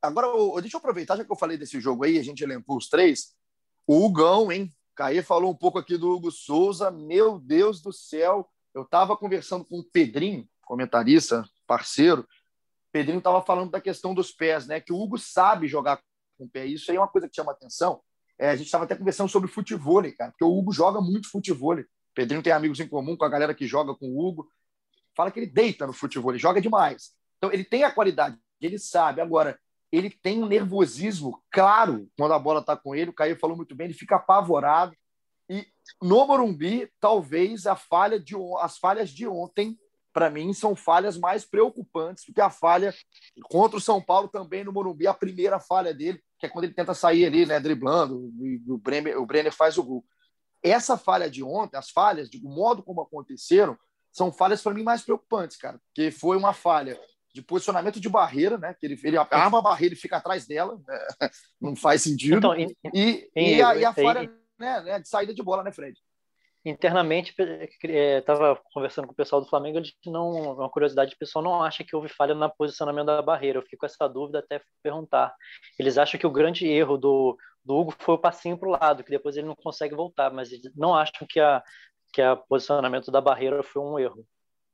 Agora, 0.00 0.28
deixa 0.60 0.76
eu 0.76 0.78
aproveitar, 0.78 1.16
já 1.16 1.24
que 1.24 1.32
eu 1.32 1.36
falei 1.36 1.56
desse 1.56 1.80
jogo 1.80 2.04
aí, 2.04 2.18
a 2.18 2.22
gente 2.22 2.42
elencou 2.42 2.76
os 2.76 2.88
três. 2.88 3.34
O 3.86 4.04
Hugão, 4.04 4.52
hein? 4.52 4.70
Caí 4.94 5.22
falou 5.22 5.50
um 5.50 5.56
pouco 5.56 5.78
aqui 5.78 5.96
do 5.96 6.10
Hugo 6.10 6.30
Souza. 6.30 6.90
Meu 6.90 7.38
Deus 7.38 7.80
do 7.80 7.92
céu, 7.92 8.48
eu 8.74 8.82
estava 8.82 9.16
conversando 9.16 9.64
com 9.64 9.78
o 9.78 9.84
Pedrinho, 9.84 10.48
comentarista, 10.62 11.44
parceiro, 11.66 12.26
Pedrinho 12.92 13.18
estava 13.18 13.42
falando 13.42 13.70
da 13.70 13.80
questão 13.80 14.14
dos 14.14 14.32
pés, 14.32 14.66
né? 14.66 14.80
Que 14.80 14.92
o 14.92 15.00
Hugo 15.00 15.18
sabe 15.18 15.68
jogar 15.68 16.02
com 16.36 16.44
o 16.44 16.48
pé. 16.48 16.66
Isso 16.66 16.90
aí 16.90 16.96
é 16.96 17.00
uma 17.00 17.08
coisa 17.08 17.28
que 17.28 17.36
chama 17.36 17.52
atenção. 17.52 18.00
É, 18.38 18.50
a 18.50 18.56
gente 18.56 18.66
estava 18.66 18.84
até 18.84 18.94
conversando 18.94 19.28
sobre 19.28 19.48
futebol, 19.48 20.02
cara, 20.16 20.30
porque 20.30 20.44
o 20.44 20.56
Hugo 20.56 20.72
joga 20.72 21.00
muito 21.00 21.30
futebol. 21.30 21.76
Pedrinho 22.14 22.42
tem 22.42 22.52
amigos 22.52 22.80
em 22.80 22.88
comum 22.88 23.16
com 23.16 23.24
a 23.24 23.28
galera 23.28 23.54
que 23.54 23.66
joga 23.66 23.94
com 23.94 24.06
o 24.06 24.26
Hugo. 24.26 24.48
Fala 25.14 25.30
que 25.30 25.40
ele 25.40 25.46
deita 25.46 25.86
no 25.86 25.92
futebol, 25.92 26.30
ele 26.30 26.38
joga 26.38 26.60
demais. 26.60 27.12
Então, 27.36 27.52
ele 27.52 27.64
tem 27.64 27.84
a 27.84 27.90
qualidade, 27.90 28.38
ele 28.60 28.78
sabe. 28.78 29.20
Agora, 29.20 29.58
ele 29.90 30.10
tem 30.10 30.42
um 30.42 30.46
nervosismo 30.46 31.42
claro 31.50 32.08
quando 32.16 32.34
a 32.34 32.38
bola 32.38 32.60
está 32.60 32.76
com 32.76 32.94
ele. 32.94 33.10
O 33.10 33.14
Caio 33.14 33.38
falou 33.38 33.56
muito 33.56 33.74
bem, 33.74 33.86
ele 33.86 33.94
fica 33.94 34.16
apavorado. 34.16 34.94
E 35.48 35.66
no 36.02 36.26
Morumbi, 36.26 36.90
talvez 37.00 37.66
a 37.66 37.74
falha 37.74 38.20
de, 38.20 38.34
as 38.60 38.78
falhas 38.78 39.10
de 39.10 39.26
ontem 39.26 39.78
para 40.18 40.30
mim, 40.30 40.52
são 40.52 40.74
falhas 40.74 41.16
mais 41.16 41.44
preocupantes 41.44 42.24
do 42.26 42.32
que 42.32 42.40
a 42.40 42.50
falha 42.50 42.92
contra 43.44 43.76
o 43.76 43.80
São 43.80 44.02
Paulo 44.02 44.26
também 44.26 44.64
no 44.64 44.72
Morumbi, 44.72 45.06
a 45.06 45.14
primeira 45.14 45.60
falha 45.60 45.94
dele, 45.94 46.20
que 46.40 46.46
é 46.46 46.48
quando 46.48 46.64
ele 46.64 46.74
tenta 46.74 46.92
sair 46.92 47.24
ali, 47.24 47.46
né, 47.46 47.60
driblando, 47.60 48.32
e 48.40 48.60
o 48.66 48.78
Brenner, 48.78 49.16
o 49.20 49.24
Brenner 49.24 49.52
faz 49.52 49.78
o 49.78 49.82
gol. 49.84 50.04
Essa 50.60 50.96
falha 50.96 51.30
de 51.30 51.42
ontem, 51.44 51.76
as 51.76 51.90
falhas, 51.90 52.28
o 52.42 52.48
modo 52.48 52.82
como 52.82 53.00
aconteceram, 53.00 53.78
são 54.10 54.32
falhas 54.32 54.60
para 54.60 54.74
mim 54.74 54.82
mais 54.82 55.02
preocupantes, 55.02 55.56
cara, 55.56 55.80
porque 55.86 56.10
foi 56.10 56.36
uma 56.36 56.52
falha 56.52 56.98
de 57.40 57.46
posicionamento 57.46 58.00
de 58.00 58.08
barreira, 58.08 58.58
né? 58.58 58.74
Que 58.78 58.86
ele, 58.86 59.00
ele 59.02 59.16
arma 59.16 59.58
a 59.58 59.62
barreira 59.62 59.94
e 59.94 59.98
fica 59.98 60.16
atrás 60.16 60.46
dela, 60.46 60.78
né? 60.86 60.98
não 61.60 61.76
faz 61.76 62.02
sentido. 62.02 62.38
Então, 62.38 62.56
e, 62.56 62.76
e, 62.94 63.30
e, 63.34 63.62
a, 63.62 63.76
e 63.76 63.84
a 63.84 63.94
falha 63.94 64.30
né, 64.58 64.80
né, 64.82 65.00
de 65.00 65.08
saída 65.08 65.32
de 65.32 65.42
bola, 65.42 65.62
né, 65.62 65.72
Fred? 65.72 65.98
internamente 66.64 67.34
estava 67.82 68.52
é, 68.52 68.60
conversando 68.74 69.06
com 69.06 69.12
o 69.12 69.16
pessoal 69.16 69.40
do 69.40 69.48
Flamengo 69.48 69.78
eles 69.78 69.94
não 70.04 70.54
uma 70.54 70.68
curiosidade 70.68 71.14
o 71.14 71.18
pessoal 71.18 71.42
não 71.42 71.62
acha 71.62 71.84
que 71.84 71.94
houve 71.94 72.08
falha 72.08 72.34
no 72.34 72.50
posicionamento 72.50 73.06
da 73.06 73.22
barreira 73.22 73.58
eu 73.58 73.62
fico 73.62 73.78
com 73.78 73.86
essa 73.86 74.08
dúvida 74.08 74.40
até 74.40 74.60
perguntar 74.82 75.34
eles 75.78 75.96
acham 75.96 76.18
que 76.18 76.26
o 76.26 76.30
grande 76.30 76.66
erro 76.66 76.98
do, 76.98 77.38
do 77.64 77.76
Hugo 77.76 77.94
foi 77.98 78.16
o 78.16 78.18
passinho 78.18 78.58
para 78.58 78.68
o 78.68 78.72
lado 78.72 79.04
que 79.04 79.10
depois 79.10 79.36
ele 79.36 79.46
não 79.46 79.54
consegue 79.54 79.94
voltar 79.94 80.32
mas 80.32 80.52
eles 80.52 80.70
não 80.74 80.94
acham 80.94 81.26
que 81.28 81.40
a 81.40 81.62
que 82.12 82.20
a 82.20 82.36
posicionamento 82.36 83.10
da 83.10 83.20
barreira 83.20 83.62
foi 83.62 83.80
um 83.80 83.98
erro 83.98 84.26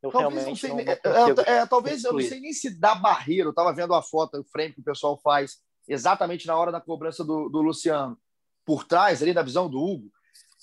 eu 0.05 0.13
talvez 0.13 0.47
não, 0.47 0.57
sei, 0.57 0.71
não, 0.71 0.81
é, 0.81 1.01
é, 1.47 1.67
talvez 1.67 2.05
eu 2.05 2.13
não 2.13 2.21
sei 2.21 2.41
nem 2.41 2.53
se 2.53 2.79
da 2.79 2.95
barreira 2.95 3.47
eu 3.47 3.51
estava 3.51 3.73
vendo 3.73 3.95
a 3.95 4.03
foto 4.03 4.39
o 4.39 4.45
frame 4.45 4.73
que 4.73 4.81
o 4.81 4.85
pessoal 4.85 5.19
faz 5.23 5.59
exatamente 5.89 6.47
na 6.47 6.57
hora 6.57 6.71
da 6.71 6.81
cobrança 6.81 7.25
do, 7.25 7.49
do 7.49 7.61
Luciano 7.61 8.19
por 8.65 8.85
trás 8.85 9.23
ali 9.23 9.33
da 9.33 9.43
visão 9.43 9.69
do 9.69 9.79
Hugo 9.79 10.11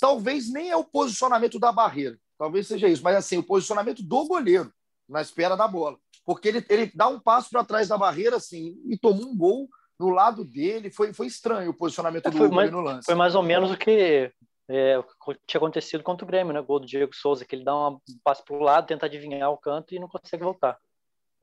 talvez 0.01 0.51
nem 0.51 0.71
é 0.71 0.75
o 0.75 0.83
posicionamento 0.83 1.59
da 1.59 1.71
barreira, 1.71 2.17
talvez 2.35 2.67
seja 2.67 2.89
isso, 2.89 3.03
mas 3.03 3.15
assim, 3.15 3.37
o 3.37 3.43
posicionamento 3.43 4.01
do 4.01 4.27
goleiro 4.27 4.73
na 5.07 5.21
espera 5.21 5.55
da 5.55 5.67
bola. 5.67 5.97
Porque 6.25 6.47
ele, 6.47 6.65
ele 6.69 6.91
dá 6.95 7.07
um 7.07 7.19
passo 7.19 7.49
para 7.51 7.63
trás 7.63 7.87
da 7.87 7.97
barreira 7.97 8.37
assim 8.37 8.75
e 8.87 8.97
tomou 8.97 9.27
um 9.27 9.37
gol 9.37 9.69
no 9.99 10.09
lado 10.09 10.43
dele. 10.43 10.89
Foi, 10.89 11.13
foi 11.13 11.27
estranho 11.27 11.69
o 11.69 11.73
posicionamento 11.73 12.27
é, 12.27 12.31
do 12.31 12.43
Hugo 12.43 12.55
mais, 12.55 12.71
no 12.71 12.81
lance. 12.81 13.05
Foi 13.05 13.15
mais 13.15 13.35
ou 13.35 13.43
menos 13.43 13.71
o 13.71 13.77
que 13.77 14.31
é, 14.74 15.03
tinha 15.45 15.59
acontecido 15.59 16.03
contra 16.03 16.24
o 16.24 16.28
Grêmio, 16.28 16.53
né? 16.53 16.61
Gol 16.61 16.80
do 16.80 16.86
Diego 16.86 17.13
Souza, 17.13 17.43
que 17.43 17.55
ele 17.55 17.65
dá 17.65 17.89
um 17.89 17.99
passo 18.24 18.43
para 18.45 18.55
o 18.55 18.61
lado, 18.61 18.88
tenta 18.88 19.05
adivinhar 19.05 19.51
o 19.51 19.57
canto 19.57 19.93
e 19.93 19.99
não 19.99 20.07
consegue 20.07 20.43
voltar. 20.43 20.78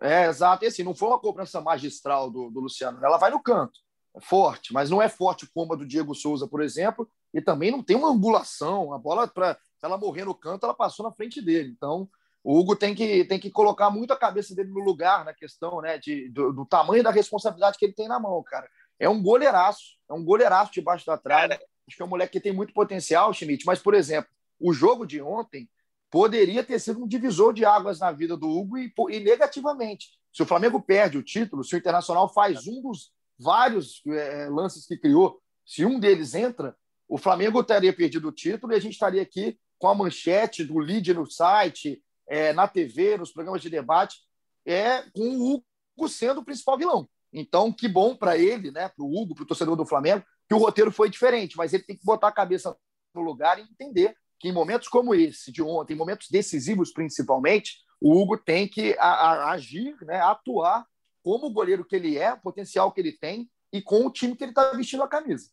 É, 0.00 0.26
exato. 0.26 0.64
E 0.64 0.68
assim, 0.68 0.82
não 0.82 0.94
foi 0.94 1.08
uma 1.08 1.18
cobrança 1.18 1.60
magistral 1.60 2.30
do, 2.30 2.50
do 2.50 2.60
Luciano. 2.60 3.04
Ela 3.04 3.18
vai 3.18 3.30
no 3.30 3.42
canto. 3.42 3.78
É 4.16 4.20
forte, 4.20 4.72
mas 4.72 4.88
não 4.88 5.02
é 5.02 5.08
forte 5.08 5.46
como 5.52 5.74
a 5.74 5.76
do 5.76 5.86
Diego 5.86 6.14
Souza, 6.14 6.48
por 6.48 6.62
exemplo, 6.62 7.08
e 7.34 7.42
também 7.42 7.70
não 7.70 7.82
tem 7.82 7.96
uma 7.96 8.10
angulação. 8.10 8.94
A 8.94 8.98
bola, 8.98 9.28
para 9.28 9.58
ela 9.82 9.98
morrer 9.98 10.24
no 10.24 10.34
canto, 10.34 10.64
ela 10.64 10.74
passou 10.74 11.04
na 11.04 11.12
frente 11.12 11.42
dele. 11.42 11.70
Então, 11.76 12.08
o 12.42 12.58
Hugo 12.58 12.74
tem 12.74 12.94
que, 12.94 13.24
tem 13.24 13.38
que 13.38 13.50
colocar 13.50 13.90
muito 13.90 14.12
a 14.12 14.16
cabeça 14.16 14.54
dele 14.54 14.70
no 14.70 14.80
lugar 14.80 15.24
na 15.24 15.34
questão 15.34 15.82
né, 15.82 15.98
de, 15.98 16.30
do, 16.30 16.52
do 16.52 16.64
tamanho 16.64 17.02
da 17.02 17.10
responsabilidade 17.10 17.76
que 17.76 17.84
ele 17.84 17.92
tem 17.92 18.08
na 18.08 18.18
mão, 18.18 18.42
cara. 18.42 18.66
É 18.98 19.08
um 19.08 19.22
goleiraço, 19.22 19.98
é 20.08 20.14
um 20.14 20.24
goleiraço 20.24 20.72
debaixo 20.72 21.04
da 21.04 21.18
trave. 21.18 21.58
Acho 21.88 21.96
que 21.96 22.02
é 22.02 22.06
um 22.06 22.08
moleque 22.08 22.34
que 22.34 22.40
tem 22.40 22.52
muito 22.52 22.72
potencial, 22.72 23.32
Schmidt. 23.32 23.64
Mas, 23.66 23.80
por 23.80 23.94
exemplo, 23.94 24.30
o 24.60 24.72
jogo 24.72 25.06
de 25.06 25.20
ontem 25.20 25.68
poderia 26.10 26.62
ter 26.62 26.78
sido 26.78 27.02
um 27.02 27.08
divisor 27.08 27.52
de 27.52 27.64
águas 27.64 27.98
na 27.98 28.12
vida 28.12 28.36
do 28.36 28.48
Hugo 28.48 28.78
e, 28.78 28.92
e 29.10 29.20
negativamente. 29.20 30.08
Se 30.32 30.42
o 30.42 30.46
Flamengo 30.46 30.80
perde 30.80 31.18
o 31.18 31.22
título, 31.22 31.64
se 31.64 31.74
o 31.74 31.78
Internacional 31.78 32.32
faz 32.32 32.66
um 32.66 32.80
dos 32.82 33.10
vários 33.38 34.02
é, 34.06 34.48
lances 34.48 34.86
que 34.86 34.96
criou, 34.96 35.40
se 35.64 35.84
um 35.84 35.98
deles 35.98 36.34
entra, 36.34 36.76
o 37.08 37.16
Flamengo 37.16 37.64
teria 37.64 37.92
perdido 37.92 38.28
o 38.28 38.32
título 38.32 38.72
e 38.72 38.76
a 38.76 38.80
gente 38.80 38.92
estaria 38.92 39.22
aqui 39.22 39.58
com 39.78 39.88
a 39.88 39.94
manchete 39.94 40.64
do 40.64 40.78
lead 40.78 41.14
no 41.14 41.26
site, 41.26 42.02
é, 42.28 42.52
na 42.52 42.68
TV, 42.68 43.16
nos 43.16 43.32
programas 43.32 43.62
de 43.62 43.70
debate, 43.70 44.18
é, 44.66 45.02
com 45.14 45.36
o 45.36 45.54
Hugo 45.54 46.08
sendo 46.08 46.40
o 46.40 46.44
principal 46.44 46.76
vilão. 46.76 47.08
Então, 47.32 47.72
que 47.72 47.88
bom 47.88 48.16
para 48.16 48.36
ele, 48.36 48.70
né, 48.70 48.88
para 48.88 49.04
o 49.04 49.14
Hugo, 49.14 49.34
para 49.34 49.44
o 49.44 49.46
torcedor 49.46 49.76
do 49.76 49.86
Flamengo, 49.86 50.24
que 50.48 50.54
o 50.54 50.58
roteiro 50.58 50.90
foi 50.90 51.10
diferente, 51.10 51.56
mas 51.56 51.74
ele 51.74 51.82
tem 51.82 51.96
que 51.96 52.04
botar 52.04 52.28
a 52.28 52.32
cabeça 52.32 52.76
no 53.14 53.20
lugar 53.20 53.58
e 53.58 53.62
entender 53.62 54.16
que 54.38 54.48
em 54.48 54.52
momentos 54.52 54.88
como 54.88 55.14
esse, 55.14 55.52
de 55.52 55.62
ontem, 55.62 55.92
em 55.92 55.96
momentos 55.96 56.28
decisivos 56.30 56.92
principalmente, 56.92 57.84
o 58.00 58.16
Hugo 58.16 58.38
tem 58.38 58.66
que 58.66 58.96
a, 58.98 59.08
a, 59.08 59.50
agir, 59.50 59.96
né, 60.02 60.20
atuar 60.20 60.86
como 61.22 61.46
o 61.46 61.52
goleiro 61.52 61.84
que 61.84 61.96
ele 61.96 62.16
é, 62.16 62.32
o 62.32 62.40
potencial 62.40 62.92
que 62.92 63.00
ele 63.00 63.12
tem 63.12 63.50
e 63.72 63.82
com 63.82 64.06
o 64.06 64.10
time 64.10 64.36
que 64.36 64.44
ele 64.44 64.52
está 64.52 64.70
vestindo 64.72 65.02
a 65.02 65.08
camisa. 65.08 65.50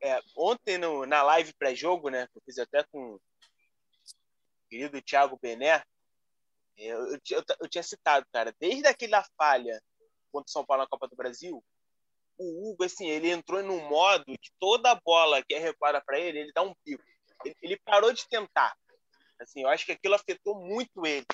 É, 0.00 0.20
ontem 0.36 0.76
no, 0.76 1.06
na 1.06 1.22
live 1.22 1.52
pré-jogo, 1.54 2.10
né, 2.10 2.28
eu 2.34 2.42
fiz 2.44 2.58
até 2.58 2.84
com 2.84 3.14
o 3.14 3.20
querido 4.68 5.00
Thiago 5.02 5.38
Bené, 5.40 5.82
eu, 6.76 6.98
eu, 7.06 7.20
eu, 7.30 7.44
eu, 7.60 7.68
tinha 7.68 7.82
citado, 7.82 8.26
cara, 8.32 8.54
desde 8.60 8.86
aquela 8.86 9.24
falha 9.36 9.80
contra 10.30 10.48
o 10.48 10.52
São 10.52 10.64
Paulo 10.64 10.82
na 10.82 10.88
Copa 10.88 11.08
do 11.08 11.16
Brasil, 11.16 11.64
o 12.38 12.70
Hugo, 12.70 12.84
assim, 12.84 13.06
ele 13.08 13.30
entrou 13.30 13.62
num 13.62 13.88
modo 13.88 14.24
que 14.24 14.50
toda 14.58 15.00
bola 15.04 15.42
que 15.42 15.54
é 15.54 15.58
recuada 15.58 16.00
para 16.04 16.18
ele, 16.18 16.40
ele 16.40 16.52
dá 16.52 16.62
um 16.62 16.74
pico. 16.84 17.02
Ele, 17.44 17.56
ele, 17.62 17.80
parou 17.84 18.12
de 18.12 18.28
tentar. 18.28 18.76
Assim, 19.40 19.62
eu 19.62 19.68
acho 19.68 19.84
que 19.84 19.92
aquilo 19.92 20.14
afetou 20.14 20.58
muito 20.58 21.06
ele. 21.06 21.26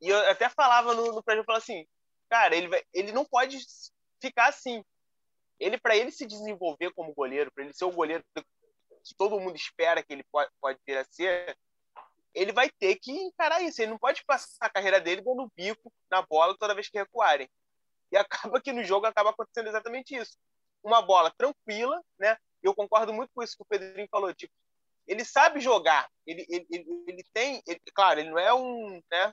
E 0.00 0.08
eu 0.08 0.30
até 0.30 0.48
falava 0.48 0.94
no, 0.94 1.12
no 1.12 1.22
pré-jogo, 1.22 1.52
assim, 1.52 1.86
cara, 2.28 2.56
ele, 2.56 2.68
vai, 2.68 2.82
ele 2.92 3.12
não 3.12 3.24
pode 3.24 3.58
ficar 4.20 4.48
assim. 4.48 4.84
Ele, 5.58 5.78
para 5.78 5.96
ele 5.96 6.10
se 6.10 6.26
desenvolver 6.26 6.92
como 6.92 7.14
goleiro, 7.14 7.50
para 7.52 7.64
ele 7.64 7.72
ser 7.72 7.84
o 7.84 7.92
goleiro 7.92 8.24
que 8.34 8.44
todo 9.16 9.40
mundo 9.40 9.56
espera 9.56 10.02
que 10.02 10.12
ele 10.12 10.24
pode, 10.30 10.50
pode 10.60 10.78
vir 10.86 10.98
a 10.98 11.04
ser, 11.04 11.56
ele 12.34 12.52
vai 12.52 12.68
ter 12.78 12.96
que 12.96 13.10
encarar 13.10 13.62
isso. 13.62 13.80
Ele 13.80 13.92
não 13.92 13.98
pode 13.98 14.24
passar 14.24 14.66
a 14.66 14.70
carreira 14.70 15.00
dele 15.00 15.22
dando 15.22 15.50
bico 15.56 15.92
na 16.10 16.22
bola 16.22 16.56
toda 16.58 16.74
vez 16.74 16.88
que 16.88 16.98
recuarem. 16.98 17.48
E 18.10 18.16
acaba 18.16 18.60
que 18.60 18.72
no 18.72 18.84
jogo 18.84 19.06
acaba 19.06 19.30
acontecendo 19.30 19.68
exatamente 19.68 20.14
isso. 20.14 20.36
Uma 20.82 21.02
bola 21.02 21.32
tranquila, 21.36 22.00
né? 22.18 22.36
Eu 22.62 22.74
concordo 22.74 23.12
muito 23.12 23.30
com 23.34 23.42
isso 23.42 23.56
que 23.56 23.62
o 23.62 23.66
Pedrinho 23.66 24.08
falou. 24.10 24.32
Tipo, 24.34 24.52
ele 25.06 25.24
sabe 25.24 25.60
jogar. 25.60 26.08
Ele, 26.26 26.46
ele, 26.48 26.66
ele, 26.70 27.04
ele 27.06 27.24
tem. 27.32 27.62
Ele, 27.66 27.80
claro, 27.94 28.20
ele 28.20 28.30
não 28.30 28.38
é 28.38 28.52
um, 28.54 29.02
né, 29.10 29.32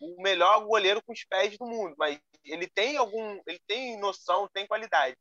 o 0.00 0.22
melhor 0.22 0.64
goleiro 0.64 1.02
com 1.02 1.12
os 1.12 1.24
pés 1.24 1.56
do 1.58 1.66
mundo, 1.66 1.94
mas 1.98 2.18
ele 2.44 2.66
tem 2.68 2.96
algum, 2.96 3.40
ele 3.46 3.60
tem 3.66 3.98
noção, 3.98 4.48
tem 4.48 4.66
qualidade. 4.66 5.16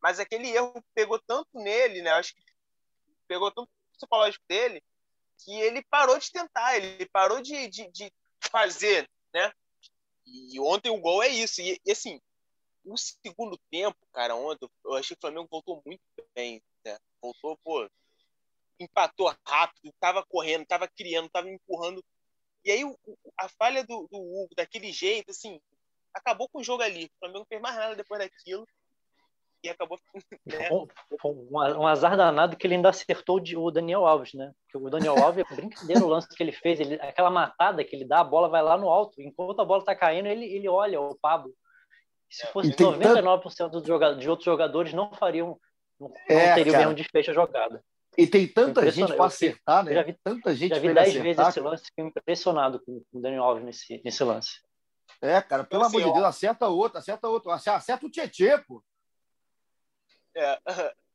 Mas 0.00 0.20
aquele 0.20 0.48
erro 0.48 0.72
pegou 0.94 1.18
tanto 1.26 1.48
nele, 1.54 2.02
né? 2.02 2.10
Acho 2.12 2.34
que 2.34 2.42
pegou 3.26 3.50
tanto 3.50 3.68
no 3.68 3.92
psicológico 3.92 4.44
dele 4.48 4.82
que 5.44 5.52
ele 5.60 5.82
parou 5.84 6.18
de 6.18 6.30
tentar, 6.30 6.76
ele 6.76 7.06
parou 7.06 7.40
de, 7.40 7.68
de, 7.68 7.88
de 7.90 8.12
fazer, 8.40 9.08
né? 9.32 9.52
E 10.26 10.60
ontem 10.60 10.90
o 10.90 11.00
gol 11.00 11.22
é 11.22 11.28
isso. 11.28 11.60
E, 11.60 11.80
e, 11.84 11.92
assim, 11.92 12.20
o 12.92 12.96
segundo 12.96 13.58
tempo, 13.70 13.98
cara, 14.12 14.34
ontem 14.34 14.68
eu 14.84 14.94
achei 14.94 15.16
que 15.16 15.18
o 15.18 15.28
Flamengo 15.28 15.48
voltou 15.50 15.82
muito 15.84 16.02
bem, 16.34 16.62
né? 16.84 16.98
Voltou, 17.20 17.58
pô, 17.64 17.88
empatou 18.80 19.34
rápido, 19.46 19.92
tava 20.00 20.24
correndo, 20.24 20.66
tava 20.66 20.88
criando, 20.88 21.28
tava 21.28 21.50
empurrando 21.50 22.04
e 22.64 22.70
aí 22.70 22.82
a 23.38 23.48
falha 23.48 23.82
do, 23.84 24.06
do 24.10 24.18
Hugo, 24.18 24.50
daquele 24.56 24.92
jeito, 24.92 25.30
assim, 25.30 25.60
acabou 26.12 26.48
com 26.48 26.60
o 26.60 26.64
jogo 26.64 26.82
ali. 26.82 27.06
O 27.06 27.18
Flamengo 27.18 27.38
não 27.40 27.46
fez 27.46 27.60
mais 27.60 27.76
nada 27.76 27.96
depois 27.96 28.20
daquilo. 28.20 28.66
E 29.62 29.68
acabou. 29.68 29.98
Né? 30.46 30.68
Um, 30.70 31.48
um, 31.52 31.86
azar 31.86 32.16
danado 32.16 32.56
que 32.56 32.66
ele 32.66 32.74
ainda 32.74 32.88
acertou 32.88 33.42
o 33.56 33.70
Daniel 33.70 34.06
Alves, 34.06 34.32
né? 34.34 34.52
Porque 34.62 34.86
o 34.86 34.90
Daniel 34.90 35.14
Alves 35.24 35.44
é 35.50 35.54
brincadeira 35.54 36.04
o 36.04 36.08
lance 36.08 36.28
que 36.28 36.42
ele 36.42 36.52
fez. 36.52 36.80
Ele, 36.80 36.94
aquela 36.94 37.30
matada 37.30 37.84
que 37.84 37.94
ele 37.94 38.04
dá, 38.04 38.20
a 38.20 38.24
bola 38.24 38.48
vai 38.48 38.62
lá 38.62 38.76
no 38.76 38.88
alto. 38.88 39.20
Enquanto 39.20 39.60
a 39.60 39.64
bola 39.64 39.84
tá 39.84 39.94
caindo, 39.94 40.26
ele, 40.26 40.44
ele 40.44 40.68
olha 40.68 41.00
o 41.00 41.14
Pablo. 41.14 41.54
Se 42.28 42.46
fosse 42.48 42.70
99% 42.70 43.70
dos 43.70 43.86
jogadores, 43.86 44.22
de 44.22 44.28
outros 44.28 44.44
jogadores, 44.44 44.92
não 44.92 45.12
fariam. 45.12 45.58
Não, 45.98 46.12
é, 46.28 46.54
teriam 46.54 46.74
o 46.74 46.78
mesmo 46.78 46.94
desfecho 46.94 47.30
a 47.30 47.34
jogada. 47.34 47.84
E 48.16 48.26
tem 48.26 48.46
tanta 48.46 48.90
gente 48.90 49.14
para 49.14 49.26
acertar, 49.26 49.84
né? 49.84 49.94
Já 49.94 50.02
vi, 50.02 50.18
tanta 50.22 50.54
gente 50.54 50.74
já 50.74 50.80
vi 50.80 50.92
dez 50.92 51.14
vezes 51.14 51.48
esse 51.48 51.60
lance, 51.60 51.84
fiquei 51.84 52.04
impressionado 52.04 52.80
com 52.84 53.02
o 53.12 53.20
Daniel 53.20 53.44
Alves 53.44 53.64
nesse, 53.64 54.00
nesse 54.04 54.24
lance. 54.24 54.60
É, 55.22 55.40
cara, 55.40 55.64
pelo 55.64 55.82
assim, 55.82 55.98
amor 55.98 56.08
de 56.08 56.12
Deus, 56.14 56.24
acerta 56.26 56.68
outro, 56.68 56.98
acerta 56.98 57.28
outro, 57.28 57.50
acerta 57.50 58.06
o 58.06 58.10
Tietê, 58.10 58.58
pô. 58.58 58.82
É, 60.36 60.58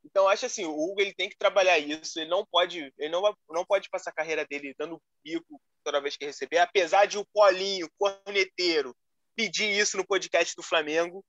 então 0.04 0.28
acho 0.28 0.46
assim, 0.46 0.64
o 0.64 0.72
Hugo 0.72 1.00
ele 1.00 1.14
tem 1.14 1.28
que 1.28 1.36
trabalhar 1.36 1.78
isso, 1.78 2.18
ele 2.18 2.28
não 2.28 2.44
pode, 2.44 2.92
ele 2.98 3.08
não, 3.10 3.22
não 3.50 3.64
pode 3.64 3.88
passar 3.88 4.10
a 4.10 4.14
carreira 4.14 4.46
dele 4.46 4.74
dando 4.78 5.00
bico 5.22 5.60
toda 5.82 6.00
vez 6.00 6.16
que 6.16 6.24
receber, 6.24 6.58
apesar 6.58 7.06
de 7.06 7.18
o 7.18 7.26
Paulinho, 7.34 7.88
corneteiro, 7.98 8.96
pedir 9.34 9.70
isso 9.70 9.96
no 9.96 10.06
podcast 10.06 10.54
do 10.56 10.62
Flamengo, 10.62 11.24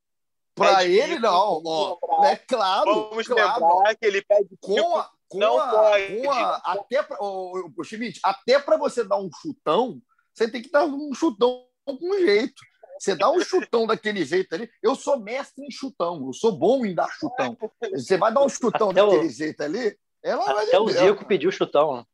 para 0.56 0.86
ele, 0.86 1.20
não. 1.20 1.62
Ó, 1.66 2.26
é 2.26 2.38
claro. 2.38 3.10
Vamos 3.10 3.28
claro. 3.28 3.68
lembrar 3.68 3.96
que 3.96 4.06
ele 4.06 4.22
pede 4.22 4.50
com 4.62 4.98
a, 4.98 5.10
com 5.28 5.38
não 5.38 5.60
a, 5.60 5.70
pode. 5.70 6.22
Com 6.22 6.32
a, 6.32 6.56
até 6.66 7.04
para 7.04 7.18
o 7.22 7.84
Schmidt, 7.84 8.20
até 8.24 8.58
para 8.58 8.78
você 8.78 9.04
dar 9.04 9.18
um 9.18 9.30
chutão, 9.42 10.02
você 10.34 10.50
tem 10.50 10.62
que 10.62 10.72
dar 10.72 10.86
um 10.86 11.14
chutão 11.14 11.68
com 11.86 12.18
jeito. 12.20 12.64
Você 12.98 13.14
dá 13.14 13.30
um 13.30 13.42
chutão 13.42 13.86
daquele 13.86 14.24
jeito 14.24 14.56
ali. 14.56 14.70
Eu 14.82 14.96
sou 14.96 15.20
mestre 15.20 15.66
em 15.66 15.72
chutão, 15.72 16.26
eu 16.26 16.34
sou 16.34 16.54
bom 16.54 16.86
em 16.86 16.96
dar 16.96 17.10
chutão. 17.10 17.58
Você 17.92 18.18
vai 18.18 18.34
dar 18.34 18.42
um 18.42 18.50
chutão 18.50 18.92
até 18.92 19.02
daquele 19.02 19.28
o... 19.28 19.30
jeito 19.30 19.62
ali. 19.62 19.98
Ela 20.24 20.64
até 20.64 20.80
o 20.80 20.90
Zico 20.90 21.26
pediu 21.26 21.52
chutão. 21.52 22.06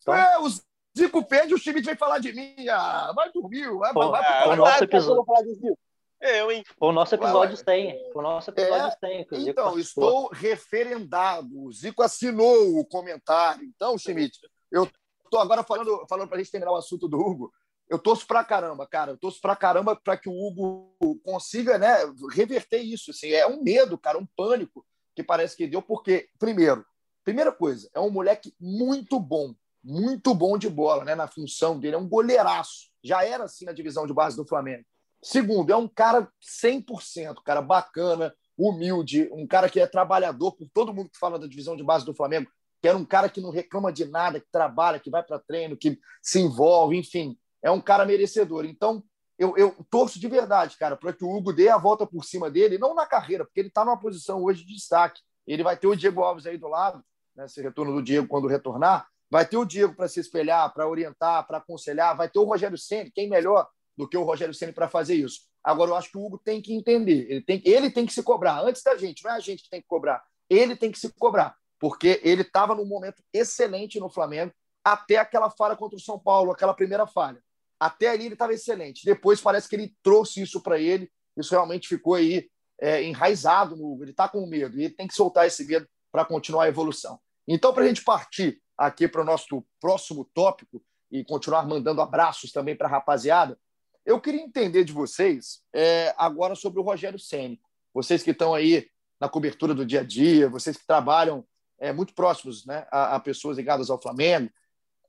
Então... 0.00 0.14
É, 0.14 0.38
o 0.38 0.48
Zico 0.96 1.24
perde, 1.24 1.54
o 1.54 1.58
Schmidt 1.58 1.86
vem 1.86 1.96
falar 1.96 2.18
de 2.18 2.32
mim. 2.32 2.54
Ah, 2.68 3.12
vai 3.14 3.30
dormir, 3.32 3.68
vai, 3.76 3.92
Pô, 3.92 4.10
vai, 4.10 4.44
o 4.44 4.48
vai, 4.48 4.56
nosso 4.56 4.84
episódio. 4.84 5.78
Eu, 6.20 6.52
hein? 6.52 6.62
O 6.78 6.92
nosso 6.92 7.14
episódio 7.14 7.56
Ué, 7.56 7.64
100. 7.64 8.12
Foi 8.12 8.20
o 8.20 8.22
nosso 8.22 8.50
episódio 8.50 8.86
É, 9.02 9.08
100. 9.08 9.24
que 9.26 9.34
o 9.34 9.38
Zico 9.38 9.50
Então, 9.50 9.64
participou. 9.72 10.08
estou 10.08 10.28
referendado. 10.32 11.48
O 11.64 11.72
Zico 11.72 12.02
assinou 12.02 12.78
o 12.78 12.84
comentário. 12.84 13.64
Então, 13.64 13.96
Schmidt, 13.96 14.38
eu 14.70 14.86
estou 15.24 15.40
agora 15.40 15.62
falando, 15.62 16.04
falando 16.08 16.28
para 16.28 16.36
a 16.36 16.40
gente 16.42 16.50
terminar 16.50 16.72
o 16.72 16.76
assunto 16.76 17.08
do 17.08 17.18
Hugo. 17.18 17.50
Eu 17.88 17.98
torço 17.98 18.26
pra 18.26 18.44
caramba, 18.44 18.86
cara. 18.86 19.12
Eu 19.12 19.16
torço 19.16 19.40
pra 19.40 19.56
caramba 19.56 19.96
para 19.96 20.16
que 20.16 20.28
o 20.28 20.32
Hugo 20.32 20.94
consiga 21.24 21.78
né, 21.78 21.96
reverter 22.32 22.78
isso. 22.80 23.12
Assim, 23.12 23.32
é 23.32 23.46
um 23.46 23.62
medo, 23.62 23.96
cara, 23.96 24.18
um 24.18 24.26
pânico 24.36 24.84
que 25.16 25.22
parece 25.22 25.56
que 25.56 25.66
deu, 25.66 25.82
porque, 25.82 26.28
primeiro, 26.38 26.84
primeira 27.24 27.50
coisa, 27.50 27.90
é 27.94 27.98
um 27.98 28.10
moleque 28.10 28.54
muito 28.60 29.18
bom, 29.18 29.54
muito 29.82 30.34
bom 30.34 30.58
de 30.58 30.68
bola, 30.68 31.04
né? 31.04 31.14
Na 31.14 31.26
função 31.26 31.78
dele, 31.78 31.96
é 31.96 31.98
um 31.98 32.08
goleiraço. 32.08 32.90
Já 33.02 33.24
era 33.24 33.44
assim 33.44 33.64
na 33.64 33.72
divisão 33.72 34.06
de 34.06 34.12
base 34.12 34.36
do 34.36 34.46
Flamengo. 34.46 34.84
Segundo, 35.22 35.70
é 35.70 35.76
um 35.76 35.88
cara 35.88 36.28
100%, 36.62 37.42
cara 37.44 37.60
bacana, 37.60 38.34
humilde, 38.56 39.28
um 39.32 39.46
cara 39.46 39.68
que 39.68 39.80
é 39.80 39.86
trabalhador 39.86 40.52
por 40.52 40.68
todo 40.72 40.92
mundo 40.92 41.10
que 41.10 41.18
fala 41.18 41.38
da 41.38 41.46
divisão 41.46 41.76
de 41.76 41.82
base 41.82 42.04
do 42.04 42.14
Flamengo, 42.14 42.50
que 42.80 42.88
era 42.88 42.96
um 42.96 43.04
cara 43.04 43.28
que 43.28 43.40
não 43.40 43.50
reclama 43.50 43.92
de 43.92 44.06
nada, 44.06 44.40
que 44.40 44.50
trabalha, 44.50 44.98
que 44.98 45.10
vai 45.10 45.22
para 45.22 45.38
treino, 45.38 45.76
que 45.76 45.98
se 46.22 46.40
envolve, 46.40 46.96
enfim, 46.96 47.38
é 47.62 47.70
um 47.70 47.80
cara 47.80 48.06
merecedor. 48.06 48.64
Então, 48.64 49.02
eu, 49.38 49.56
eu 49.56 49.74
torço 49.90 50.18
de 50.18 50.28
verdade, 50.28 50.76
cara, 50.78 50.96
para 50.96 51.12
que 51.12 51.24
o 51.24 51.30
Hugo 51.30 51.52
dê 51.52 51.68
a 51.68 51.78
volta 51.78 52.06
por 52.06 52.24
cima 52.24 52.50
dele, 52.50 52.78
não 52.78 52.94
na 52.94 53.06
carreira, 53.06 53.44
porque 53.44 53.60
ele 53.60 53.68
está 53.68 53.84
numa 53.84 53.98
posição 53.98 54.42
hoje 54.42 54.64
de 54.64 54.74
destaque. 54.74 55.20
Ele 55.46 55.62
vai 55.62 55.76
ter 55.76 55.86
o 55.86 55.96
Diego 55.96 56.22
Alves 56.22 56.46
aí 56.46 56.58
do 56.58 56.68
lado, 56.68 57.02
né, 57.34 57.44
esse 57.46 57.60
retorno 57.60 57.94
do 57.94 58.02
Diego 58.02 58.28
quando 58.28 58.46
retornar, 58.46 59.06
vai 59.30 59.46
ter 59.46 59.56
o 59.56 59.64
Diego 59.64 59.94
para 59.94 60.08
se 60.08 60.20
espelhar, 60.20 60.72
para 60.72 60.88
orientar, 60.88 61.46
para 61.46 61.58
aconselhar, 61.58 62.16
vai 62.16 62.28
ter 62.28 62.38
o 62.38 62.44
Rogério 62.44 62.76
Ceni, 62.76 63.10
quem 63.10 63.28
melhor 63.28 63.68
do 63.96 64.08
que 64.08 64.16
o 64.16 64.22
Rogério 64.22 64.54
Ceni 64.54 64.72
para 64.72 64.88
fazer 64.88 65.14
isso. 65.14 65.42
Agora 65.62 65.90
eu 65.90 65.96
acho 65.96 66.10
que 66.10 66.18
o 66.18 66.24
Hugo 66.24 66.38
tem 66.38 66.60
que 66.60 66.74
entender, 66.74 67.30
ele 67.30 67.42
tem, 67.42 67.62
ele 67.64 67.90
tem 67.90 68.06
que 68.06 68.12
se 68.12 68.22
cobrar 68.22 68.60
antes 68.60 68.82
da 68.82 68.96
gente, 68.96 69.22
não 69.22 69.30
é 69.30 69.34
a 69.34 69.40
gente 69.40 69.62
que 69.62 69.70
tem 69.70 69.80
que 69.80 69.88
cobrar. 69.88 70.22
Ele 70.48 70.74
tem 70.74 70.90
que 70.90 70.98
se 70.98 71.12
cobrar, 71.14 71.54
porque 71.78 72.20
ele 72.24 72.42
estava 72.42 72.74
num 72.74 72.86
momento 72.86 73.22
excelente 73.32 74.00
no 74.00 74.10
Flamengo 74.10 74.52
até 74.84 75.16
aquela 75.16 75.50
falha 75.50 75.76
contra 75.76 75.96
o 75.96 76.00
São 76.00 76.18
Paulo, 76.18 76.50
aquela 76.50 76.74
primeira 76.74 77.06
falha. 77.06 77.40
Até 77.78 78.08
ali 78.08 78.26
ele 78.26 78.34
estava 78.34 78.52
excelente. 78.52 79.04
Depois 79.04 79.40
parece 79.40 79.68
que 79.68 79.76
ele 79.76 79.94
trouxe 80.02 80.42
isso 80.42 80.60
para 80.60 80.78
ele. 80.78 81.10
Isso 81.36 81.50
realmente 81.50 81.88
ficou 81.88 82.14
aí 82.14 82.48
é, 82.80 83.02
enraizado 83.02 83.76
no 83.76 83.92
Hugo. 83.92 84.04
Ele 84.04 84.10
está 84.10 84.28
com 84.28 84.46
medo 84.46 84.78
e 84.78 84.84
ele 84.84 84.94
tem 84.94 85.06
que 85.06 85.14
soltar 85.14 85.46
esse 85.46 85.64
medo 85.66 85.86
para 86.12 86.24
continuar 86.24 86.64
a 86.64 86.68
evolução. 86.68 87.18
Então, 87.48 87.72
para 87.72 87.84
a 87.84 87.88
gente 87.88 88.04
partir 88.04 88.60
aqui 88.80 89.06
para 89.06 89.20
o 89.20 89.24
nosso 89.24 89.62
próximo 89.78 90.24
tópico 90.24 90.82
e 91.10 91.22
continuar 91.22 91.66
mandando 91.66 92.00
abraços 92.00 92.50
também 92.50 92.74
para 92.74 92.88
a 92.88 92.90
rapaziada, 92.90 93.58
eu 94.06 94.18
queria 94.18 94.40
entender 94.40 94.84
de 94.84 94.92
vocês 94.92 95.62
é, 95.70 96.14
agora 96.16 96.54
sobre 96.54 96.80
o 96.80 96.82
Rogério 96.82 97.18
Ceni. 97.18 97.60
Vocês 97.92 98.22
que 98.22 98.30
estão 98.30 98.54
aí 98.54 98.88
na 99.20 99.28
cobertura 99.28 99.74
do 99.74 99.84
dia 99.84 100.00
a 100.00 100.02
dia, 100.02 100.48
vocês 100.48 100.78
que 100.78 100.86
trabalham 100.86 101.44
é, 101.78 101.92
muito 101.92 102.14
próximos 102.14 102.64
né, 102.64 102.86
a, 102.90 103.16
a 103.16 103.20
pessoas 103.20 103.58
ligadas 103.58 103.90
ao 103.90 104.00
Flamengo, 104.00 104.50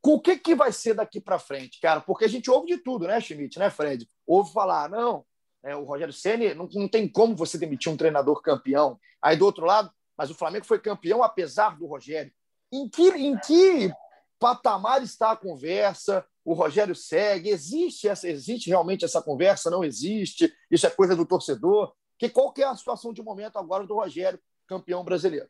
com 0.02 0.16
o 0.16 0.20
que, 0.20 0.38
que 0.38 0.54
vai 0.54 0.74
ser 0.74 0.96
daqui 0.96 1.22
para 1.22 1.40
frente, 1.40 1.80
cara? 1.80 2.02
Porque 2.02 2.26
a 2.26 2.28
gente 2.28 2.52
ouve 2.52 2.68
de 2.68 2.78
tudo, 2.78 3.08
né, 3.08 3.22
Schmidt, 3.22 3.58
né, 3.58 3.70
Fred? 3.70 4.06
Ouve 4.28 4.52
falar, 4.52 4.90
não, 4.90 5.24
é, 5.64 5.78
o 5.78 5.86
Rogério 5.86 6.14
Ceni 6.14 6.54
não, 6.54 6.68
não 6.74 6.90
tem 6.90 7.08
como 7.08 7.38
você 7.38 7.58
demitir 7.58 7.90
um 7.90 7.96
treinador 7.96 8.42
campeão. 8.42 9.00
Aí 9.22 9.38
do 9.38 9.46
outro 9.46 9.66
lado, 9.66 9.90
mas 10.18 10.30
o 10.30 10.36
Flamengo 10.36 10.66
foi 10.66 10.80
campeão 10.80 11.24
apesar 11.24 11.78
do 11.78 11.86
Rogério. 11.86 12.34
Em 12.72 12.88
que, 12.88 13.10
em 13.10 13.38
que 13.40 13.92
patamar 14.40 15.04
está 15.04 15.32
a 15.32 15.38
conversa? 15.38 16.26
O 16.44 16.54
Rogério 16.54 16.96
segue? 16.96 17.50
Existe, 17.50 18.08
essa, 18.08 18.28
existe 18.28 18.70
realmente 18.70 19.06
essa 19.06 19.22
conversa? 19.22 19.70
Não 19.70 19.84
existe? 19.84 20.56
Isso 20.70 20.88
é 20.88 20.90
coisa 20.90 21.16
do 21.16 21.26
torcedor? 21.26 21.94
Que, 22.18 22.30
qual 22.30 22.54
que 22.54 22.64
é 22.64 22.66
a 22.66 22.76
situação 22.76 23.14
de 23.14 23.22
momento 23.22 23.58
agora 23.58 23.86
do 23.86 23.96
Rogério, 23.96 24.42
campeão 24.68 25.04
brasileiro? 25.04 25.50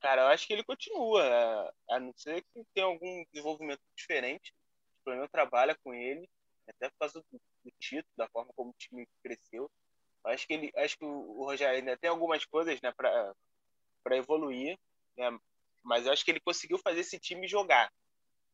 Cara, 0.00 0.22
eu 0.22 0.26
acho 0.28 0.46
que 0.46 0.52
ele 0.52 0.62
continua, 0.62 1.72
a 1.90 1.98
não 1.98 2.12
ser 2.16 2.42
que 2.42 2.64
tenha 2.72 2.86
algum 2.86 3.24
desenvolvimento 3.32 3.80
diferente. 3.96 4.54
O 5.00 5.04
Flamengo 5.04 5.28
trabalha 5.28 5.76
com 5.82 5.92
ele, 5.92 6.28
até 6.68 6.88
por 6.90 6.98
causa 6.98 7.20
do, 7.20 7.40
do 7.64 7.72
título, 7.80 8.12
da 8.16 8.28
forma 8.28 8.52
como 8.54 8.70
o 8.70 8.74
time 8.78 9.08
cresceu. 9.22 9.70
Eu 10.24 10.30
acho 10.30 10.46
que 10.46 10.52
ele, 10.52 10.72
acho 10.76 10.98
que 10.98 11.04
o, 11.04 11.40
o 11.40 11.44
Rogério 11.44 11.78
ainda 11.78 11.96
tem 11.96 12.10
algumas 12.10 12.44
coisas, 12.44 12.80
né, 12.80 12.92
para 12.92 13.34
para 14.06 14.16
evoluir, 14.16 14.78
né? 15.16 15.36
Mas 15.82 16.06
eu 16.06 16.12
acho 16.12 16.24
que 16.24 16.30
ele 16.30 16.40
conseguiu 16.40 16.78
fazer 16.78 17.00
esse 17.00 17.18
time 17.18 17.48
jogar. 17.48 17.90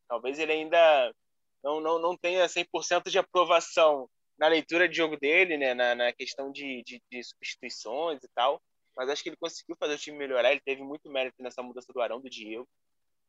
Talvez 0.08 0.38
ele 0.38 0.52
ainda 0.52 1.14
não 1.62 1.80
não, 1.80 1.98
não 1.98 2.16
tenha 2.16 2.48
100% 2.48 3.10
de 3.10 3.18
aprovação 3.18 4.08
na 4.38 4.48
leitura 4.48 4.88
de 4.88 4.96
jogo 4.96 5.16
dele, 5.18 5.56
né, 5.58 5.74
na, 5.74 5.94
na 5.94 6.12
questão 6.12 6.50
de, 6.50 6.82
de, 6.84 7.02
de 7.10 7.22
substituições 7.22 8.22
e 8.24 8.28
tal 8.34 8.60
mas 8.96 9.08
acho 9.08 9.22
que 9.22 9.30
ele 9.30 9.36
conseguiu 9.36 9.76
fazer 9.76 9.94
o 9.94 9.98
time 9.98 10.18
melhorar. 10.18 10.50
Ele 10.50 10.60
teve 10.60 10.82
muito 10.82 11.08
mérito 11.10 11.42
nessa 11.42 11.62
mudança 11.62 11.92
do 11.92 12.00
Arão, 12.00 12.20
do 12.20 12.28
Diego. 12.28 12.68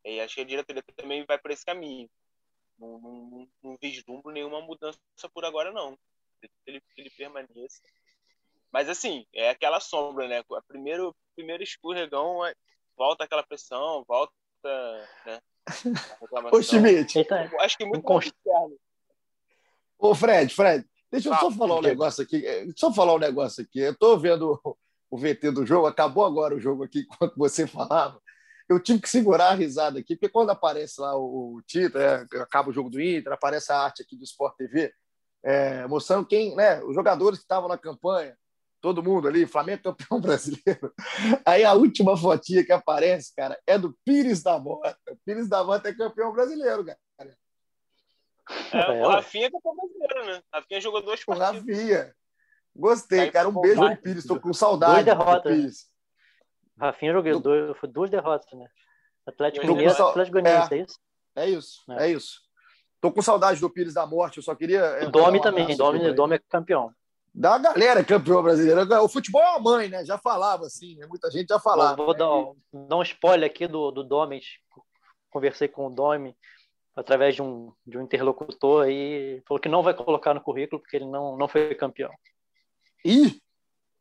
E 0.03 0.19
acho 0.19 0.35
que 0.35 0.41
a 0.41 0.45
diretoria 0.45 0.83
também 0.95 1.25
vai 1.25 1.37
por 1.37 1.51
esse 1.51 1.65
caminho. 1.65 2.09
Não, 2.77 2.99
não, 2.99 3.49
não 3.61 3.77
vislumbro 3.81 4.31
nenhuma 4.31 4.61
mudança 4.61 4.99
por 5.33 5.45
agora, 5.45 5.71
não. 5.71 5.97
Ele, 6.65 6.81
ele 6.97 7.09
permaneça. 7.11 7.81
Mas, 8.73 8.89
assim, 8.89 9.23
é 9.31 9.51
aquela 9.51 9.79
sombra, 9.79 10.27
né? 10.27 10.41
O 10.49 10.61
primeiro, 10.63 11.15
primeiro 11.35 11.61
escorregão, 11.61 12.39
volta 12.97 13.23
aquela 13.23 13.43
pressão, 13.43 14.03
volta. 14.07 14.33
Né? 15.27 15.39
Ô, 16.51 16.61
Schmidt. 16.61 17.23
Acho 17.59 17.77
que 17.77 17.85
muito 17.85 18.11
mais 18.11 18.25
interno. 18.25 18.75
Ô, 19.99 20.15
Fred, 20.15 20.53
Fred, 20.53 20.85
deixa 21.11 21.29
eu 21.29 21.35
só 21.35 21.51
falar 21.51 21.77
um 21.77 21.81
negócio 21.81 22.23
aqui. 22.23 22.41
Deixa 22.41 22.87
eu 22.87 22.93
falar 22.93 23.13
um 23.13 23.19
negócio 23.19 23.63
aqui. 23.63 23.79
Eu 23.79 23.95
tô 23.95 24.17
vendo 24.17 24.59
o 25.09 25.17
VT 25.17 25.51
do 25.51 25.65
jogo, 25.65 25.85
acabou 25.85 26.25
agora 26.25 26.55
o 26.55 26.59
jogo 26.59 26.83
aqui 26.83 27.01
enquanto 27.07 27.37
você 27.37 27.67
falava. 27.67 28.19
Eu 28.67 28.81
tive 28.81 29.01
que 29.01 29.09
segurar 29.09 29.49
a 29.49 29.53
risada 29.53 29.99
aqui, 29.99 30.15
porque 30.15 30.29
quando 30.29 30.49
aparece 30.49 30.99
lá 30.99 31.15
o, 31.15 31.61
título, 31.67 32.03
é, 32.03 32.25
acaba 32.41 32.69
o 32.69 32.73
jogo 32.73 32.89
do 32.89 32.99
Inter, 32.99 33.31
aparece 33.31 33.71
a 33.71 33.77
arte 33.77 34.01
aqui 34.01 34.15
do 34.15 34.23
Sport 34.23 34.55
TV, 34.55 34.91
é, 35.43 35.85
mostrando 35.85 36.25
quem, 36.25 36.55
né, 36.55 36.81
os 36.83 36.95
jogadores 36.95 37.37
que 37.37 37.43
estavam 37.43 37.69
na 37.69 37.77
campanha, 37.77 38.35
todo 38.83 39.01
mundo 39.01 39.29
ali, 39.29 39.45
Flamengo 39.47 39.81
campeão 39.83 40.19
brasileiro. 40.21 40.93
Aí 41.45 41.63
a 41.63 41.71
última 41.73 42.17
fotinha 42.17 42.65
que 42.65 42.71
aparece, 42.73 43.33
cara, 43.33 43.57
é 43.65 43.79
do 43.79 43.97
Pires 44.03 44.43
da 44.43 44.59
Mota. 44.59 44.97
O 45.09 45.15
Pires 45.25 45.47
da 45.47 45.63
Mota 45.63 45.87
é 45.87 45.93
campeão 45.95 46.33
brasileiro, 46.33 46.83
cara. 46.85 46.99
É, 48.73 49.07
o 49.07 49.09
Rafinha 49.09 49.47
é 49.47 49.49
campeão 49.49 49.73
brasileiro, 49.73 50.25
né? 50.25 50.43
Rafinha 50.53 50.81
jogou 50.81 51.01
duas 51.01 51.23
partidas. 51.23 51.49
O 51.49 51.65
Rafinha. 51.65 52.13
Gostei, 52.75 53.31
cara. 53.31 53.47
Um 53.47 53.53
beijo 53.61 53.79
pro 53.79 53.97
Pires. 53.97 54.23
Estou 54.25 54.37
com 54.39 54.53
saudade. 54.53 55.05
Duas 55.05 55.05
derrotas. 55.05 55.87
Rafinha 56.77 57.13
jogou 57.13 57.39
dois, 57.39 57.77
foi 57.77 57.87
duas 57.89 58.09
derrotas, 58.09 58.51
né? 58.51 58.67
Atlético 59.25 59.65
Tô 59.65 59.71
Mineiro, 59.71 59.91
com 59.91 59.97
sa- 59.97 60.09
Atlético 60.09 60.41
Goianiense, 60.41 60.73
é. 60.73 60.77
é 60.77 60.81
isso? 60.83 60.99
É 61.35 61.49
isso, 61.49 61.91
É. 61.91 62.05
é, 62.05 62.11
isso. 62.11 62.41
Tô 62.99 63.11
com 63.13 63.21
saudade 63.21 63.61
do 63.61 63.69
Pires 63.69 63.93
da 63.93 64.05
Morte. 64.05 64.37
Eu 64.37 64.43
só 64.43 64.53
queria. 64.53 65.07
O 65.07 65.09
Domi 65.11 65.39
um 65.39 65.41
também, 65.41 65.77
Domi, 65.77 66.13
Domi 66.13 66.35
é 66.35 66.39
campeão. 66.49 66.93
Da 67.33 67.57
galera 67.57 68.03
campeão 68.03 68.43
brasileiro. 68.43 68.81
O 69.03 69.09
futebol 69.09 69.41
é 69.41 69.49
uma 69.51 69.59
mãe, 69.59 69.89
né? 69.89 70.05
Já 70.05 70.17
falava 70.19 70.65
assim, 70.67 70.95
né? 70.97 71.07
Muita 71.07 71.31
gente 71.31 71.47
já 71.49 71.59
falava. 71.59 71.95
Vou, 71.95 72.05
vou 72.07 72.13
dar, 72.15 72.31
um- 72.31 72.87
dar 72.87 72.97
um 72.97 73.01
spoiler 73.01 73.49
aqui 73.49 73.65
do, 73.67 73.89
do 73.91 74.03
Domi. 74.03 74.39
Conversei 75.31 75.67
com 75.67 75.87
o 75.87 75.89
Domi 75.89 76.37
através 76.95 77.33
de 77.33 77.41
um, 77.41 77.73
de 77.87 77.97
um 77.97 78.01
interlocutor 78.03 78.85
aí. 78.85 79.41
Falou 79.47 79.59
que 79.59 79.67
não 79.67 79.81
vai 79.81 79.95
colocar 79.95 80.33
no 80.35 80.41
currículo 80.41 80.79
porque 80.79 80.95
ele 80.97 81.07
não, 81.07 81.35
não 81.35 81.47
foi 81.47 81.73
campeão. 81.73 82.11
Ih! 83.03 83.41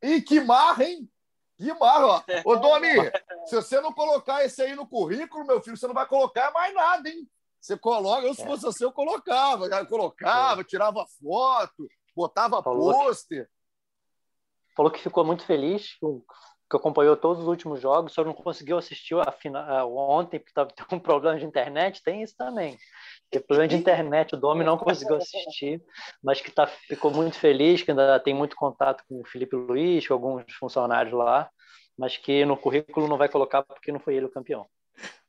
Ih, 0.02 0.20
que 0.20 0.40
marra, 0.40 0.84
hein? 0.84 1.08
Que 1.56 1.72
marra, 1.74 2.06
ó. 2.06 2.22
Ô, 2.44 2.56
Domi, 2.56 2.88
se 3.46 3.54
você 3.54 3.80
não 3.80 3.92
colocar 3.94 4.44
esse 4.44 4.60
aí 4.60 4.74
no 4.74 4.86
currículo, 4.86 5.46
meu 5.46 5.62
filho, 5.62 5.76
você 5.76 5.86
não 5.86 5.94
vai 5.94 6.06
colocar 6.06 6.50
mais 6.52 6.74
nada, 6.74 7.08
hein? 7.08 7.26
Você 7.60 7.78
coloca, 7.78 8.26
eu 8.26 8.34
se 8.34 8.44
fosse 8.44 8.62
você, 8.64 8.84
eu 8.84 8.92
colocava. 8.92 9.66
Eu 9.66 9.86
colocava, 9.86 10.64
tirava 10.64 11.06
foto, 11.22 11.88
botava 12.14 12.62
Falou. 12.62 12.92
pôster. 12.92 13.48
Falou 14.76 14.90
que 14.90 15.00
ficou 15.00 15.24
muito 15.24 15.44
feliz, 15.44 15.98
que 16.70 16.76
acompanhou 16.76 17.16
todos 17.16 17.42
os 17.42 17.48
últimos 17.48 17.80
jogos, 17.80 18.12
só 18.12 18.24
não 18.24 18.32
conseguiu 18.32 18.78
assistir 18.78 19.14
a 19.16 19.30
final, 19.30 19.94
ontem, 19.94 20.38
porque 20.38 20.50
estava 20.50 20.70
tendo 20.70 20.96
um 20.96 21.00
problema 21.00 21.38
de 21.38 21.44
internet. 21.44 22.02
Tem 22.02 22.22
isso 22.22 22.34
também. 22.36 22.78
Porque 23.24 23.44
problema 23.46 23.68
de 23.68 23.76
internet, 23.76 24.34
o 24.34 24.38
Domi 24.38 24.64
não 24.64 24.78
conseguiu 24.78 25.16
assistir, 25.16 25.82
mas 26.22 26.40
que 26.40 26.50
tá, 26.50 26.66
ficou 26.66 27.10
muito 27.10 27.38
feliz, 27.38 27.82
que 27.82 27.90
ainda 27.90 28.18
tem 28.20 28.34
muito 28.34 28.56
contato 28.56 29.04
com 29.08 29.20
o 29.20 29.26
Felipe 29.26 29.56
Luiz, 29.56 30.06
com 30.06 30.14
alguns 30.14 30.44
funcionários 30.54 31.12
lá, 31.12 31.50
mas 31.98 32.16
que 32.16 32.44
no 32.44 32.56
currículo 32.56 33.08
não 33.08 33.18
vai 33.18 33.28
colocar 33.28 33.62
porque 33.62 33.92
não 33.92 34.00
foi 34.00 34.16
ele 34.16 34.26
o 34.26 34.32
campeão. 34.32 34.66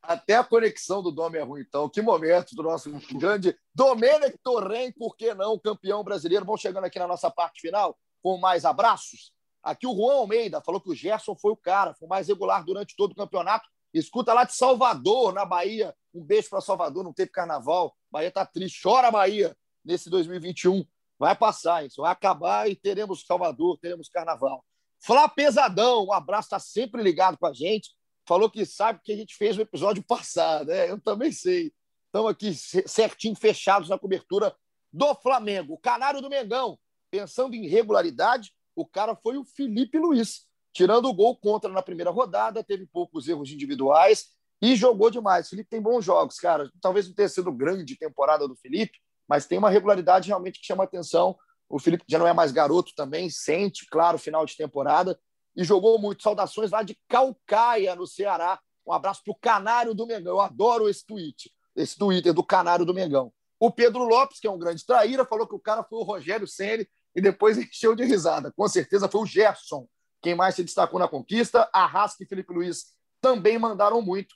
Até 0.03 0.35
a 0.35 0.43
conexão 0.43 1.01
do 1.01 1.11
Dome 1.11 1.37
é 1.37 1.41
ruim, 1.41 1.61
então. 1.61 1.87
Que 1.87 2.01
momento 2.01 2.53
do 2.55 2.61
nosso 2.61 2.91
grande 3.13 3.57
Domenech 3.73 4.37
Torren, 4.43 4.91
por 4.91 5.15
que 5.15 5.33
não, 5.33 5.57
campeão 5.57 6.03
brasileiro. 6.03 6.45
Vamos 6.45 6.59
chegando 6.59 6.83
aqui 6.83 6.99
na 6.99 7.07
nossa 7.07 7.31
parte 7.31 7.61
final 7.61 7.97
com 8.21 8.37
mais 8.37 8.65
abraços. 8.65 9.31
Aqui 9.63 9.87
o 9.87 9.95
Juan 9.95 10.15
Almeida 10.15 10.61
falou 10.61 10.81
que 10.81 10.89
o 10.89 10.95
Gerson 10.95 11.35
foi 11.37 11.53
o 11.53 11.57
cara, 11.57 11.93
foi 11.93 12.05
o 12.05 12.09
mais 12.09 12.27
regular 12.27 12.65
durante 12.65 12.97
todo 12.97 13.13
o 13.13 13.15
campeonato. 13.15 13.65
Escuta 13.93 14.33
lá 14.33 14.43
de 14.43 14.53
Salvador, 14.53 15.33
na 15.33 15.45
Bahia. 15.45 15.95
Um 16.13 16.21
beijo 16.21 16.49
para 16.49 16.59
Salvador, 16.59 17.01
não 17.01 17.13
teve 17.13 17.31
carnaval. 17.31 17.95
Bahia 18.11 18.29
tá 18.29 18.45
triste. 18.45 18.81
Chora, 18.83 19.09
Bahia, 19.09 19.55
nesse 19.85 20.09
2021. 20.09 20.85
Vai 21.17 21.33
passar 21.33 21.85
isso, 21.85 22.01
vai 22.01 22.11
acabar 22.11 22.69
e 22.69 22.75
teremos 22.75 23.23
Salvador, 23.25 23.77
teremos 23.79 24.09
carnaval. 24.09 24.65
Flá 24.99 25.29
Pesadão, 25.29 26.07
um 26.07 26.13
abraço, 26.13 26.47
está 26.47 26.59
sempre 26.59 27.01
ligado 27.01 27.37
com 27.37 27.45
a 27.45 27.53
gente. 27.53 27.91
Falou 28.25 28.49
que 28.49 28.65
sabe 28.65 29.01
que 29.03 29.11
a 29.11 29.15
gente 29.15 29.35
fez 29.35 29.55
no 29.55 29.63
episódio 29.63 30.03
passado, 30.03 30.67
né? 30.67 30.89
Eu 30.89 30.99
também 30.99 31.31
sei. 31.31 31.73
Estamos 32.05 32.31
aqui 32.31 32.53
certinho, 32.53 33.35
fechados 33.35 33.89
na 33.89 33.97
cobertura 33.97 34.55
do 34.91 35.13
Flamengo. 35.15 35.73
O 35.73 35.77
Canário 35.77 36.21
do 36.21 36.29
Mengão, 36.29 36.77
pensando 37.11 37.55
em 37.55 37.67
regularidade, 37.67 38.51
o 38.75 38.85
cara 38.85 39.15
foi 39.15 39.37
o 39.37 39.43
Felipe 39.43 39.97
Luiz, 39.97 40.47
tirando 40.71 41.05
o 41.05 41.13
gol 41.13 41.35
contra 41.35 41.71
na 41.71 41.81
primeira 41.81 42.11
rodada, 42.11 42.63
teve 42.63 42.85
poucos 42.85 43.27
erros 43.27 43.51
individuais 43.51 44.27
e 44.61 44.75
jogou 44.75 45.09
demais. 45.09 45.47
O 45.47 45.49
Felipe 45.51 45.69
tem 45.69 45.81
bons 45.81 46.05
jogos, 46.05 46.37
cara. 46.37 46.71
Talvez 46.81 47.07
não 47.07 47.15
tenha 47.15 47.29
sido 47.29 47.51
grande 47.51 47.97
temporada 47.97 48.47
do 48.47 48.55
Felipe, 48.55 48.99
mas 49.27 49.45
tem 49.45 49.57
uma 49.57 49.69
regularidade 49.69 50.27
realmente 50.27 50.59
que 50.59 50.65
chama 50.65 50.83
atenção. 50.83 51.37
O 51.67 51.79
Felipe 51.79 52.05
já 52.07 52.19
não 52.19 52.27
é 52.27 52.33
mais 52.33 52.51
garoto 52.51 52.93
também, 52.95 53.29
sente, 53.29 53.85
claro, 53.87 54.17
final 54.17 54.45
de 54.45 54.55
temporada 54.55 55.19
e 55.55 55.63
jogou 55.63 55.99
muito. 55.99 56.23
Saudações 56.23 56.71
lá 56.71 56.83
de 56.83 56.97
Calcaia, 57.07 57.95
no 57.95 58.07
Ceará. 58.07 58.59
Um 58.85 58.91
abraço 58.91 59.21
para 59.23 59.31
o 59.31 59.39
Canário 59.39 59.93
do 59.93 60.05
Mengão. 60.05 60.33
Eu 60.33 60.41
adoro 60.41 60.89
esse 60.89 61.05
tweet 61.05 61.51
esse 61.75 61.97
Twitter 61.97 62.33
do 62.33 62.43
Canário 62.43 62.85
do 62.85 62.93
Mengão. 62.93 63.33
O 63.59 63.71
Pedro 63.71 64.03
Lopes, 64.03 64.39
que 64.39 64.47
é 64.47 64.51
um 64.51 64.59
grande 64.59 64.85
traíra, 64.85 65.25
falou 65.25 65.47
que 65.47 65.55
o 65.55 65.59
cara 65.59 65.83
foi 65.83 65.99
o 65.99 66.03
Rogério 66.03 66.47
Ceni 66.47 66.87
e 67.15 67.21
depois 67.21 67.57
encheu 67.57 67.95
de 67.95 68.03
risada. 68.03 68.51
Com 68.51 68.67
certeza 68.67 69.09
foi 69.09 69.21
o 69.21 69.25
Gerson 69.25 69.87
quem 70.21 70.33
mais 70.33 70.55
se 70.55 70.63
destacou 70.63 70.97
na 70.97 71.07
conquista. 71.07 71.69
Arrasca 71.73 72.23
e 72.23 72.25
Felipe 72.25 72.53
Luiz 72.53 72.95
também 73.19 73.59
mandaram 73.59 74.01
muito. 74.01 74.33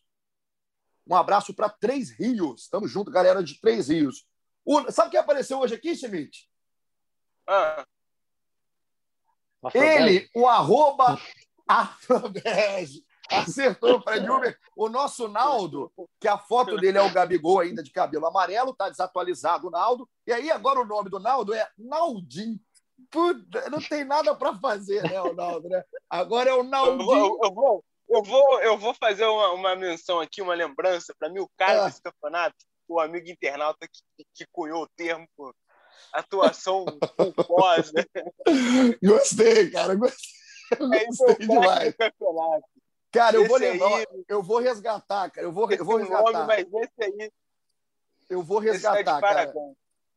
Um 1.09 1.15
abraço 1.15 1.53
para 1.53 1.69
Três 1.69 2.11
Rios. 2.11 2.63
Estamos 2.63 2.91
juntos, 2.91 3.13
galera 3.13 3.41
de 3.41 3.59
Três 3.61 3.87
Rios. 3.87 4.27
O... 4.65 4.91
Sabe 4.91 5.11
quem 5.11 5.19
apareceu 5.19 5.59
hoje 5.59 5.75
aqui, 5.75 5.95
Schmidt? 5.95 6.49
Ah. 7.47 7.85
Ele, 9.73 10.29
o 10.35 10.47
arroba 10.47 11.19
Afrobege. 11.67 13.03
Acertou, 13.29 14.01
Fred 14.01 14.29
Uber. 14.29 14.57
O 14.75 14.87
nosso 14.87 15.27
Naldo, 15.27 15.91
que 16.19 16.27
a 16.27 16.37
foto 16.37 16.77
dele 16.77 16.97
é 16.97 17.01
o 17.01 17.11
Gabigol 17.11 17.59
ainda 17.59 17.83
de 17.83 17.91
cabelo 17.91 18.25
amarelo, 18.25 18.73
tá 18.73 18.89
desatualizado 18.89 19.67
o 19.67 19.71
Naldo. 19.71 20.09
E 20.25 20.31
aí 20.31 20.49
agora 20.49 20.79
o 20.79 20.85
nome 20.85 21.09
do 21.09 21.19
Naldo 21.19 21.53
é 21.53 21.67
Naldinho. 21.77 22.59
Puta, 23.09 23.69
não 23.69 23.79
tem 23.79 24.03
nada 24.03 24.33
para 24.33 24.55
fazer, 24.55 25.03
né, 25.03 25.21
o 25.21 25.33
Naldo, 25.33 25.69
né? 25.69 25.83
Agora 26.09 26.49
é 26.49 26.53
o 26.53 26.63
Naldinho. 26.63 27.01
Eu 27.01 27.05
vou, 27.05 27.39
eu 27.43 27.53
vou, 27.53 27.85
eu 28.09 28.23
vou, 28.23 28.61
eu 28.61 28.77
vou 28.77 28.93
fazer 28.93 29.25
uma, 29.25 29.51
uma 29.51 29.75
menção 29.75 30.19
aqui, 30.19 30.41
uma 30.41 30.55
lembrança 30.55 31.13
para 31.19 31.29
mim, 31.29 31.39
o 31.39 31.49
cara 31.57 31.83
ah. 31.83 31.85
desse 31.85 32.01
campeonato, 32.01 32.55
o 32.87 32.99
amigo 32.99 33.29
internauta 33.29 33.87
que, 33.87 34.25
que 34.33 34.45
cunhou 34.51 34.83
o 34.83 34.89
termo 34.95 35.27
atuação 36.13 36.85
culposa. 37.15 38.05
Gostei, 39.03 39.69
cara, 39.69 39.95
gostei. 39.95 40.37
Gostei 40.77 41.47
demais. 41.47 41.95
Cara, 43.11 43.37
eu 43.37 43.47
vou 43.47 43.57
aí, 43.57 43.79
eu 44.27 44.43
vou 44.43 44.59
resgatar, 44.59 45.29
cara. 45.29 45.47
Eu 45.47 45.51
vou, 45.51 45.71
eu 45.71 45.85
vou 45.85 45.97
resgatar. 45.97 46.31
Nome, 46.31 46.47
mas 46.47 46.67
esse 46.73 47.03
aí. 47.03 47.31
Eu 48.29 48.43
vou 48.43 48.61
é 48.61 48.71
resgatar, 48.71 49.21
cara. 49.21 49.53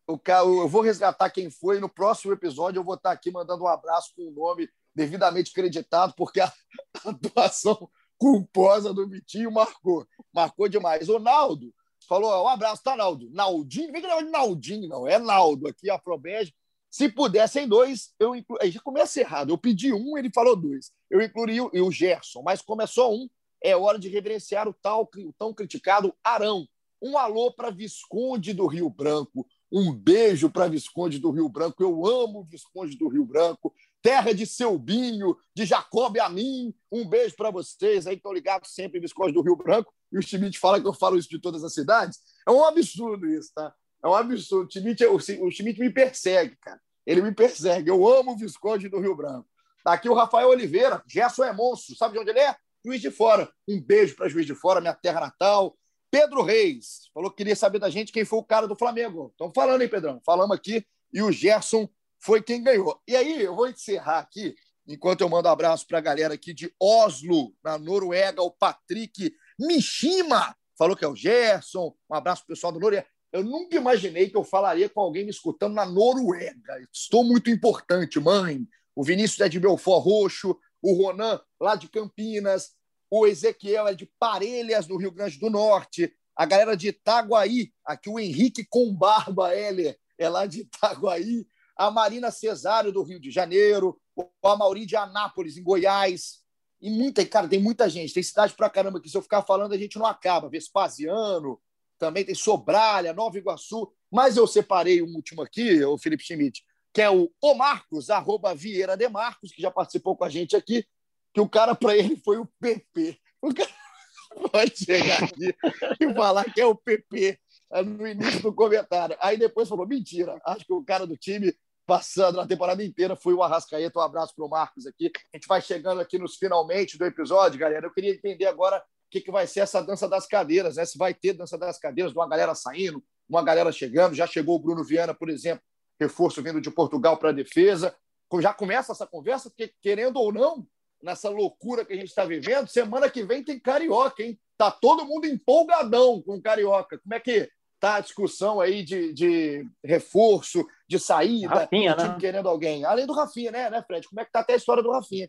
O, 0.08 0.20
eu 0.26 0.68
vou 0.68 0.82
resgatar 0.82 1.30
quem 1.30 1.50
foi. 1.50 1.78
No 1.78 1.88
próximo 1.88 2.32
episódio, 2.32 2.80
eu 2.80 2.84
vou 2.84 2.94
estar 2.94 3.12
aqui 3.12 3.30
mandando 3.30 3.62
um 3.62 3.68
abraço 3.68 4.12
com 4.16 4.22
o 4.22 4.32
nome 4.32 4.68
devidamente 4.94 5.52
acreditado, 5.52 6.14
porque 6.16 6.40
a, 6.40 6.52
atuação 7.06 7.88
culposa 8.18 8.92
do 8.92 9.08
Vitinho 9.08 9.52
marcou. 9.52 10.06
Marcou 10.32 10.68
demais. 10.68 11.08
O 11.08 11.18
Naldo 11.18 11.72
falou: 12.10 12.44
um 12.44 12.48
abraço, 12.48 12.82
tá, 12.82 12.96
Naldo? 12.96 13.30
Naldinho? 13.30 13.92
Vem 13.92 14.02
que 14.02 14.08
não 14.08 14.18
é 14.18 14.22
Naldinho, 14.22 14.88
não. 14.88 15.06
É 15.06 15.16
Naldo 15.16 15.68
aqui, 15.68 15.88
a 15.88 15.96
Probege. 15.96 16.52
Se 16.90 17.08
pudessem 17.08 17.68
dois, 17.68 18.12
eu 18.18 18.34
inclu... 18.34 18.58
Aí 18.60 18.72
já 18.72 18.80
começa 18.80 19.20
errado. 19.20 19.50
Eu 19.50 19.58
pedi 19.58 19.92
um, 19.92 20.18
ele 20.18 20.28
falou 20.34 20.56
dois. 20.56 20.90
Eu 21.08 21.22
incluiria 21.22 21.62
o, 21.62 21.70
o 21.86 21.92
Gerson, 21.92 22.42
mas 22.42 22.60
como 22.60 22.82
é 22.82 22.86
só 22.86 23.14
um, 23.14 23.28
é 23.62 23.76
hora 23.76 23.96
de 23.96 24.08
reverenciar 24.08 24.68
o, 24.68 24.74
tal, 24.74 25.08
o 25.16 25.32
tão 25.38 25.54
criticado 25.54 26.12
Arão. 26.24 26.66
Um 27.00 27.16
alô 27.16 27.52
para 27.52 27.70
Visconde 27.70 28.52
do 28.52 28.66
Rio 28.66 28.90
Branco. 28.90 29.46
Um 29.70 29.92
beijo 29.92 30.50
para 30.50 30.66
Visconde 30.66 31.20
do 31.20 31.30
Rio 31.30 31.48
Branco. 31.48 31.80
Eu 31.80 32.04
amo 32.04 32.42
Visconde 32.42 32.98
do 32.98 33.08
Rio 33.08 33.24
Branco. 33.24 33.72
Terra 34.02 34.32
de 34.32 34.46
Selbinho, 34.46 35.36
de 35.54 35.64
Jacob 35.64 36.18
a 36.18 36.28
mim. 36.28 36.74
Um 36.90 37.06
beijo 37.06 37.36
para 37.36 37.50
vocês 37.50 38.06
aí 38.06 38.14
que 38.14 38.20
estão 38.20 38.32
ligados 38.32 38.74
sempre 38.74 38.98
em 38.98 39.00
Visconde 39.02 39.32
do 39.32 39.42
Rio 39.42 39.56
Branco. 39.56 39.92
E 40.12 40.18
o 40.18 40.22
Schmidt 40.22 40.58
fala 40.58 40.80
que 40.80 40.86
eu 40.86 40.94
falo 40.94 41.18
isso 41.18 41.28
de 41.28 41.40
todas 41.40 41.62
as 41.62 41.74
cidades. 41.74 42.18
É 42.46 42.50
um 42.50 42.64
absurdo 42.64 43.26
isso, 43.26 43.52
tá? 43.54 43.74
É 44.02 44.08
um 44.08 44.14
absurdo. 44.14 44.68
O 44.68 44.70
Schmidt, 44.70 45.04
o, 45.04 45.50
Schmidt 45.50 45.78
me 45.78 45.90
persegue, 45.90 46.56
cara. 46.56 46.80
Ele 47.06 47.22
me 47.22 47.32
persegue. 47.32 47.90
Eu 47.90 48.06
amo 48.08 48.32
o 48.32 48.36
Visconde 48.36 48.88
do 48.88 48.98
Rio 48.98 49.14
Branco. 49.14 49.48
Tá 49.84 49.92
aqui 49.92 50.08
o 50.08 50.14
Rafael 50.14 50.48
Oliveira. 50.48 51.02
Gerson 51.06 51.44
é 51.44 51.52
monstro. 51.52 51.96
Sabe 51.96 52.14
de 52.14 52.20
onde 52.20 52.30
ele 52.30 52.40
é? 52.40 52.56
Juiz 52.84 53.00
de 53.00 53.10
Fora. 53.10 53.50
Um 53.68 53.80
beijo 53.80 54.16
para 54.16 54.28
Juiz 54.28 54.46
de 54.46 54.54
Fora, 54.54 54.80
minha 54.80 54.94
terra 54.94 55.20
natal. 55.20 55.76
Pedro 56.10 56.42
Reis 56.42 57.08
falou 57.14 57.30
que 57.30 57.36
queria 57.36 57.54
saber 57.54 57.78
da 57.78 57.88
gente 57.88 58.12
quem 58.12 58.24
foi 58.24 58.38
o 58.38 58.44
cara 58.44 58.66
do 58.66 58.74
Flamengo. 58.74 59.28
Estamos 59.30 59.54
falando, 59.54 59.82
hein, 59.82 59.88
Pedrão? 59.88 60.20
Falamos 60.24 60.56
aqui. 60.56 60.84
E 61.12 61.22
o 61.22 61.30
Gerson 61.30 61.88
foi 62.20 62.42
quem 62.42 62.62
ganhou. 62.62 63.00
E 63.08 63.16
aí, 63.16 63.42
eu 63.42 63.56
vou 63.56 63.68
encerrar 63.68 64.18
aqui, 64.18 64.54
enquanto 64.86 65.22
eu 65.22 65.28
mando 65.28 65.48
abraço 65.48 65.86
para 65.86 65.98
a 65.98 66.02
galera 66.02 66.34
aqui 66.34 66.52
de 66.52 66.72
Oslo, 66.78 67.54
na 67.64 67.78
Noruega, 67.78 68.42
o 68.42 68.50
Patrick 68.50 69.34
Mishima. 69.58 70.54
Falou 70.78 70.96
que 70.96 71.04
é 71.04 71.08
o 71.08 71.16
Gerson. 71.16 71.94
Um 72.08 72.14
abraço 72.14 72.44
pro 72.44 72.54
pessoal 72.54 72.72
do 72.72 72.80
Noruega. 72.80 73.06
Eu 73.32 73.44
nunca 73.44 73.76
imaginei 73.76 74.28
que 74.28 74.36
eu 74.36 74.44
falaria 74.44 74.88
com 74.88 75.00
alguém 75.00 75.24
me 75.24 75.30
escutando 75.30 75.74
na 75.74 75.86
Noruega. 75.86 76.86
Estou 76.92 77.22
muito 77.22 77.48
importante, 77.48 78.18
mãe. 78.18 78.66
O 78.94 79.04
Vinícius 79.04 79.40
é 79.40 79.48
de 79.48 79.60
Belfort 79.60 80.04
Roxo, 80.04 80.58
o 80.82 80.92
Ronan 80.92 81.40
lá 81.60 81.76
de 81.76 81.88
Campinas, 81.88 82.72
o 83.10 83.26
Ezequiel 83.26 83.88
é 83.88 83.94
de 83.94 84.10
Parelhas, 84.18 84.88
no 84.88 84.96
Rio 84.96 85.12
Grande 85.12 85.38
do 85.38 85.48
Norte, 85.48 86.12
a 86.34 86.44
galera 86.46 86.76
de 86.76 86.88
Itaguaí, 86.88 87.72
aqui 87.84 88.08
o 88.08 88.18
Henrique 88.18 88.64
com 88.68 88.94
barba 88.94 89.54
Heller 89.54 89.96
é 90.18 90.28
lá 90.28 90.46
de 90.46 90.60
Itaguaí, 90.60 91.46
a 91.80 91.90
Marina 91.90 92.30
Cesário 92.30 92.92
do 92.92 93.02
Rio 93.02 93.18
de 93.18 93.30
Janeiro, 93.30 93.98
o 94.14 94.28
Amauri 94.46 94.84
de 94.84 94.96
Anápolis, 94.96 95.56
em 95.56 95.62
Goiás, 95.62 96.40
e 96.78 96.90
muita, 96.90 97.24
cara, 97.24 97.48
tem 97.48 97.58
muita 97.58 97.88
gente, 97.88 98.12
tem 98.12 98.22
cidade 98.22 98.52
pra 98.52 98.68
caramba 98.68 99.00
que 99.00 99.08
se 99.08 99.16
eu 99.16 99.22
ficar 99.22 99.40
falando 99.40 99.72
a 99.72 99.78
gente 99.78 99.98
não 99.98 100.04
acaba. 100.04 100.50
Vespasiano, 100.50 101.58
também 101.98 102.22
tem 102.22 102.34
Sobralha, 102.34 103.14
Nova 103.14 103.38
Iguaçu, 103.38 103.90
mas 104.12 104.36
eu 104.36 104.46
separei 104.46 105.00
um 105.00 105.14
último 105.14 105.40
aqui, 105.40 105.82
o 105.82 105.96
Felipe 105.96 106.22
Schmidt, 106.22 106.62
que 106.92 107.00
é 107.00 107.08
o 107.08 107.32
O 107.40 107.54
Marcos, 107.54 108.10
arroba 108.10 108.54
Vieira 108.54 108.94
de 108.94 109.08
Marcos, 109.08 109.50
que 109.50 109.62
já 109.62 109.70
participou 109.70 110.14
com 110.14 110.24
a 110.24 110.28
gente 110.28 110.54
aqui, 110.54 110.84
que 111.32 111.40
o 111.40 111.48
cara 111.48 111.74
para 111.74 111.96
ele 111.96 112.14
foi 112.14 112.36
o 112.36 112.46
PP. 112.60 113.18
O 113.40 113.54
cara 113.54 113.70
pode 114.52 114.84
chegar 114.84 115.24
aqui 115.24 115.54
e 115.98 116.12
falar 116.12 116.44
que 116.44 116.60
é 116.60 116.66
o 116.66 116.74
PP 116.74 117.38
é, 117.72 117.82
no 117.82 118.06
início 118.06 118.42
do 118.42 118.52
comentário. 118.52 119.16
Aí 119.18 119.38
depois 119.38 119.66
falou: 119.66 119.86
mentira, 119.86 120.38
acho 120.44 120.66
que 120.66 120.72
o 120.74 120.84
cara 120.84 121.06
do 121.06 121.16
time 121.16 121.54
passando 121.90 122.36
na 122.36 122.46
temporada 122.46 122.84
inteira 122.84 123.16
foi 123.16 123.34
o 123.34 123.42
Arrascaeta. 123.42 123.98
Um 123.98 124.02
abraço 124.02 124.32
para 124.36 124.44
o 124.44 124.48
Marcos 124.48 124.86
aqui. 124.86 125.10
A 125.34 125.36
gente 125.36 125.48
vai 125.48 125.60
chegando 125.60 126.00
aqui 126.00 126.20
nos 126.20 126.36
finalmente 126.36 126.96
do 126.96 127.04
episódio, 127.04 127.58
galera. 127.58 127.84
Eu 127.84 127.92
queria 127.92 128.12
entender 128.12 128.46
agora 128.46 128.80
que, 129.10 129.20
que 129.20 129.32
vai 129.32 129.44
ser 129.44 129.58
essa 129.58 129.82
dança 129.82 130.08
das 130.08 130.24
cadeiras, 130.24 130.76
né? 130.76 130.84
Se 130.84 130.96
vai 130.96 131.12
ter 131.12 131.32
dança 131.32 131.58
das 131.58 131.80
cadeiras, 131.80 132.12
uma 132.12 132.28
galera 132.28 132.54
saindo, 132.54 133.02
uma 133.28 133.42
galera 133.42 133.72
chegando. 133.72 134.14
Já 134.14 134.24
chegou 134.24 134.54
o 134.54 134.58
Bruno 134.60 134.84
Viana, 134.84 135.12
por 135.12 135.28
exemplo, 135.28 135.64
reforço 135.98 136.40
vindo 136.40 136.60
de 136.60 136.70
Portugal 136.70 137.16
para 137.16 137.30
a 137.30 137.32
defesa. 137.32 137.92
Já 138.40 138.54
começa 138.54 138.92
essa 138.92 139.04
conversa, 139.04 139.50
porque, 139.50 139.74
querendo 139.82 140.20
ou 140.20 140.32
não, 140.32 140.64
nessa 141.02 141.28
loucura 141.28 141.84
que 141.84 141.92
a 141.92 141.96
gente 141.96 142.10
está 142.10 142.24
vivendo, 142.24 142.68
semana 142.68 143.10
que 143.10 143.24
vem 143.24 143.42
tem 143.42 143.58
Carioca, 143.58 144.22
hein? 144.22 144.38
Tá 144.56 144.70
todo 144.70 145.04
mundo 145.04 145.26
empolgadão 145.26 146.22
com 146.22 146.36
o 146.36 146.40
Carioca. 146.40 147.00
Como 147.00 147.14
é 147.14 147.18
que 147.18 147.50
tá 147.80 147.96
a 147.96 148.00
discussão 148.00 148.60
aí 148.60 148.84
de, 148.84 149.12
de 149.12 149.66
reforço, 149.82 150.64
de 150.86 150.98
saída, 150.98 151.54
Rafinha, 151.54 151.96
né? 151.96 152.16
querendo 152.20 152.48
alguém? 152.48 152.84
Além 152.84 153.06
do 153.06 153.14
Rafinha, 153.14 153.50
né, 153.50 153.70
né, 153.70 153.82
Fred? 153.82 154.06
Como 154.06 154.20
é 154.20 154.24
que 154.24 154.30
tá 154.30 154.40
até 154.40 154.52
a 154.52 154.56
história 154.56 154.82
do 154.82 154.92
Rafinha? 154.92 155.28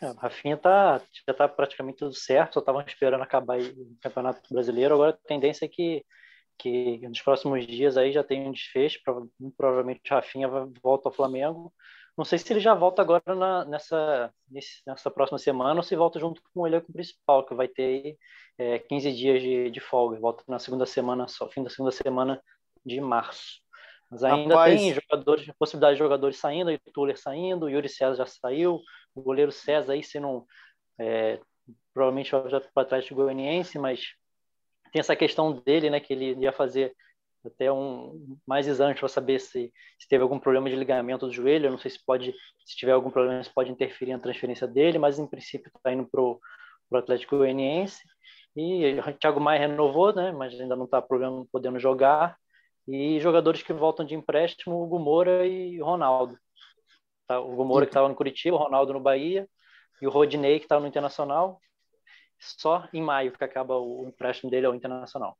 É, 0.00 0.10
Rafinha 0.16 0.56
tá, 0.56 0.98
já 0.98 1.32
está 1.32 1.48
praticamente 1.48 1.98
tudo 1.98 2.14
certo, 2.14 2.54
só 2.54 2.60
estavam 2.60 2.80
esperando 2.82 3.22
acabar 3.22 3.60
o 3.60 3.96
Campeonato 4.00 4.42
Brasileiro. 4.52 4.94
Agora 4.94 5.10
a 5.10 5.28
tendência 5.28 5.66
é 5.66 5.68
que, 5.68 6.04
que 6.56 7.06
nos 7.06 7.20
próximos 7.20 7.66
dias 7.66 7.96
aí 7.96 8.10
já 8.12 8.24
tem 8.24 8.48
um 8.48 8.52
desfecho, 8.52 9.00
provavelmente 9.56 10.00
o 10.10 10.14
Rafinha 10.14 10.48
volta 10.82 11.08
ao 11.08 11.14
Flamengo. 11.14 11.72
Não 12.18 12.24
sei 12.24 12.36
se 12.36 12.52
ele 12.52 12.58
já 12.58 12.74
volta 12.74 13.00
agora 13.00 13.32
na, 13.32 13.64
nessa, 13.64 14.34
nessa 14.84 15.08
próxima 15.08 15.38
semana 15.38 15.78
ou 15.78 15.84
se 15.84 15.94
volta 15.94 16.18
junto 16.18 16.42
com 16.52 16.62
o 16.62 16.66
elenco 16.66 16.92
principal, 16.92 17.46
que 17.46 17.54
vai 17.54 17.68
ter 17.68 18.18
é, 18.58 18.80
15 18.80 19.12
dias 19.12 19.40
de, 19.40 19.70
de 19.70 19.78
folga. 19.78 20.18
Volta 20.18 20.42
na 20.48 20.58
segunda 20.58 20.84
semana, 20.84 21.28
só 21.28 21.48
fim 21.48 21.62
da 21.62 21.70
segunda 21.70 21.92
semana 21.92 22.42
de 22.84 23.00
março. 23.00 23.60
Mas 24.10 24.24
ainda 24.24 24.56
Rapaz. 24.56 24.80
tem 24.80 24.94
jogadores, 24.94 25.48
possibilidade 25.56 25.94
de 25.94 26.00
jogadores 26.00 26.38
saindo, 26.38 26.72
o 26.72 26.92
Tuller 26.92 27.16
saindo, 27.16 27.66
o 27.66 27.70
Yuri 27.70 27.88
César 27.88 28.16
já 28.16 28.26
saiu, 28.26 28.80
o 29.14 29.22
goleiro 29.22 29.52
César 29.52 29.92
aí 29.92 30.02
sendo 30.02 30.44
é, 30.98 31.38
provavelmente 31.94 32.32
vai 32.32 32.42
para 32.42 32.70
o 32.74 32.80
Atlético 32.80 33.14
Goianiense, 33.14 33.78
mas 33.78 34.14
tem 34.92 34.98
essa 34.98 35.14
questão 35.14 35.52
dele, 35.52 35.88
né, 35.88 36.00
que 36.00 36.12
ele 36.12 36.34
ia 36.42 36.52
fazer 36.52 36.96
até 37.46 37.72
um 37.72 38.36
mais 38.46 38.66
exame 38.66 38.94
para 38.94 39.08
saber 39.08 39.38
se, 39.40 39.72
se, 39.98 40.08
teve 40.08 40.22
algum 40.22 40.38
problema 40.38 40.68
de 40.68 40.76
ligamento 40.76 41.26
do 41.26 41.32
joelho. 41.32 41.66
Eu 41.66 41.70
não 41.70 41.78
sei 41.78 41.90
se 41.90 42.04
pode, 42.04 42.34
se 42.64 42.76
tiver 42.76 42.92
algum 42.92 43.10
problema, 43.10 43.42
se 43.42 43.52
pode 43.52 43.70
interferir 43.70 44.12
na 44.12 44.18
transferência 44.18 44.66
dele, 44.66 44.98
mas 44.98 45.18
em 45.18 45.26
princípio 45.26 45.70
está 45.74 45.92
indo 45.92 46.06
para 46.06 46.20
o 46.20 46.40
Atlético 46.94 47.38
Goianiense. 47.38 48.02
E 48.56 48.98
o 48.98 49.12
Thiago 49.14 49.40
Maia 49.40 49.60
renovou, 49.60 50.14
né, 50.14 50.32
mas 50.32 50.58
ainda 50.58 50.74
não 50.74 50.84
está 50.84 51.00
problema 51.00 51.46
podendo 51.52 51.78
jogar. 51.78 52.36
E 52.86 53.20
jogadores 53.20 53.62
que 53.62 53.72
voltam 53.72 54.04
de 54.04 54.14
empréstimo, 54.14 54.82
Hugo 54.82 54.98
Moura 54.98 55.46
e 55.46 55.78
Ronaldo. 55.80 56.38
Tá? 57.26 57.40
O 57.40 57.52
Hugo 57.52 57.80
que 57.80 57.86
estava 57.86 58.08
no 58.08 58.14
Curitiba, 58.14 58.56
o 58.56 58.60
Ronaldo 58.60 58.94
no 58.94 59.00
Bahia 59.00 59.48
e 60.00 60.06
o 60.06 60.10
Rodinei 60.10 60.58
que 60.58 60.64
estava 60.64 60.80
no 60.80 60.86
Internacional. 60.86 61.60
Só 62.40 62.88
em 62.92 63.02
maio 63.02 63.32
que 63.32 63.44
acaba 63.44 63.76
o 63.78 64.06
empréstimo 64.08 64.50
dele 64.50 64.66
ao 64.66 64.74
Internacional 64.74 65.36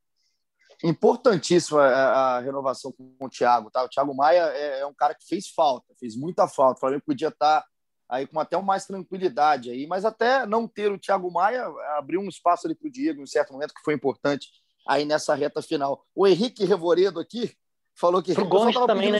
importantíssima 0.84 1.82
a, 1.82 2.36
a, 2.36 2.40
renovação 2.40 2.92
com 2.92 3.14
o 3.20 3.28
Thiago, 3.28 3.70
tá? 3.70 3.84
O 3.84 3.88
Thiago 3.88 4.14
Maia 4.14 4.42
é, 4.54 4.80
é, 4.80 4.86
um 4.86 4.94
cara 4.94 5.14
que 5.14 5.26
fez 5.26 5.48
falta, 5.48 5.92
fez 5.98 6.16
muita 6.16 6.46
falta. 6.46 6.76
O 6.76 6.80
Flamengo 6.80 7.02
podia 7.04 7.28
estar 7.28 7.62
tá 7.62 7.68
aí 8.08 8.26
com 8.26 8.38
até 8.38 8.60
mais 8.60 8.86
tranquilidade 8.86 9.70
aí, 9.70 9.86
mas 9.86 10.04
até 10.04 10.46
não 10.46 10.68
ter 10.68 10.90
o 10.90 10.98
Thiago 10.98 11.30
Maia 11.30 11.66
abriu 11.96 12.20
um 12.20 12.28
espaço 12.28 12.66
ali 12.66 12.74
para 12.74 12.88
o 12.88 12.92
Diego 12.92 13.20
em 13.20 13.24
um 13.24 13.26
certo 13.26 13.52
momento 13.52 13.74
que 13.74 13.82
foi 13.82 13.94
importante 13.94 14.48
aí 14.86 15.04
nessa 15.04 15.34
reta 15.34 15.60
final. 15.60 16.04
O 16.14 16.26
Henrique 16.26 16.64
Revoredo 16.64 17.20
aqui 17.20 17.54
falou 17.94 18.22
que 18.22 18.32
o 18.32 18.48
Gomes 18.48 18.74
também, 18.74 19.12
né? 19.12 19.18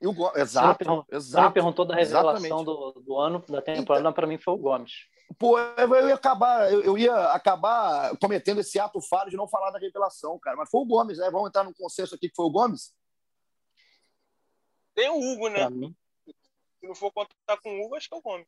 E 0.00 0.06
o 0.06 0.12
Go... 0.12 0.30
Exato, 0.34 0.78
perguntou, 0.78 1.06
exato. 1.10 1.52
perguntou 1.54 1.84
da 1.84 1.94
revelação 1.94 2.64
do, 2.64 2.92
do, 3.04 3.18
ano, 3.18 3.42
da 3.48 3.62
temporada, 3.62 4.00
então, 4.00 4.12
para 4.12 4.26
mim 4.26 4.38
foi 4.38 4.54
o 4.54 4.58
Gomes. 4.58 4.92
Pô, 5.38 5.58
eu 5.58 6.08
ia 6.08 6.14
acabar, 6.14 6.72
eu, 6.72 6.96
ia 6.96 7.14
acabar 7.32 8.16
cometendo 8.18 8.60
esse 8.60 8.78
ato 8.78 9.00
falho 9.00 9.30
de 9.30 9.36
não 9.36 9.48
falar 9.48 9.70
da 9.70 9.78
revelação, 9.78 10.38
cara. 10.38 10.56
Mas 10.56 10.70
foi 10.70 10.80
o 10.80 10.86
Gomes, 10.86 11.18
né? 11.18 11.30
Vamos 11.30 11.48
entrar 11.48 11.64
num 11.64 11.74
consenso 11.74 12.14
aqui 12.14 12.28
que 12.28 12.34
foi 12.34 12.46
o 12.46 12.50
Gomes? 12.50 12.94
Tem 14.94 15.10
o 15.10 15.18
Hugo, 15.18 15.48
né? 15.48 15.68
Se 16.80 16.86
não 16.86 16.94
for 16.94 17.12
contar 17.12 17.58
com 17.62 17.70
o 17.70 17.84
Hugo, 17.84 17.96
acho 17.96 18.08
que 18.08 18.14
é 18.14 18.18
o 18.18 18.22
Gomes. 18.22 18.46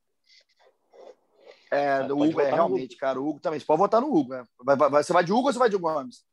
É, 1.71 2.01
o 2.11 2.23
Hugo 2.23 2.41
é 2.41 2.51
realmente, 2.51 2.97
cara. 2.97 3.21
O 3.21 3.29
Hugo 3.29 3.41
também. 3.41 3.61
Você 3.61 3.67
pode 3.67 3.81
votar 3.81 4.01
no 4.01 4.15
Hugo, 4.15 4.31
né? 4.31 4.45
Vai, 4.59 4.77
vai, 4.77 5.03
você 5.03 5.13
vai 5.13 5.25
de 5.25 5.33
Hugo 5.33 5.49
ou 5.49 5.53
você 5.53 5.59
vai 5.59 5.69
de 5.69 5.77
Gomes? 5.77 6.25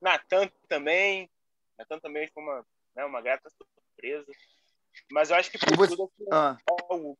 Natan 0.00 0.50
também. 0.68 1.30
Natan 1.78 1.98
também 1.98 2.28
foi 2.32 2.42
uma, 2.42 2.66
né, 2.94 3.04
uma 3.04 3.20
grata 3.20 3.50
surpresa. 3.50 4.32
Mas 5.10 5.30
eu 5.30 5.36
acho 5.36 5.50
que 5.50 5.58
por 5.58 5.76
você... 5.76 5.96
tudo 5.96 6.10
é 6.20 6.34
ah. 6.34 6.56
o 6.88 6.94
Hugo. 6.94 7.18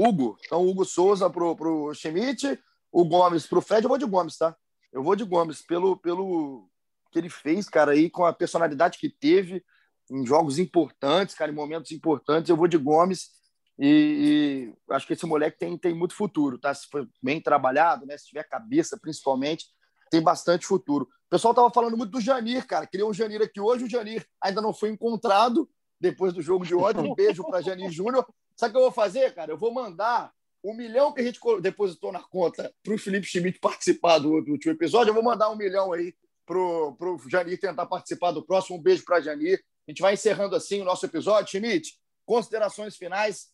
Hugo. 0.00 0.38
Então, 0.44 0.66
Hugo 0.66 0.84
Souza 0.84 1.28
pro, 1.28 1.54
pro 1.54 1.94
Schmidt, 1.94 2.58
o 2.90 3.04
Gomes 3.04 3.46
pro 3.46 3.60
Fred. 3.60 3.84
Eu 3.84 3.88
vou 3.88 3.98
de 3.98 4.06
Gomes, 4.06 4.36
tá? 4.36 4.56
Eu 4.92 5.02
vou 5.02 5.14
de 5.14 5.24
Gomes 5.24 5.62
pelo, 5.62 5.96
pelo 5.96 6.68
que 7.10 7.18
ele 7.18 7.28
fez, 7.28 7.68
cara, 7.68 7.92
aí 7.92 8.08
com 8.08 8.24
a 8.24 8.32
personalidade 8.32 8.98
que 8.98 9.08
teve 9.08 9.62
em 10.10 10.26
jogos 10.26 10.58
importantes, 10.58 11.34
cara, 11.34 11.52
em 11.52 11.54
momentos 11.54 11.92
importantes. 11.92 12.48
Eu 12.48 12.56
vou 12.56 12.66
de 12.66 12.78
Gomes 12.78 13.30
e, 13.78 14.72
e 14.88 14.94
acho 14.94 15.06
que 15.06 15.12
esse 15.12 15.26
moleque 15.26 15.58
tem, 15.58 15.76
tem 15.78 15.94
muito 15.94 16.14
futuro, 16.14 16.58
tá? 16.58 16.74
Se 16.74 16.88
for 16.88 17.08
bem 17.22 17.40
trabalhado, 17.40 18.06
né? 18.06 18.16
Se 18.16 18.26
tiver 18.26 18.44
cabeça, 18.44 18.98
principalmente, 19.00 19.66
tem 20.10 20.20
bastante 20.20 20.66
futuro. 20.66 21.04
O 21.04 21.30
pessoal 21.30 21.54
tava 21.54 21.70
falando 21.70 21.96
muito 21.96 22.10
do 22.10 22.20
Janir, 22.20 22.66
cara. 22.66 22.86
Queria 22.86 23.06
um 23.06 23.14
Janir 23.14 23.40
aqui 23.40 23.60
hoje. 23.60 23.84
O 23.84 23.90
Janir 23.90 24.26
ainda 24.42 24.60
não 24.60 24.74
foi 24.74 24.90
encontrado 24.90 25.68
depois 26.00 26.32
do 26.32 26.42
jogo 26.42 26.66
de 26.66 26.74
ontem. 26.74 27.08
Um 27.08 27.14
beijo 27.14 27.44
para 27.44 27.60
Janir 27.60 27.90
Júnior. 27.90 28.26
Sabe 28.60 28.72
o 28.72 28.74
que 28.74 28.76
eu 28.76 28.82
vou 28.82 28.92
fazer, 28.92 29.32
cara? 29.34 29.52
Eu 29.52 29.56
vou 29.56 29.72
mandar 29.72 30.30
um 30.62 30.74
milhão 30.74 31.14
que 31.14 31.22
a 31.22 31.24
gente 31.24 31.40
depositou 31.62 32.12
na 32.12 32.22
conta 32.22 32.70
para 32.82 32.92
o 32.92 32.98
Felipe 32.98 33.26
Schmidt 33.26 33.58
participar 33.58 34.18
do, 34.18 34.42
do 34.42 34.52
último 34.52 34.74
episódio. 34.74 35.08
Eu 35.08 35.14
vou 35.14 35.22
mandar 35.22 35.48
um 35.48 35.56
milhão 35.56 35.94
aí 35.94 36.14
para 36.44 36.58
o 36.58 37.18
Janir 37.26 37.58
tentar 37.58 37.86
participar 37.86 38.32
do 38.32 38.44
próximo. 38.44 38.76
Um 38.76 38.82
beijo 38.82 39.02
para 39.02 39.18
Janir. 39.22 39.64
A 39.88 39.90
gente 39.90 40.02
vai 40.02 40.12
encerrando 40.12 40.54
assim 40.54 40.82
o 40.82 40.84
nosso 40.84 41.06
episódio. 41.06 41.48
Schmidt, 41.48 41.98
considerações 42.26 42.98
finais. 42.98 43.48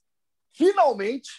Finalmente 0.53 1.31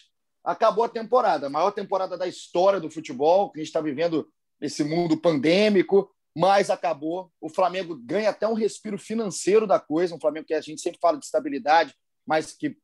acabou 0.45 0.86
a 0.86 0.89
temporada, 0.89 1.47
a 1.47 1.49
maior 1.49 1.72
temporada 1.72 2.18
da 2.18 2.26
história 2.26 2.80
do 2.80 2.89
futebol, 2.89 3.51
que 3.51 3.59
a 3.59 3.61
gente 3.61 3.68
está 3.68 3.82
vivendo 3.82 4.32
esse 4.61 4.82
mundo 4.82 5.20
pandêmico, 5.20 6.09
mas 6.34 6.70
acabou. 6.70 7.30
O 7.41 7.49
Flamengo 7.49 7.97
ganha 7.97 8.30
até 8.30 8.47
um 8.47 8.53
respiro 8.53 8.97
financeiro 8.97 9.68
da 9.68 9.78
coisa, 9.78 10.15
um 10.15 10.22
Flamengo 10.22 10.47
que 10.47 10.53
a 10.53 10.61
gente 10.61 10.80
sempre 10.80 11.01
fala 11.01 11.18
de 11.18 11.26
estabilidade, 11.26 11.93
mas 12.26 12.53
que 12.53 12.78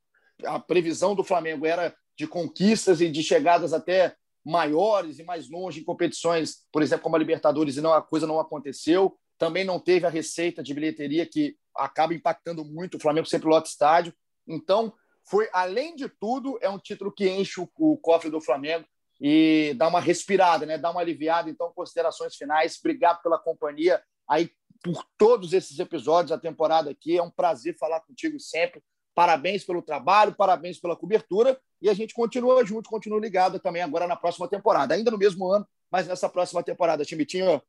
a 0.45 0.59
previsão 0.59 1.15
do 1.15 1.23
Flamengo 1.23 1.65
era 1.65 1.95
de 2.17 2.27
conquistas 2.27 3.01
e 3.01 3.09
de 3.09 3.23
chegadas 3.23 3.73
até 3.73 4.15
maiores 4.45 5.19
e 5.19 5.23
mais 5.23 5.49
longe 5.49 5.79
em 5.79 5.83
competições, 5.83 6.65
por 6.71 6.81
exemplo, 6.81 7.03
como 7.03 7.15
a 7.15 7.19
Libertadores, 7.19 7.77
e 7.77 7.81
não, 7.81 7.93
a 7.93 8.01
coisa 8.01 8.27
não 8.27 8.39
aconteceu. 8.39 9.17
Também 9.37 9.63
não 9.63 9.79
teve 9.79 10.05
a 10.05 10.09
receita 10.09 10.61
de 10.61 10.73
bilheteria 10.73 11.25
que 11.25 11.55
acaba 11.75 12.13
impactando 12.13 12.63
muito. 12.63 12.97
O 12.97 12.99
Flamengo 12.99 13.27
sempre 13.27 13.47
lota 13.47 13.67
estádio. 13.67 14.13
Então, 14.47 14.93
foi, 15.25 15.49
além 15.53 15.95
de 15.95 16.07
tudo, 16.07 16.57
é 16.61 16.69
um 16.69 16.77
título 16.77 17.11
que 17.11 17.29
enche 17.29 17.59
o, 17.59 17.69
o 17.77 17.97
cofre 17.97 18.29
do 18.29 18.41
Flamengo 18.41 18.85
e 19.19 19.73
dá 19.77 19.87
uma 19.87 20.01
respirada, 20.01 20.65
né? 20.65 20.77
dá 20.77 20.91
uma 20.91 21.01
aliviada. 21.01 21.49
Então, 21.49 21.71
considerações 21.73 22.35
finais. 22.35 22.77
Obrigado 22.79 23.21
pela 23.21 23.39
companhia 23.39 24.03
aí 24.27 24.51
por 24.83 25.05
todos 25.17 25.53
esses 25.53 25.79
episódios, 25.79 26.31
a 26.31 26.37
temporada 26.37 26.91
aqui. 26.91 27.17
É 27.17 27.23
um 27.23 27.31
prazer 27.31 27.77
falar 27.77 28.01
contigo 28.01 28.39
sempre. 28.39 28.83
Parabéns 29.15 29.63
pelo 29.63 29.81
trabalho, 29.81 30.35
parabéns 30.35 30.79
pela 30.79 30.95
cobertura 30.95 31.59
e 31.81 31.89
a 31.89 31.93
gente 31.93 32.13
continua 32.13 32.65
junto, 32.65 32.89
continua 32.89 33.19
ligado 33.19 33.59
também 33.59 33.81
agora 33.81 34.07
na 34.07 34.15
próxima 34.15 34.47
temporada, 34.47 34.95
ainda 34.95 35.11
no 35.11 35.17
mesmo 35.17 35.47
ano, 35.51 35.67
mas 35.91 36.07
nessa 36.07 36.27
próxima 36.27 36.63
temporada, 36.63 37.05
Timitinho. 37.05 37.61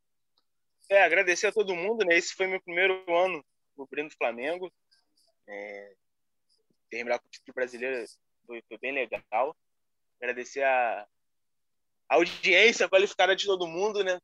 É, 0.89 1.03
agradecer 1.03 1.49
a 1.49 1.53
todo 1.53 1.75
mundo, 1.75 2.05
né? 2.05 2.17
Esse 2.17 2.35
foi 2.35 2.47
meu 2.47 2.61
primeiro 2.61 3.05
ano 3.15 3.45
no 3.77 3.87
Brino 3.87 4.09
do 4.09 4.17
Flamengo. 4.17 4.73
É, 5.47 5.95
terminar 6.89 7.19
com 7.19 7.27
o 7.27 7.31
título 7.31 7.55
brasileiro 7.55 8.07
foi, 8.47 8.63
foi, 8.67 8.79
bem 8.79 8.93
legal. 8.93 9.57
Agradecer 10.21 10.63
a, 10.63 11.07
a 12.09 12.15
audiência 12.15 12.89
qualificada 12.89 13.37
de 13.37 13.45
todo 13.45 13.67
mundo, 13.67 14.03
né? 14.03 14.19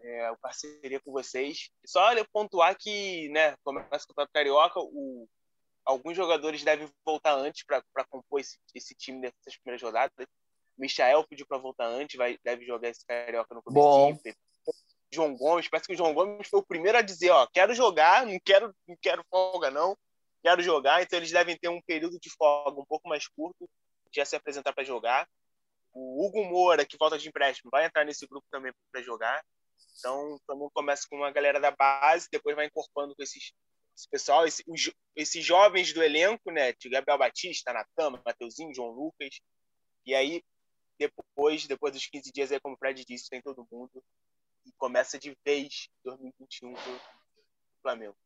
É, 0.00 0.26
a 0.26 0.36
parceria 0.36 1.00
com 1.00 1.10
vocês. 1.12 1.70
Só 1.84 2.02
pontuar 2.26 2.76
que, 2.76 3.28
né, 3.30 3.56
começa 3.64 4.04
o 4.04 4.08
Campeonato 4.08 4.32
Carioca, 4.32 4.80
o 4.80 5.28
alguns 5.84 6.16
jogadores 6.16 6.62
devem 6.62 6.88
voltar 7.04 7.34
antes 7.34 7.64
para 7.64 8.04
compor 8.08 8.40
esse, 8.40 8.58
esse 8.74 8.94
time 8.94 9.18
nessas 9.20 9.56
primeiras 9.56 9.82
rodadas. 9.82 10.26
Michael 10.78 11.26
pediu 11.28 11.46
para 11.46 11.58
voltar 11.58 11.86
antes, 11.86 12.16
vai, 12.16 12.38
deve 12.42 12.64
jogar 12.64 12.88
esse 12.88 13.04
carioca 13.04 13.54
no 13.54 13.62
começo. 13.62 14.22
João 15.12 15.36
Gomes, 15.36 15.68
parece 15.68 15.88
que 15.88 15.94
o 15.94 15.96
João 15.96 16.14
Gomes 16.14 16.48
foi 16.48 16.60
o 16.60 16.66
primeiro 16.66 16.96
a 16.96 17.02
dizer, 17.02 17.30
ó, 17.30 17.46
quero 17.46 17.74
jogar, 17.74 18.24
não 18.24 18.38
quero, 18.44 18.74
não 18.86 18.96
quero 19.00 19.24
folga 19.28 19.70
não, 19.70 19.98
quero 20.40 20.62
jogar, 20.62 21.02
então 21.02 21.18
eles 21.18 21.32
devem 21.32 21.58
ter 21.58 21.68
um 21.68 21.82
período 21.82 22.18
de 22.18 22.30
folga 22.30 22.80
um 22.80 22.84
pouco 22.84 23.08
mais 23.08 23.26
curto, 23.26 23.68
já 24.14 24.24
se 24.24 24.36
apresentar 24.36 24.72
para 24.72 24.84
jogar. 24.84 25.28
O 25.92 26.24
Hugo 26.24 26.44
Moura, 26.44 26.86
que 26.86 26.96
volta 26.96 27.18
de 27.18 27.28
empréstimo, 27.28 27.70
vai 27.70 27.84
entrar 27.84 28.04
nesse 28.04 28.26
grupo 28.26 28.46
também 28.50 28.72
para 28.92 29.02
jogar. 29.02 29.44
Então, 29.98 30.38
também 30.46 30.68
começa 30.72 31.06
com 31.10 31.16
uma 31.16 31.32
galera 31.32 31.58
da 31.58 31.72
base, 31.72 32.28
depois 32.30 32.54
vai 32.54 32.66
incorporando 32.66 33.14
com 33.14 33.22
esses 33.22 33.52
esse 34.00 34.08
pessoal, 34.08 34.46
esse, 34.46 34.64
os, 34.66 34.90
esses 35.14 35.44
jovens 35.44 35.92
do 35.92 36.02
elenco, 36.02 36.50
né? 36.50 36.72
Gabriel 36.86 37.18
Batista, 37.18 37.72
Natan, 37.72 38.20
Mateuzinho, 38.24 38.74
João 38.74 38.90
Lucas. 38.90 39.40
E 40.06 40.14
aí, 40.14 40.42
depois, 40.98 41.66
depois 41.66 41.92
dos 41.92 42.06
15 42.06 42.32
dias, 42.32 42.52
aí, 42.52 42.60
como 42.60 42.74
o 42.74 42.78
Fred 42.78 43.04
disse, 43.04 43.28
tem 43.28 43.42
todo 43.42 43.66
mundo. 43.70 44.02
E 44.66 44.72
começa 44.72 45.18
de 45.18 45.36
vez 45.44 45.88
2021 46.04 46.72
pro 46.72 47.00
Flamengo. 47.82 48.16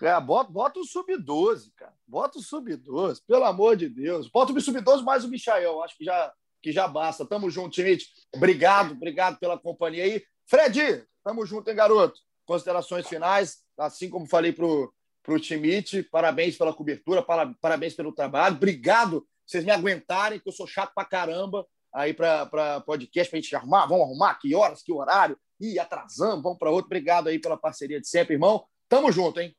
É, 0.00 0.20
bota, 0.20 0.50
bota 0.50 0.80
o 0.80 0.84
sub-12, 0.84 1.72
cara. 1.74 1.94
Bota 2.06 2.38
o 2.38 2.42
sub-12, 2.42 3.20
pelo 3.26 3.44
amor 3.44 3.76
de 3.76 3.88
Deus. 3.88 4.28
Bota 4.28 4.52
o 4.52 4.60
sub-12 4.60 5.02
mais 5.02 5.24
o 5.24 5.28
Michael, 5.28 5.82
acho 5.82 5.96
que 5.96 6.04
já, 6.04 6.32
que 6.62 6.72
já 6.72 6.86
basta. 6.86 7.26
Tamo 7.26 7.50
junto, 7.50 7.74
Schmidt. 7.74 8.06
Obrigado, 8.32 8.92
obrigado 8.92 9.38
pela 9.38 9.58
companhia 9.58 10.04
aí. 10.04 10.24
Fred, 10.46 11.04
tamo 11.24 11.44
junto, 11.44 11.68
hein, 11.68 11.76
garoto? 11.76 12.20
Considerações 12.48 13.06
finais, 13.06 13.58
assim 13.76 14.08
como 14.08 14.26
falei 14.26 14.54
para 14.54 14.64
o 14.64 15.38
Schmidt, 15.38 16.02
parabéns 16.04 16.56
pela 16.56 16.72
cobertura, 16.72 17.22
parabéns 17.60 17.92
pelo 17.92 18.10
trabalho. 18.10 18.56
Obrigado 18.56 19.22
vocês 19.46 19.64
me 19.64 19.70
aguentarem, 19.70 20.40
que 20.40 20.48
eu 20.48 20.52
sou 20.52 20.66
chato 20.66 20.92
pra 20.94 21.04
caramba 21.04 21.66
aí 21.92 22.14
para 22.14 22.80
podcast, 22.86 23.30
para 23.30 23.38
a 23.38 23.42
gente 23.42 23.54
arrumar. 23.54 23.86
Vamos 23.86 24.04
arrumar 24.04 24.34
que 24.34 24.54
horas, 24.54 24.82
que 24.82 24.92
horário. 24.92 25.38
Ih, 25.60 25.78
atrasamos, 25.78 26.42
vamos 26.42 26.58
para 26.58 26.70
outro. 26.70 26.86
Obrigado 26.86 27.28
aí 27.28 27.38
pela 27.38 27.56
parceria 27.56 28.00
de 28.00 28.08
sempre, 28.08 28.34
irmão. 28.34 28.66
Tamo 28.88 29.12
junto, 29.12 29.40
hein? 29.40 29.54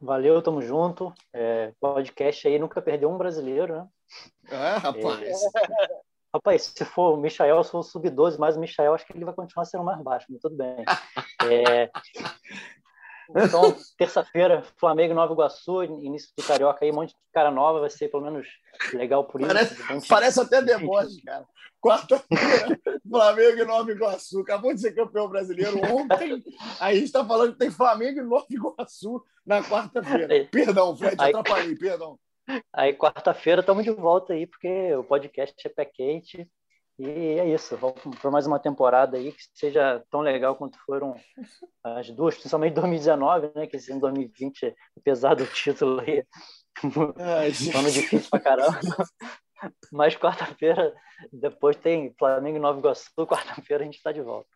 Valeu, 0.00 0.42
tamo 0.42 0.60
junto. 0.60 1.12
É, 1.32 1.72
podcast 1.80 2.48
aí 2.48 2.58
nunca 2.58 2.82
perdeu 2.82 3.10
um 3.10 3.16
brasileiro, 3.16 3.74
né? 3.74 3.88
É, 4.48 4.76
rapaz. 4.76 5.22
É... 5.22 6.05
Rapaz, 6.36 6.72
se 6.76 6.84
for 6.84 7.14
o 7.14 7.16
Michael, 7.16 7.64
se 7.64 7.70
for 7.70 7.78
o 7.78 7.82
sub-12, 7.82 8.38
mais 8.38 8.56
o 8.56 8.60
Michael, 8.60 8.94
acho 8.94 9.06
que 9.06 9.12
ele 9.12 9.24
vai 9.24 9.34
continuar 9.34 9.64
sendo 9.64 9.84
mais 9.84 10.00
baixo, 10.02 10.26
mas 10.28 10.40
tudo 10.40 10.54
bem. 10.54 10.84
é... 11.50 11.90
Então, 13.30 13.74
terça-feira, 13.96 14.62
Flamengo 14.76 15.12
e 15.12 15.14
Nova 15.14 15.32
Iguaçu, 15.32 15.82
início 15.82 16.30
do 16.36 16.44
Carioca 16.44 16.84
aí, 16.84 16.92
um 16.92 16.94
monte 16.94 17.10
de 17.10 17.16
cara 17.32 17.50
nova, 17.50 17.80
vai 17.80 17.90
ser 17.90 18.08
pelo 18.08 18.22
menos 18.22 18.46
legal 18.92 19.24
por 19.24 19.40
isso. 19.40 19.48
Parece, 19.48 20.08
parece 20.08 20.40
até 20.40 20.62
deboche, 20.62 21.22
cara. 21.22 21.44
Quarta-feira, 21.80 22.78
Flamengo 23.08 23.58
e 23.58 23.64
Nova 23.64 23.90
Iguaçu. 23.90 24.40
Acabou 24.40 24.74
de 24.74 24.80
ser 24.80 24.92
campeão 24.92 25.28
brasileiro 25.28 25.78
ontem. 25.78 26.42
Aí 26.78 26.92
a 26.92 26.94
gente 26.94 27.04
está 27.04 27.24
falando 27.24 27.52
que 27.52 27.58
tem 27.58 27.70
Flamengo 27.70 28.20
e 28.20 28.22
Nova 28.22 28.46
Iguaçu 28.50 29.24
na 29.44 29.62
quarta-feira. 29.62 30.48
Perdão, 30.50 30.96
Fred, 30.96 31.16
aí, 31.18 31.30
atrapalhei, 31.30 31.76
perdão. 31.76 32.18
Aí, 32.72 32.94
quarta-feira, 32.94 33.60
estamos 33.60 33.84
de 33.84 33.90
volta 33.90 34.32
aí, 34.32 34.46
porque 34.46 34.94
o 34.94 35.04
podcast 35.04 35.54
é 35.66 35.70
pé 35.70 35.84
quente. 35.84 36.48
E 36.98 37.08
é 37.08 37.46
isso, 37.46 37.76
vamos 37.76 38.00
para 38.20 38.30
mais 38.30 38.46
uma 38.46 38.58
temporada 38.58 39.18
aí 39.18 39.30
que 39.30 39.42
seja 39.54 40.02
tão 40.10 40.20
legal 40.20 40.56
quanto 40.56 40.78
foram 40.86 41.14
as 41.84 42.10
duas, 42.10 42.34
principalmente 42.36 42.74
2019, 42.74 43.52
né? 43.54 43.66
Que 43.66 43.76
esse 43.76 43.90
ano 43.90 44.00
2020, 44.00 44.74
apesar 44.96 45.34
do 45.34 45.46
título 45.46 46.00
aí, 46.00 46.24
Ai, 47.18 47.52
ano 47.76 47.90
difícil 47.90 48.30
pra 48.30 48.40
caramba. 48.40 48.80
Mas 49.92 50.16
quarta-feira, 50.16 50.94
depois 51.32 51.76
tem 51.76 52.14
Flamengo 52.18 52.56
e 52.56 52.60
Nova 52.60 52.78
Iguaçu, 52.78 53.26
quarta-feira 53.26 53.82
a 53.82 53.86
gente 53.86 53.96
está 53.96 54.12
de 54.12 54.20
volta. 54.20 54.48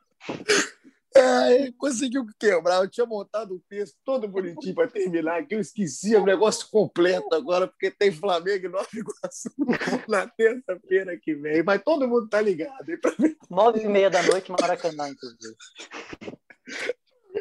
É, 1.15 1.73
conseguiu 1.73 2.25
quebrar. 2.39 2.83
Eu 2.83 2.89
tinha 2.89 3.07
montado 3.07 3.55
o 3.55 3.61
texto 3.69 3.99
todo 4.05 4.29
bonitinho 4.29 4.75
para 4.75 4.89
terminar 4.89 5.41
aqui. 5.41 5.55
Eu 5.55 5.61
esqueci 5.61 6.15
o 6.15 6.25
negócio 6.25 6.69
completo 6.71 7.35
agora, 7.35 7.67
porque 7.67 7.91
tem 7.91 8.13
Flamengo 8.13 8.67
e 8.67 8.69
Nova 8.69 8.89
Iguaçu 8.95 9.51
na 10.09 10.29
terça-feira 10.29 11.19
que 11.19 11.35
vem. 11.35 11.63
Mas 11.65 11.83
todo 11.83 12.07
mundo 12.07 12.29
tá 12.29 12.41
ligado. 12.41 12.87
Nove 13.51 13.81
e 13.81 13.89
meia 13.89 14.09
da 14.09 14.23
noite, 14.23 14.53
Maracanã, 14.53 15.09
inclusive. 15.09 15.57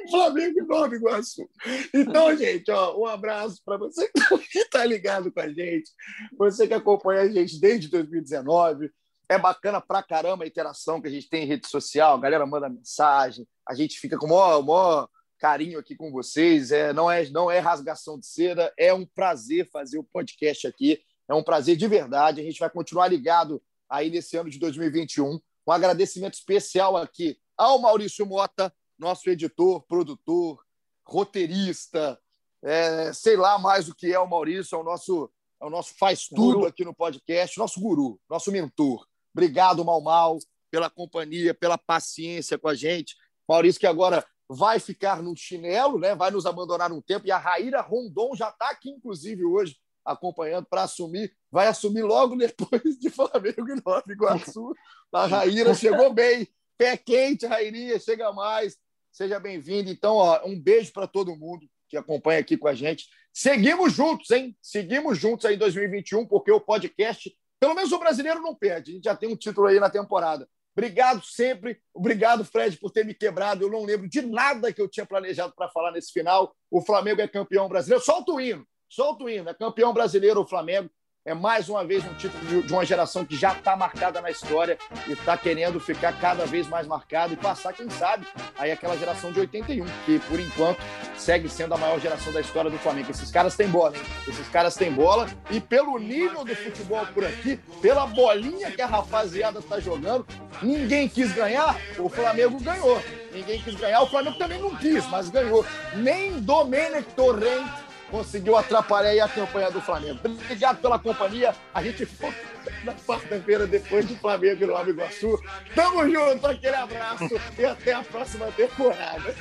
Flamengo 0.10 0.60
e 0.60 0.64
Nova 0.64 0.96
Iguaçu. 0.96 1.48
Então, 1.94 2.36
gente, 2.36 2.72
ó, 2.72 3.00
um 3.00 3.06
abraço 3.06 3.62
para 3.64 3.78
você 3.78 4.10
que 4.52 4.60
está 4.60 4.84
ligado 4.84 5.32
com 5.32 5.40
a 5.40 5.50
gente, 5.50 5.92
você 6.38 6.68
que 6.68 6.74
acompanha 6.74 7.22
a 7.22 7.30
gente 7.30 7.60
desde 7.60 7.88
2019. 7.90 8.92
É 9.30 9.38
bacana 9.38 9.80
pra 9.80 10.02
caramba 10.02 10.44
a 10.44 10.48
interação 10.48 11.00
que 11.00 11.08
a 11.08 11.12
gente 11.12 11.30
tem 11.30 11.44
em 11.44 11.48
rede 11.48 11.68
social, 11.68 12.16
a 12.16 12.20
galera 12.20 12.46
manda 12.46 12.68
mensagem, 12.68 13.48
a 13.68 13.76
gente 13.76 14.00
fica 14.00 14.18
com 14.18 14.26
o 14.26 14.30
maior, 14.30 14.64
maior 14.64 15.10
carinho 15.40 15.80
aqui 15.80 15.96
com 15.96 16.12
vocês. 16.12 16.72
É, 16.72 16.92
não, 16.92 17.10
é, 17.10 17.28
não 17.30 17.50
é 17.50 17.60
rasgação 17.60 18.20
de 18.20 18.26
seda, 18.26 18.72
é 18.78 18.94
um 18.94 19.06
prazer 19.06 19.70
fazer 19.72 19.98
o 19.98 20.04
podcast 20.04 20.68
aqui. 20.68 21.02
É 21.28 21.34
um 21.34 21.44
prazer 21.44 21.78
de 21.78 21.88
verdade. 21.88 22.42
A 22.42 22.44
gente 22.44 22.60
vai 22.60 22.70
continuar 22.70 23.08
ligado 23.08 23.62
aí 23.88 24.10
nesse 24.10 24.36
ano 24.36 24.50
de 24.50 24.60
2021. 24.60 25.40
Um 25.68 25.72
agradecimento 25.72 26.34
especial 26.34 26.98
aqui 26.98 27.38
ao 27.56 27.80
Maurício 27.80 28.26
Mota, 28.26 28.74
nosso 28.98 29.30
editor, 29.30 29.82
produtor, 29.84 30.64
roteirista, 31.06 32.20
é, 32.62 33.14
sei 33.14 33.38
lá 33.38 33.58
mais 33.58 33.88
o 33.88 33.96
que 33.96 34.12
é 34.12 34.20
o 34.20 34.28
Maurício, 34.28 34.76
é 34.76 34.80
o 34.80 34.84
nosso, 34.84 35.32
é 35.62 35.66
o 35.66 35.70
nosso 35.70 35.94
faz 35.98 36.28
tudo 36.28 36.66
aqui 36.66 36.84
no 36.84 36.94
podcast, 36.94 37.58
nosso 37.58 37.80
guru, 37.80 38.20
nosso 38.30 38.52
mentor. 38.52 39.08
Obrigado, 39.34 39.84
Mal 39.86 40.02
Mal, 40.02 40.38
pela 40.72 40.90
companhia, 40.90 41.54
pela 41.54 41.78
paciência 41.78 42.58
com 42.58 42.68
a 42.68 42.76
gente. 42.76 43.16
Maurício, 43.48 43.80
que 43.80 43.88
agora 43.88 44.26
vai 44.50 44.80
ficar 44.80 45.22
no 45.22 45.36
chinelo, 45.36 46.00
né? 46.00 46.16
vai 46.16 46.32
nos 46.32 46.46
abandonar 46.46 46.92
um 46.92 47.02
tempo. 47.02 47.28
E 47.28 47.32
a 47.32 47.38
Raíra 47.38 47.82
Rondon 47.82 48.36
já 48.36 48.50
está 48.50 48.70
aqui, 48.70 48.90
inclusive, 48.90 49.46
hoje, 49.46 49.78
acompanhando 50.04 50.66
para 50.66 50.84
assumir. 50.84 51.34
Vai 51.52 51.68
assumir 51.68 52.02
logo 52.02 52.36
depois 52.36 52.98
de 53.00 53.10
Flamengo 53.10 53.70
e 53.70 53.82
Nova 53.86 54.04
Iguaçu. 54.08 54.74
A 55.14 55.26
Raíra 55.26 55.74
chegou 55.74 56.14
bem. 56.14 56.48
Pé 56.78 56.96
quente, 56.96 57.46
Rairinha, 57.46 58.00
chega 58.00 58.32
mais. 58.32 58.78
Seja 59.12 59.40
bem-vindo. 59.40 59.90
Então, 59.90 60.16
ó, 60.16 60.46
um 60.46 60.60
beijo 60.60 60.94
para 60.94 61.08
todo 61.08 61.36
mundo 61.36 61.68
que 61.90 61.98
acompanha 61.98 62.40
aqui 62.40 62.56
com 62.56 62.68
a 62.68 62.74
gente. 62.74 63.08
Seguimos 63.34 63.94
juntos, 63.94 64.32
hein? 64.32 64.56
Seguimos 64.62 65.18
juntos 65.18 65.46
aí 65.46 65.56
em 65.56 65.58
2021, 65.58 66.26
porque 66.26 66.52
o 66.52 66.62
podcast 66.62 67.36
pelo 67.60 67.76
menos 67.76 67.92
o 67.92 68.00
brasileiro 68.00 68.42
não 68.42 68.56
perde. 68.56 68.92
A 68.92 68.94
gente 68.96 69.04
já 69.04 69.16
tem 69.16 69.30
um 69.30 69.36
título 69.36 69.68
aí 69.68 69.80
na 69.80 69.90
temporada. 69.90 70.48
Obrigado 70.76 71.24
sempre. 71.26 71.82
Obrigado, 71.94 72.46
Fred, 72.46 72.78
por 72.78 72.92
ter 72.92 73.06
me 73.06 73.14
quebrado. 73.14 73.64
Eu 73.64 73.70
não 73.70 73.84
lembro 73.84 74.08
de 74.08 74.22
nada 74.22 74.72
que 74.72 74.82
eu 74.82 74.88
tinha 74.88 75.06
planejado 75.06 75.54
para 75.54 75.70
falar 75.70 75.92
nesse 75.92 76.12
final. 76.12 76.56
O 76.72 76.82
Flamengo 76.82 77.22
é 77.22 77.28
campeão 77.28 77.68
brasileiro. 77.68 78.04
Solta 78.04 78.32
o 78.32 78.40
hino. 78.40 78.66
Solta 78.88 79.24
o 79.24 79.30
hino. 79.30 79.50
É 79.50 79.54
campeão 79.54 79.94
brasileiro 79.94 80.42
o 80.42 80.48
Flamengo 80.48 80.90
é 81.30 81.34
mais 81.36 81.70
uma 81.70 81.86
vez 81.86 82.04
um 82.04 82.14
título 82.16 82.64
de 82.64 82.74
uma 82.74 82.84
geração 82.84 83.24
que 83.24 83.36
já 83.36 83.52
está 83.52 83.76
marcada 83.76 84.20
na 84.20 84.32
história 84.32 84.80
e 85.08 85.12
está 85.12 85.38
querendo 85.38 85.80
ficar 85.80 86.12
cada 86.20 86.44
vez 86.48 86.68
mais 86.68 86.88
marcado 86.88 87.34
e 87.34 87.38
passar, 87.38 87.72
quem 87.72 87.88
sabe, 87.88 88.26
aí 88.58 88.72
aquela 88.72 88.98
geração 88.98 89.32
de 89.32 89.40
81, 89.40 89.86
que 90.08 90.18
por 90.28 90.40
enquanto 90.40 90.80
segue 91.16 91.48
sendo 91.48 91.76
a 91.76 91.78
maior 91.78 92.00
geração 92.00 92.34
da 92.34 92.42
história 92.42 92.72
do 92.72 92.80
Flamengo. 92.80 93.12
Esses 93.12 93.30
caras 93.30 93.56
têm 93.56 93.68
bola, 93.68 93.96
hein? 93.96 94.04
Esses 94.28 94.48
caras 94.48 94.76
têm 94.76 94.92
bola 94.92 95.28
e 95.52 95.60
pelo 95.60 96.00
nível 96.00 96.44
do 96.44 96.56
futebol 96.56 97.06
por 97.14 97.24
aqui, 97.24 97.58
pela 97.80 98.08
bolinha 98.08 98.72
que 98.72 98.82
a 98.82 98.88
rapaziada 98.88 99.60
está 99.60 99.80
jogando, 99.80 100.26
ninguém 100.64 101.08
quis 101.08 101.32
ganhar, 101.32 101.78
o 102.00 102.10
Flamengo 102.10 102.60
ganhou. 102.60 103.00
Ninguém 103.32 103.62
quis 103.62 103.76
ganhar, 103.76 104.02
o 104.02 104.08
Flamengo 104.08 104.40
também 104.40 104.60
não 104.60 104.76
quis, 104.76 105.06
mas 105.06 105.30
ganhou. 105.30 105.64
Nem 105.96 106.40
Domenech 106.40 107.08
Torrent 107.16 107.89
conseguiu 108.10 108.58
atrapalhar 108.58 109.26
a 109.26 109.30
campanha 109.30 109.72
do 109.72 109.82
Flamengo. 109.82 110.20
Obrigado 110.24 110.82
pela 110.82 111.00
companhia. 111.00 111.56
A 111.74 111.82
gente 111.84 112.06
volta 112.06 112.38
na 112.84 112.94
quarta-feira 112.94 113.66
depois 113.68 114.06
do 114.06 114.16
Flamengo 114.16 114.64
e 114.64 114.68
Nova 114.68 114.90
Iguaçu. 114.90 115.40
Tamo 115.76 116.10
junto, 116.10 116.48
aquele 116.48 116.76
abraço 116.76 117.30
e 117.58 117.66
até 117.66 117.94
a 117.94 118.04
próxima 118.04 118.48
temporada. 118.52 119.36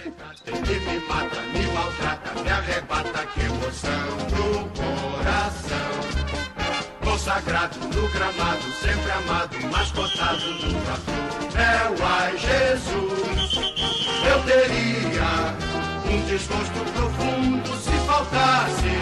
No 7.99 8.09
gramado, 8.09 8.63
sempre 8.81 9.11
amado, 9.11 9.57
no 9.61 10.09
trator. 10.11 11.09
É 11.55 11.91
o 11.91 12.07
ai 12.07 12.39
Jesus, 12.39 13.55
eu 14.31 14.43
teria 14.45 15.55
um 16.11 16.25
desgosto 16.27 16.93
profundo 16.93 17.78
se 18.19 18.25
faltasse 18.25 18.93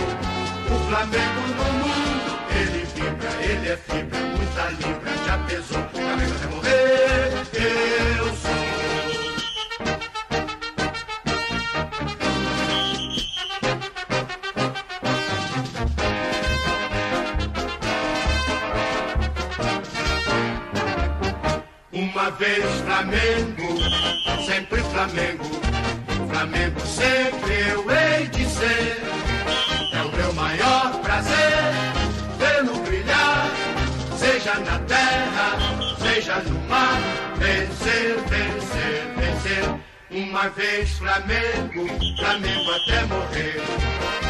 o 0.71 0.79
Flamengo 0.89 1.41
no 1.57 1.65
mundo. 1.73 2.31
Ele 2.51 2.85
vibra, 2.95 3.31
ele 3.43 3.69
é 3.69 3.77
fibra, 3.77 4.19
muita 4.37 4.69
libra, 4.71 5.13
já 5.25 5.39
pesou, 5.39 5.83
Flamengo 5.93 6.35
até 6.35 6.47
morrer. 6.49 7.33
Eu 8.19 8.37
sou. 8.37 8.67
Uma 21.93 22.31
vez 22.33 22.65
Flamengo, 22.81 23.79
sempre 24.47 24.83
Flamengo. 24.83 25.76
Flamengo 26.37 26.81
sempre 26.81 27.71
eu 27.71 27.91
hei 27.91 28.29
de 28.29 28.45
ser. 28.45 29.01
É 29.95 30.03
o 30.03 30.13
meu 30.15 30.35
maior 30.35 31.01
prazer 31.01 31.73
vê-lo 32.39 32.79
brilhar, 32.81 33.51
seja 34.19 34.55
na 34.61 34.79
terra, 34.81 35.57
seja 35.99 36.37
no 36.41 36.61
mar. 36.69 37.01
Vencer, 37.39 38.19
vencer, 38.29 39.15
vencer. 39.17 39.81
Uma 40.11 40.51
vez 40.51 40.91
Flamengo, 40.99 41.89
Flamengo 42.19 42.71
até 42.71 43.07
morrer. 43.07 44.26